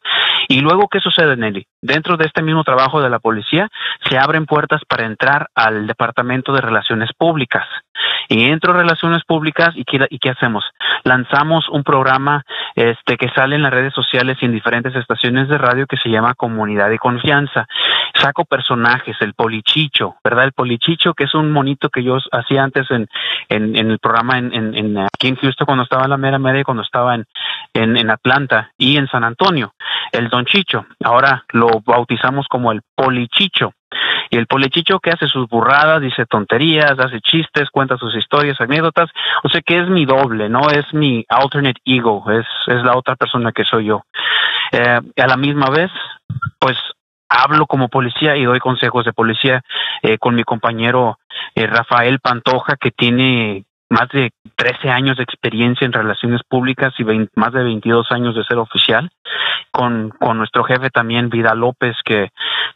Y 0.47 0.59
luego, 0.61 0.87
¿qué 0.89 0.99
sucede, 0.99 1.37
Nelly? 1.37 1.65
Dentro 1.81 2.17
de 2.17 2.25
este 2.25 2.41
mismo 2.41 2.63
trabajo 2.63 3.01
de 3.01 3.09
la 3.09 3.19
policía, 3.19 3.69
se 4.09 4.17
abren 4.17 4.45
puertas 4.45 4.81
para 4.87 5.05
entrar 5.05 5.49
al 5.55 5.87
Departamento 5.87 6.51
de 6.53 6.61
Relaciones 6.61 7.09
Públicas. 7.17 7.65
Y 8.31 8.45
entro 8.45 8.71
a 8.71 8.77
Relaciones 8.77 9.25
Públicas 9.25 9.71
y 9.75 9.83
¿qué, 9.83 10.07
y 10.09 10.17
qué 10.17 10.29
hacemos? 10.29 10.63
Lanzamos 11.03 11.67
un 11.67 11.83
programa 11.83 12.45
este, 12.75 13.17
que 13.17 13.27
sale 13.35 13.57
en 13.57 13.61
las 13.61 13.73
redes 13.73 13.93
sociales 13.93 14.37
y 14.39 14.45
en 14.45 14.53
diferentes 14.53 14.95
estaciones 14.95 15.49
de 15.49 15.57
radio 15.57 15.85
que 15.85 15.97
se 15.97 16.07
llama 16.07 16.33
Comunidad 16.35 16.89
de 16.89 16.97
Confianza. 16.97 17.67
Saco 18.13 18.45
personajes, 18.45 19.17
el 19.19 19.33
polichicho, 19.33 20.15
¿verdad? 20.23 20.45
El 20.45 20.53
polichicho, 20.53 21.13
que 21.13 21.25
es 21.25 21.35
un 21.35 21.51
monito 21.51 21.89
que 21.89 22.03
yo 22.03 22.19
hacía 22.31 22.63
antes 22.63 22.89
en, 22.89 23.09
en, 23.49 23.75
el 23.75 23.99
programa 23.99 24.37
en, 24.37 24.53
en, 24.53 24.97
aquí 24.97 25.27
en 25.27 25.35
Houston 25.35 25.65
cuando 25.65 25.83
estaba 25.83 26.05
en 26.05 26.11
la 26.11 26.17
mera 26.17 26.39
media, 26.39 26.63
cuando 26.63 26.83
estaba 26.83 27.15
en, 27.15 27.25
en, 27.73 27.97
en 27.97 28.09
Atlanta 28.09 28.71
y 28.77 28.95
en 28.95 29.07
San 29.07 29.25
Antonio, 29.25 29.73
el 30.13 30.29
Don 30.29 30.45
Chicho. 30.45 30.85
Ahora 31.03 31.43
lo 31.51 31.81
bautizamos 31.85 32.47
como 32.47 32.71
el 32.71 32.81
polichicho. 32.95 33.73
Y 34.31 34.37
el 34.37 34.47
polichicho 34.47 34.99
que 34.99 35.11
hace 35.11 35.27
sus 35.27 35.47
burradas, 35.49 36.01
dice 36.01 36.25
tonterías, 36.25 36.97
hace 36.97 37.19
chistes, 37.19 37.69
cuenta 37.69 37.97
sus 37.97 38.15
historias, 38.15 38.59
anécdotas. 38.61 39.09
O 39.43 39.49
sea 39.49 39.61
que 39.61 39.77
es 39.77 39.89
mi 39.89 40.05
doble, 40.05 40.47
no 40.47 40.69
es 40.69 40.85
mi 40.93 41.25
alternate 41.27 41.81
ego, 41.83 42.23
es, 42.31 42.45
es 42.67 42.81
la 42.83 42.97
otra 42.97 43.17
persona 43.17 43.51
que 43.51 43.65
soy 43.65 43.87
yo. 43.87 44.05
Eh, 44.71 44.99
a 45.17 45.27
la 45.27 45.35
misma 45.35 45.69
vez, 45.69 45.91
pues 46.59 46.77
hablo 47.27 47.65
como 47.67 47.89
policía 47.89 48.37
y 48.37 48.45
doy 48.45 48.59
consejos 48.59 49.03
de 49.03 49.11
policía 49.11 49.61
eh, 50.01 50.17
con 50.17 50.33
mi 50.33 50.43
compañero 50.43 51.19
eh, 51.53 51.67
Rafael 51.67 52.19
Pantoja, 52.19 52.77
que 52.79 52.91
tiene 52.91 53.65
más 53.91 54.07
de 54.13 54.31
13 54.55 54.89
años 54.89 55.17
de 55.17 55.23
experiencia 55.23 55.85
en 55.85 55.91
relaciones 55.91 56.41
públicas 56.47 56.93
y 56.97 57.03
más 57.35 57.51
de 57.51 57.63
22 57.63 58.07
años 58.11 58.35
de 58.35 58.43
ser 58.45 58.57
oficial, 58.57 59.11
con, 59.71 60.09
con 60.11 60.37
nuestro 60.37 60.63
jefe 60.63 60.89
también, 60.89 61.29
Vida 61.29 61.53
López, 61.55 61.95
que 62.05 62.29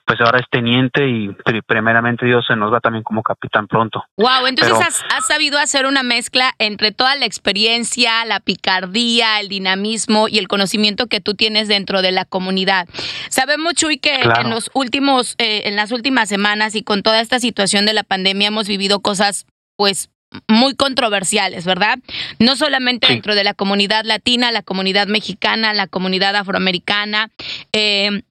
pues 0.06 0.20
ahora 0.20 0.40
es 0.40 0.46
teniente 0.52 1.08
y 1.08 1.30
primeramente 1.66 2.26
Dios 2.26 2.46
se 2.46 2.56
nos 2.56 2.72
va 2.72 2.82
también 2.82 3.04
como 3.04 3.24
capitán 3.24 3.68
pronto. 3.68 4.04
Wow, 4.18 4.46
entonces 4.48 4.78
has, 4.80 5.06
has, 5.16 5.26
sabido 5.26 5.58
hacer 5.58 5.86
una 5.86 6.04
mezcla 6.04 6.52
entre 6.60 6.92
toda 6.92 7.16
la 7.16 7.26
experiencia, 7.26 8.26
la 8.26 8.42
picardía, 8.42 9.40
el 9.40 9.48
dinamismo 9.48 10.28
y 10.28 10.38
el 10.38 10.50
conocimiento 10.50 11.08
que 11.08 11.22
tú 11.22 11.34
tienes 11.34 11.70
dentro 11.70 12.02
de 12.02 12.12
la 12.12 12.26
comunidad. 12.26 12.88
Sabemos, 13.30 13.74
Chuy, 13.74 14.00
que 14.00 14.16
en 14.16 14.50
los 14.50 14.70
últimos, 14.74 15.36
eh, 15.38 15.64
en 15.66 15.78
las 15.78 15.94
últimas 15.94 16.28
semanas 16.28 16.76
y 16.76 16.84
con 16.84 17.04
toda 17.04 17.22
esta 17.22 17.40
situación 17.40 17.86
de 17.86 17.94
la 17.94 18.04
pandemia 18.04 18.50
hemos 18.50 18.68
vivido 18.68 19.00
cosas 19.00 19.48
pues 19.78 20.10
muy 20.48 20.76
controversiales, 20.76 21.66
¿verdad? 21.66 22.00
No 22.40 22.56
solamente 22.56 23.08
dentro 23.08 23.36
de 23.36 23.44
la 23.44 23.54
comunidad 23.54 24.06
latina, 24.06 24.52
la 24.52 24.64
comunidad 24.64 25.08
mexicana, 25.08 25.74
la 25.74 25.88
comunidad 25.88 26.36
afroamericana. 26.36 27.32
Eh, 27.74 28.24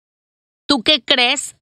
¿Tú 0.66 0.82
qué 0.82 1.02
crees 1.02 1.56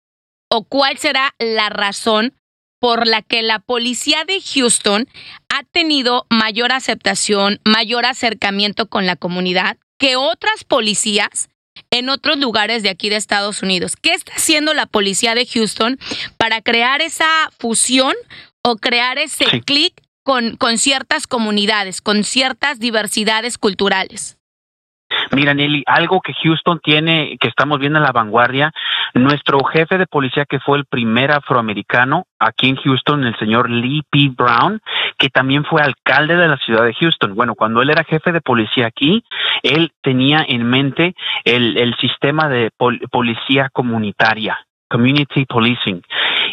o 0.49 0.65
cuál 0.65 0.99
será 0.99 1.35
la 1.39 1.71
razón 1.71 2.35
por 2.83 3.07
la 3.07 3.23
que 3.23 3.43
la 3.43 3.61
policía 3.61 4.25
de 4.25 4.41
Houston 4.41 5.09
ha 5.49 5.63
tenido 5.63 6.27
mayor 6.31 6.73
aceptación, 6.73 7.61
mayor 7.65 8.05
acercamiento 8.05 8.89
con 8.89 9.07
la 9.07 9.15
comunidad 9.15 9.79
que 9.99 10.17
otras 10.17 10.65
policías 10.65 11.49
en 11.93 12.09
otros 12.09 12.39
lugares 12.39 12.83
de 12.83 12.91
aquí 12.91 13.09
de 13.09 13.17
Estados 13.17 13.63
Unidos. 13.63 13.95
¿Qué 13.95 14.13
está 14.15 14.33
haciendo 14.35 14.75
la 14.75 14.87
policía 14.87 15.37
de 15.37 15.47
Houston 15.47 15.99
para 16.37 16.61
crear 16.61 17.03
esa 17.03 17.51
fusión 17.57 18.15
o 18.65 18.77
crear 18.77 19.17
ese 19.17 19.45
clic 19.65 20.02
con, 20.23 20.57
con 20.57 20.79
ciertas 20.79 21.27
comunidades, 21.27 22.01
con 22.01 22.25
ciertas 22.25 22.79
diversidades 22.79 23.59
culturales? 23.59 24.39
Mira, 25.31 25.55
Nelly, 25.55 25.83
algo 25.87 26.21
que 26.21 26.35
Houston 26.43 26.81
tiene, 26.83 27.37
que 27.41 27.49
estamos 27.49 27.79
viendo 27.79 27.99
en 27.99 28.05
la 28.05 28.13
vanguardia, 28.13 28.73
nuestro 29.15 29.63
jefe 29.65 29.99
de 29.99 30.07
policía 30.07 30.47
que 30.47 30.61
fue 30.61 30.79
el 30.79 30.87
primer 30.87 31.33
afroamericano 31.33 32.25
aquí 32.39 32.69
en 32.69 32.77
Houston, 32.77 33.25
el 33.25 33.37
señor 33.39 33.71
Lee 33.71 34.03
P. 34.11 34.31
Brown, 34.35 34.81
que 35.19 35.29
también 35.29 35.65
fue 35.65 35.83
alcalde 35.83 36.37
de 36.37 36.49
la 36.49 36.57
ciudad 36.59 36.85
de 36.85 36.95
Houston. 36.95 37.35
Bueno, 37.35 37.55
cuando 37.55 37.83
él 37.83 37.91
era 37.91 38.05
jefe 38.05 38.33
de 38.33 38.41
policía 38.41 38.87
aquí, 38.87 39.25
él 39.63 39.93
tenía 40.03 40.45
en 40.47 40.65
mente 40.65 41.15
el, 41.45 41.77
el 41.77 41.95
sistema 41.97 42.49
de 42.49 42.71
policía 43.11 43.69
comunitaria, 43.73 44.59
community 44.89 45.45
policing. 45.47 46.03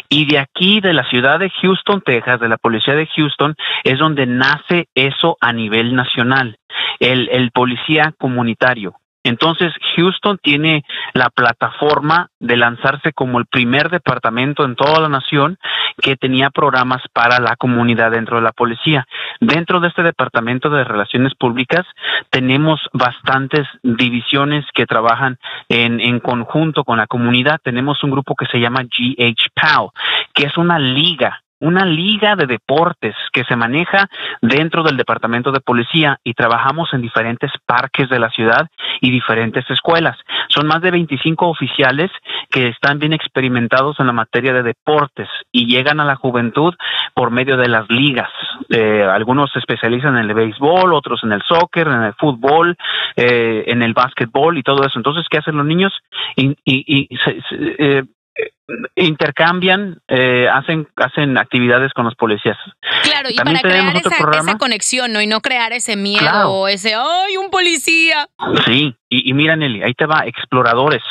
Y 0.08 0.26
de 0.26 0.38
aquí, 0.38 0.80
de 0.80 0.92
la 0.92 1.04
ciudad 1.08 1.38
de 1.38 1.50
Houston, 1.50 2.02
Texas, 2.02 2.40
de 2.40 2.48
la 2.48 2.56
policía 2.56 2.94
de 2.94 3.06
Houston, 3.06 3.54
es 3.84 3.98
donde 3.98 4.26
nace 4.26 4.88
eso 4.94 5.36
a 5.40 5.52
nivel 5.52 5.94
nacional, 5.94 6.56
el, 6.98 7.28
el 7.30 7.50
policía 7.50 8.14
comunitario. 8.18 8.94
Entonces, 9.22 9.72
Houston 9.96 10.38
tiene 10.42 10.84
la 11.12 11.28
plataforma 11.30 12.28
de 12.38 12.56
lanzarse 12.56 13.12
como 13.12 13.38
el 13.38 13.46
primer 13.46 13.90
departamento 13.90 14.64
en 14.64 14.76
toda 14.76 15.00
la 15.00 15.08
nación 15.08 15.58
que 16.00 16.16
tenía 16.16 16.50
programas 16.50 17.02
para 17.12 17.38
la 17.38 17.56
comunidad 17.56 18.12
dentro 18.12 18.36
de 18.36 18.42
la 18.42 18.52
policía. 18.52 19.06
Dentro 19.40 19.80
de 19.80 19.88
este 19.88 20.02
departamento 20.02 20.70
de 20.70 20.84
relaciones 20.84 21.34
públicas 21.34 21.84
tenemos 22.30 22.80
bastantes 22.92 23.66
divisiones 23.82 24.64
que 24.72 24.86
trabajan 24.86 25.38
en, 25.68 26.00
en 26.00 26.20
conjunto 26.20 26.84
con 26.84 26.98
la 26.98 27.06
comunidad. 27.06 27.60
Tenemos 27.62 28.02
un 28.02 28.12
grupo 28.12 28.34
que 28.34 28.46
se 28.46 28.58
llama 28.58 28.82
GH 28.84 29.90
que 30.34 30.46
es 30.46 30.56
una 30.56 30.78
liga 30.78 31.42
una 31.60 31.84
liga 31.84 32.36
de 32.36 32.46
deportes 32.46 33.14
que 33.32 33.44
se 33.44 33.56
maneja 33.56 34.08
dentro 34.40 34.82
del 34.82 34.96
departamento 34.96 35.52
de 35.52 35.60
policía 35.60 36.18
y 36.24 36.34
trabajamos 36.34 36.92
en 36.92 37.02
diferentes 37.02 37.50
parques 37.66 38.08
de 38.08 38.18
la 38.18 38.30
ciudad 38.30 38.68
y 39.00 39.10
diferentes 39.10 39.68
escuelas. 39.70 40.16
Son 40.48 40.66
más 40.66 40.80
de 40.82 40.90
25 40.90 41.46
oficiales 41.46 42.10
que 42.50 42.68
están 42.68 42.98
bien 42.98 43.12
experimentados 43.12 44.00
en 44.00 44.06
la 44.06 44.12
materia 44.12 44.52
de 44.52 44.62
deportes 44.62 45.28
y 45.52 45.66
llegan 45.66 46.00
a 46.00 46.04
la 46.04 46.16
juventud 46.16 46.74
por 47.14 47.30
medio 47.30 47.56
de 47.56 47.68
las 47.68 47.88
ligas. 47.90 48.30
Eh, 48.68 49.02
algunos 49.02 49.50
se 49.52 49.58
especializan 49.58 50.16
en 50.16 50.28
el 50.28 50.34
béisbol, 50.34 50.92
otros 50.94 51.22
en 51.24 51.32
el 51.32 51.42
soccer, 51.42 51.86
en 51.86 52.02
el 52.02 52.14
fútbol, 52.14 52.76
eh, 53.16 53.64
en 53.66 53.82
el 53.82 53.92
básquetbol 53.92 54.58
y 54.58 54.62
todo 54.62 54.84
eso. 54.84 54.98
Entonces, 54.98 55.26
¿qué 55.30 55.38
hacen 55.38 55.56
los 55.56 55.66
niños? 55.66 55.92
Y, 56.36 56.56
y, 56.64 57.08
eh, 57.78 58.04
intercambian, 58.94 59.98
eh, 60.08 60.48
hacen 60.48 60.86
hacen 60.96 61.36
actividades 61.38 61.92
con 61.92 62.04
los 62.04 62.14
policías. 62.14 62.56
Claro, 63.02 63.28
y 63.30 63.36
para 63.36 63.60
crear 63.60 63.96
esa, 63.96 64.58
conexión, 64.58 65.12
¿no? 65.12 65.20
Y 65.20 65.26
no 65.26 65.40
crear 65.40 65.72
ese 65.72 65.96
miedo 65.96 66.50
o 66.50 66.68
ese, 66.68 66.94
¡ay, 66.94 67.36
un 67.36 67.50
policía! 67.50 68.28
Sí, 68.66 68.94
y, 69.08 69.30
y 69.30 69.34
mira, 69.34 69.56
Nelly, 69.56 69.82
ahí 69.82 69.94
te 69.94 70.06
va, 70.06 70.24
exploradores. 70.26 71.02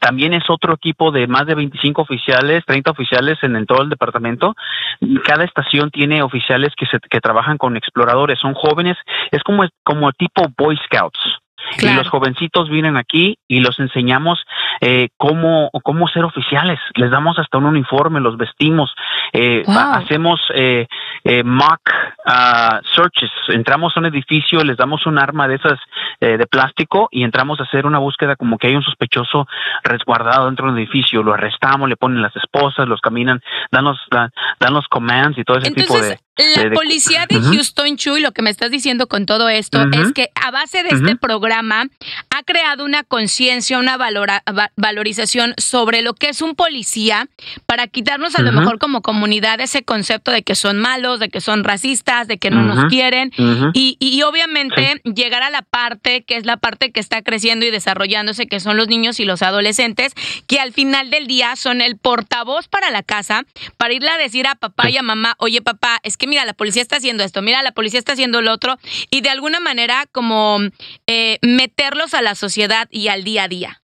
También 0.00 0.32
es 0.32 0.44
otro 0.48 0.74
equipo 0.74 1.10
de 1.10 1.26
más 1.26 1.46
de 1.46 1.54
25 1.54 2.02
oficiales, 2.02 2.64
30 2.66 2.90
oficiales 2.90 3.38
en, 3.42 3.66
todo 3.66 3.82
el 3.82 3.90
departamento. 3.90 4.54
Cada 5.24 5.44
estación 5.44 5.90
tiene 5.90 6.22
oficiales 6.22 6.72
que, 6.76 6.86
se, 6.86 6.98
que 7.10 7.20
trabajan 7.20 7.58
con 7.58 7.76
exploradores, 7.76 8.38
son 8.38 8.54
jóvenes, 8.54 8.96
es 9.30 9.42
como, 9.42 9.64
como 9.84 10.12
tipo 10.12 10.46
Boy 10.56 10.76
Scouts. 10.86 11.41
Y 11.78 11.94
los 11.94 12.08
jovencitos 12.08 12.68
vienen 12.68 12.96
aquí 12.96 13.38
y 13.48 13.60
los 13.60 13.78
enseñamos 13.78 14.44
eh, 14.80 15.08
cómo, 15.16 15.70
cómo 15.82 16.08
ser 16.08 16.24
oficiales. 16.24 16.78
Les 16.94 17.10
damos 17.10 17.38
hasta 17.38 17.58
un 17.58 17.66
uniforme, 17.66 18.20
los 18.20 18.36
vestimos, 18.36 18.94
eh, 19.32 19.62
hacemos 19.66 20.40
eh, 20.54 20.86
eh, 21.24 21.42
mock 21.42 21.80
uh, 22.26 22.84
searches. 22.94 23.30
Entramos 23.48 23.96
a 23.96 24.00
un 24.00 24.06
edificio, 24.06 24.62
les 24.64 24.76
damos 24.76 25.06
un 25.06 25.18
arma 25.18 25.48
de 25.48 25.56
esas 25.56 25.78
eh, 26.20 26.36
de 26.36 26.46
plástico 26.46 27.08
y 27.10 27.24
entramos 27.24 27.60
a 27.60 27.64
hacer 27.64 27.86
una 27.86 27.98
búsqueda 27.98 28.36
como 28.36 28.58
que 28.58 28.68
hay 28.68 28.76
un 28.76 28.82
sospechoso 28.82 29.46
resguardado 29.82 30.46
dentro 30.46 30.66
del 30.66 30.78
edificio. 30.78 31.22
Lo 31.22 31.34
arrestamos, 31.34 31.88
le 31.88 31.96
ponen 31.96 32.22
las 32.22 32.34
esposas, 32.36 32.88
los 32.88 33.00
caminan, 33.00 33.40
dan 33.70 33.84
los, 33.84 33.98
dan 34.10 34.30
los 34.72 34.86
commands 34.88 35.38
y 35.38 35.44
todo 35.44 35.58
ese 35.58 35.72
tipo 35.72 35.98
de 35.98 36.18
la 36.36 36.70
policía 36.70 37.26
de 37.28 37.38
Houston, 37.40 37.96
Chuy, 37.98 38.22
lo 38.22 38.32
que 38.32 38.40
me 38.40 38.48
estás 38.48 38.70
diciendo 38.70 39.06
con 39.06 39.26
todo 39.26 39.50
esto 39.50 39.82
es 39.92 40.12
que 40.14 40.30
a 40.34 40.50
base 40.50 40.82
de 40.82 40.88
este 40.90 41.16
programa 41.16 41.88
ha 42.30 42.42
creado 42.42 42.86
una 42.86 43.04
conciencia, 43.04 43.78
una 43.78 43.98
valorización 44.76 45.54
sobre 45.58 46.00
lo 46.00 46.14
que 46.14 46.30
es 46.30 46.40
un 46.40 46.54
policía 46.54 47.28
para 47.66 47.86
quitarnos 47.86 48.34
a 48.36 48.42
lo 48.42 48.50
mejor 48.52 48.78
como 48.78 49.02
comunidad 49.02 49.60
ese 49.60 49.82
concepto 49.82 50.30
de 50.30 50.42
que 50.42 50.54
son 50.54 50.78
malos, 50.78 51.20
de 51.20 51.28
que 51.28 51.42
son 51.42 51.64
racistas, 51.64 52.28
de 52.28 52.38
que 52.38 52.50
no 52.50 52.62
nos 52.62 52.86
quieren. 52.86 53.30
Y, 53.74 53.96
y, 54.00 54.22
obviamente 54.22 55.02
llegar 55.04 55.42
a 55.42 55.50
la 55.50 55.62
parte 55.62 56.22
que 56.22 56.36
es 56.36 56.46
la 56.46 56.56
parte 56.56 56.92
que 56.92 57.00
está 57.00 57.20
creciendo 57.22 57.66
y 57.66 57.70
desarrollándose, 57.70 58.46
que 58.46 58.60
son 58.60 58.76
los 58.78 58.88
niños 58.88 59.20
y 59.20 59.24
los 59.24 59.42
adolescentes, 59.42 60.14
que 60.46 60.60
al 60.60 60.72
final 60.72 61.10
del 61.10 61.26
día 61.26 61.56
son 61.56 61.82
el 61.82 61.98
portavoz 61.98 62.68
para 62.68 62.90
la 62.90 63.02
casa, 63.02 63.44
para 63.76 63.92
irle 63.92 64.08
a 64.08 64.16
decir 64.16 64.46
a 64.46 64.54
papá 64.54 64.88
y 64.88 64.96
a 64.96 65.02
mamá, 65.02 65.34
oye 65.38 65.60
papá, 65.60 65.98
es 66.02 66.16
que 66.16 66.21
que 66.22 66.28
mira, 66.28 66.44
la 66.44 66.54
policía 66.54 66.82
está 66.82 66.98
haciendo 66.98 67.24
esto, 67.24 67.42
mira, 67.42 67.64
la 67.64 67.72
policía 67.72 67.98
está 67.98 68.12
haciendo 68.12 68.42
lo 68.42 68.52
otro, 68.52 68.78
y 69.10 69.22
de 69.22 69.28
alguna 69.28 69.58
manera 69.58 70.06
como 70.12 70.60
eh, 71.08 71.38
meterlos 71.42 72.14
a 72.14 72.22
la 72.22 72.36
sociedad 72.36 72.86
y 72.92 73.08
al 73.08 73.24
día 73.24 73.42
a 73.42 73.48
día. 73.48 73.81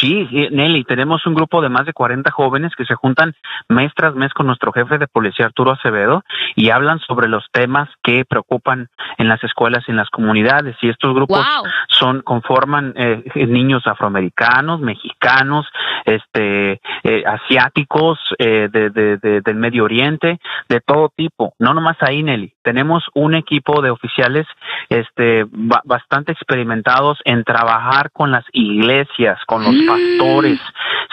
Sí, 0.00 0.26
Nelly, 0.50 0.84
tenemos 0.84 1.26
un 1.26 1.34
grupo 1.34 1.60
de 1.60 1.68
más 1.68 1.84
de 1.84 1.92
40 1.92 2.30
jóvenes 2.30 2.72
que 2.74 2.86
se 2.86 2.94
juntan 2.94 3.34
mes 3.68 3.92
tras 3.94 4.14
mes 4.14 4.32
con 4.32 4.46
nuestro 4.46 4.72
jefe 4.72 4.96
de 4.96 5.06
policía 5.06 5.44
Arturo 5.44 5.72
Acevedo 5.72 6.22
y 6.56 6.70
hablan 6.70 7.00
sobre 7.00 7.28
los 7.28 7.44
temas 7.52 7.88
que 8.02 8.24
preocupan 8.24 8.88
en 9.18 9.28
las 9.28 9.44
escuelas 9.44 9.84
y 9.86 9.90
en 9.90 9.98
las 9.98 10.08
comunidades. 10.08 10.74
Y 10.80 10.88
estos 10.88 11.14
grupos 11.14 11.46
son 11.88 12.22
conforman 12.22 12.94
eh, 12.96 13.22
niños 13.46 13.86
afroamericanos, 13.86 14.80
mexicanos, 14.80 15.66
este, 16.06 16.80
eh, 17.04 17.24
asiáticos, 17.26 18.18
eh, 18.38 18.68
de, 18.72 18.88
de, 18.90 19.40
del 19.42 19.56
Medio 19.56 19.84
Oriente, 19.84 20.40
de 20.68 20.80
todo 20.80 21.12
tipo. 21.14 21.52
No 21.58 21.74
nomás 21.74 21.98
ahí, 22.00 22.22
Nelly. 22.22 22.54
Tenemos 22.62 23.04
un 23.14 23.34
equipo 23.34 23.82
de 23.82 23.90
oficiales, 23.90 24.46
este, 24.88 25.44
bastante 25.84 26.32
experimentados 26.32 27.18
en 27.24 27.44
trabajar 27.44 28.10
con 28.12 28.30
las 28.30 28.44
iglesias, 28.52 29.38
con 29.46 29.62
los 29.64 29.74
pastores, 29.92 30.60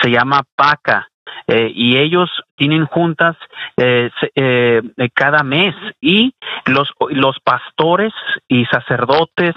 se 0.01 0.09
llama 0.09 0.43
PACA. 0.55 1.07
Eh, 1.49 1.71
y 1.73 1.97
ellos 1.97 2.30
tienen 2.57 2.86
juntas 2.86 3.38
eh, 3.78 4.09
eh, 4.36 4.82
cada 5.13 5.43
mes 5.43 5.73
y 6.01 6.34
los, 6.65 6.91
los 7.09 7.39
pastores 7.39 8.11
y 8.49 8.65
sacerdotes 8.65 9.55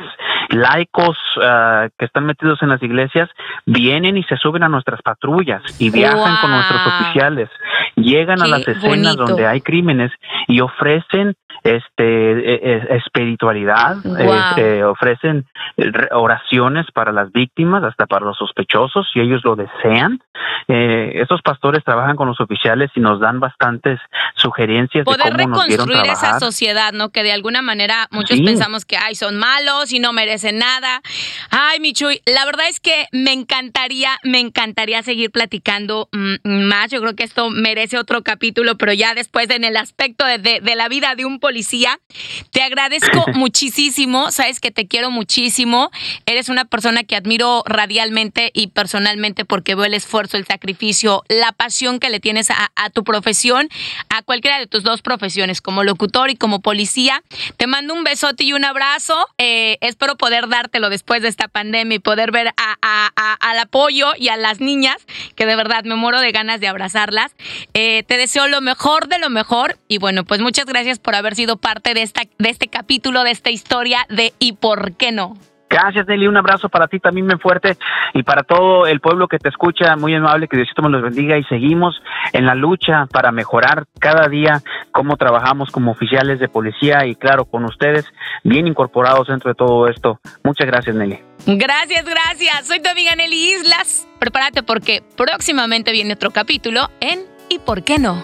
laicos 0.51 1.19
ah, 1.43 1.89
que 1.99 2.05
están 2.05 2.27
metidos 2.27 2.63
en 2.63 2.69
las 2.69 2.83
iglesias 2.83 3.29
vienen 3.67 4.17
y 4.17 4.23
se 4.25 4.37
suben 4.37 4.63
a 4.63 4.69
nuestras 4.69 5.03
patrullas 5.03 5.63
y 5.81 5.91
viajan 5.91 6.37
con 6.41 6.51
nuestros 6.53 6.87
oficiales, 6.87 7.49
llegan 7.97 8.43
a 8.43 8.47
las 8.47 8.67
escenas 8.67 9.17
donde 9.17 9.47
hay 9.47 9.61
crímenes 9.61 10.13
y 10.49 10.61
ofrecen 10.61 11.35
este 11.63 12.05
e, 12.05 12.55
e, 12.55 12.97
espiritualidad, 12.97 13.97
este, 14.19 14.85
ofrecen 14.85 15.47
oraciones 16.13 16.87
para 16.95 17.13
las 17.13 17.31
víctimas, 17.33 17.85
hasta 17.85 18.07
para 18.07 18.25
los 18.25 18.39
sospechosos, 18.39 19.07
si 19.13 19.21
ellos 19.21 19.43
lo 19.45 19.57
desean. 19.57 20.21
Eh, 20.69 21.13
esos 21.23 21.43
pastores 21.43 21.85
trabajan 21.85 22.17
con 22.17 22.29
los 22.29 22.41
oficiales 22.41 22.91
y 22.95 23.01
nos 23.01 23.21
dan 23.21 23.41
bastantes 23.41 23.99
sugerencias 24.37 25.05
Poder 25.05 25.37
de 25.37 25.45
cómo 25.45 25.63
reconstruir 25.63 26.03
esa 26.11 26.39
sociedad, 26.39 26.93
¿no? 26.93 27.11
Que 27.11 27.23
de 27.23 27.33
alguna 27.33 27.61
manera 27.61 28.09
muchos 28.11 28.41
pensamos 28.41 28.85
que 28.85 28.97
ay, 28.97 29.15
son 29.15 29.37
malos 29.37 29.93
y 29.93 29.99
no 29.99 30.13
merecen 30.13 30.59
nada. 30.59 31.03
Ay, 31.51 31.81
Michuy, 31.81 32.23
la 32.27 32.45
verdad 32.47 32.67
es 32.69 32.81
que 32.81 33.07
me 33.13 33.33
encantaría, 33.33 34.11
me 34.23 34.41
encantaría 34.41 35.03
seguir 35.03 35.31
platicando 35.31 36.09
mm, 36.13 36.69
más. 36.69 36.91
Yo 36.91 37.01
creo 37.01 37.15
que 37.15 37.25
esto 37.25 37.51
merece 37.51 37.80
otro 37.99 38.23
capítulo, 38.23 38.77
pero 38.77 38.93
ya 38.93 39.15
después 39.15 39.51
en 39.51 39.65
el 39.65 39.77
aspecto 39.77 40.25
de, 40.25 40.39
de 40.39 40.77
la 40.77 40.89
vida 40.89 41.15
de 41.15 41.25
un 41.25 41.41
policía. 41.41 41.99
Te 42.53 42.63
agradezco 42.63 43.25
muchísimo, 43.35 44.31
sabes 44.31 44.61
que 44.61 44.71
te 44.71 44.87
quiero 44.87 45.11
muchísimo. 45.11 45.91
Eres 46.27 46.49
una 46.49 46.65
persona 46.65 47.05
que 47.05 47.17
admiro 47.17 47.63
radialmente 47.67 48.51
y 48.55 48.69
personalmente 48.69 49.45
porque 49.45 49.75
veo 49.75 49.85
el 49.85 49.95
esfuerzo, 49.95 50.37
el 50.37 50.47
sacrificio, 50.47 51.25
la 51.29 51.53
pasión 51.53 51.99
que 51.99 52.11
le 52.11 52.21
tienes 52.21 52.51
a, 52.51 52.71
tu 52.93 53.05
profesión, 53.05 53.69
a 54.09 54.23
cualquiera 54.23 54.59
de 54.59 54.67
tus 54.67 54.83
dos 54.83 55.03
profesiones, 55.03 55.61
como 55.61 55.85
locutor 55.85 56.31
y 56.31 56.37
como 56.37 56.61
policía. 56.61 57.23
Te 57.57 57.67
mando 57.67 57.95
un 57.95 58.05
besote 58.05 58.45
y 58.45 58.53
un 58.53 58.65
abrazo. 58.65 59.27
Eh, 59.39 59.79
espero 59.81 60.17
poder 60.17 60.49
dártelo 60.49 60.91
después 60.91 61.23
de 61.23 61.29
esta 61.29 61.49
pandemia 61.49 61.97
y 61.97 61.99
poder 61.99 62.33
ver 62.33 62.53
al 62.57 63.59
apoyo 63.59 64.13
y 64.17 64.29
a 64.29 64.37
las 64.37 64.61
niñas, 64.61 64.97
que 65.37 65.47
de 65.47 65.57
verdad 65.57 65.85
me 65.85 65.95
muero 65.95 66.21
de 66.21 66.33
ganas 66.33 66.61
de 66.61 66.69
abrazarlas. 66.69 67.35
Eh, 67.75 68.03
te 68.05 68.17
deseo 68.17 68.49
lo 68.49 68.61
mejor 68.61 69.09
de 69.09 69.19
lo 69.19 69.31
mejor 69.31 69.77
y 69.89 69.99
bueno, 69.99 70.25
pues 70.25 70.41
muchas 70.41 70.67
gracias 70.67 70.99
por 70.99 71.15
haber 71.15 71.35
sido 71.35 71.57
parte 71.57 71.95
de, 71.95 72.03
esta, 72.03 72.23
de 72.39 72.51
este 72.51 72.69
capítulo, 72.69 73.23
de 73.23 73.31
esta 73.31 73.51
historia 73.51 74.07
de 74.09 74.33
¿Y 74.39 74.55
por 74.55 74.97
qué 74.97 75.13
no? 75.13 75.35
Gracias, 75.71 76.09
Nelly. 76.09 76.27
Un 76.27 76.37
abrazo 76.37 76.69
para 76.69 76.89
ti 76.89 76.99
también 76.99 77.27
muy 77.27 77.39
fuerte 77.39 77.77
y 78.13 78.25
para 78.25 78.43
todo 78.43 78.89
el 78.89 78.99
pueblo 78.99 79.29
que 79.29 79.39
te 79.39 79.49
escucha. 79.49 79.95
Muy 79.95 80.13
amable, 80.13 80.49
que 80.49 80.57
Diosito 80.57 80.83
me 80.83 80.91
los 80.91 81.01
bendiga 81.01 81.39
y 81.39 81.45
seguimos 81.45 81.95
en 82.33 82.45
la 82.45 82.57
lucha 82.57 83.07
para 83.07 83.31
mejorar 83.31 83.85
cada 84.01 84.29
día 84.29 84.61
cómo 84.91 85.17
trabajamos 85.17 85.71
como 85.71 85.93
oficiales 85.93 86.41
de 86.41 86.49
policía 86.49 87.07
y 87.07 87.15
claro, 87.15 87.45
con 87.45 87.65
ustedes 87.65 88.05
bien 88.43 88.67
incorporados 88.67 89.29
dentro 89.29 89.51
de 89.51 89.55
todo 89.55 89.87
esto. 89.87 90.19
Muchas 90.43 90.67
gracias, 90.67 90.97
Nelly. 90.97 91.21
Gracias, 91.47 92.05
gracias. 92.05 92.67
Soy 92.67 92.83
tu 92.83 92.89
amiga 92.89 93.15
Nelly 93.15 93.53
Islas. 93.53 94.09
Prepárate 94.19 94.65
porque 94.65 95.05
próximamente 95.17 95.93
viene 95.93 96.15
otro 96.15 96.33
capítulo 96.33 96.89
en 97.01 97.21
¿Y 97.53 97.59
por 97.59 97.83
qué 97.83 97.99
no? 97.99 98.23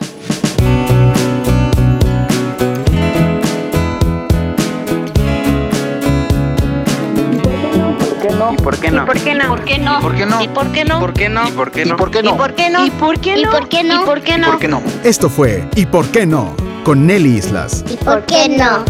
¿Y 7.48 7.96
por 7.98 8.18
qué 8.20 8.30
no? 8.30 8.52
¿Y 8.52 8.56
por 8.56 8.78
qué 8.78 8.90
no? 8.90 9.06
¿Por 9.06 9.18
qué 9.18 9.34
no? 9.34 9.96
¿Y 9.98 10.00
por 10.00 10.14
qué 10.14 10.26
no? 10.26 10.42
¿Y 10.42 10.48
por 10.48 10.70
qué 10.72 10.84
no? 10.84 11.00
¿Por 11.00 11.12
qué 11.12 11.28
no? 11.28 11.48
¿Y 11.48 11.50
por 11.50 11.70
qué 11.72 11.82
no? 11.84 11.88
¿Y 11.88 11.92
por 11.92 12.10
qué 12.10 12.22
no? 12.22 12.30
¿Y 12.30 12.36
por 12.36 12.54
qué 12.54 12.70
no? 12.70 12.86
¿Y 12.86 12.90
por 12.90 13.20
qué 13.20 13.40
no? 13.40 13.44
¿Y 13.44 13.44
por 13.50 13.68
qué 13.68 13.82
no? 13.82 14.02
¿Y 14.02 14.06
por 14.06 14.20
qué 14.22 14.38
no? 14.38 14.46
¿Y 14.46 14.50
por 14.52 14.58
qué 14.60 14.68
no? 14.68 14.82
Esto 15.02 15.28
fue 15.28 15.68
¿Y 15.74 15.86
por 15.86 16.06
qué 16.08 16.24
no? 16.26 16.54
con 16.84 17.04
Nelly 17.04 17.38
Islas. 17.38 17.84
¿Y 17.90 17.96
por 17.96 18.24
qué 18.26 18.48
no? 18.48 18.84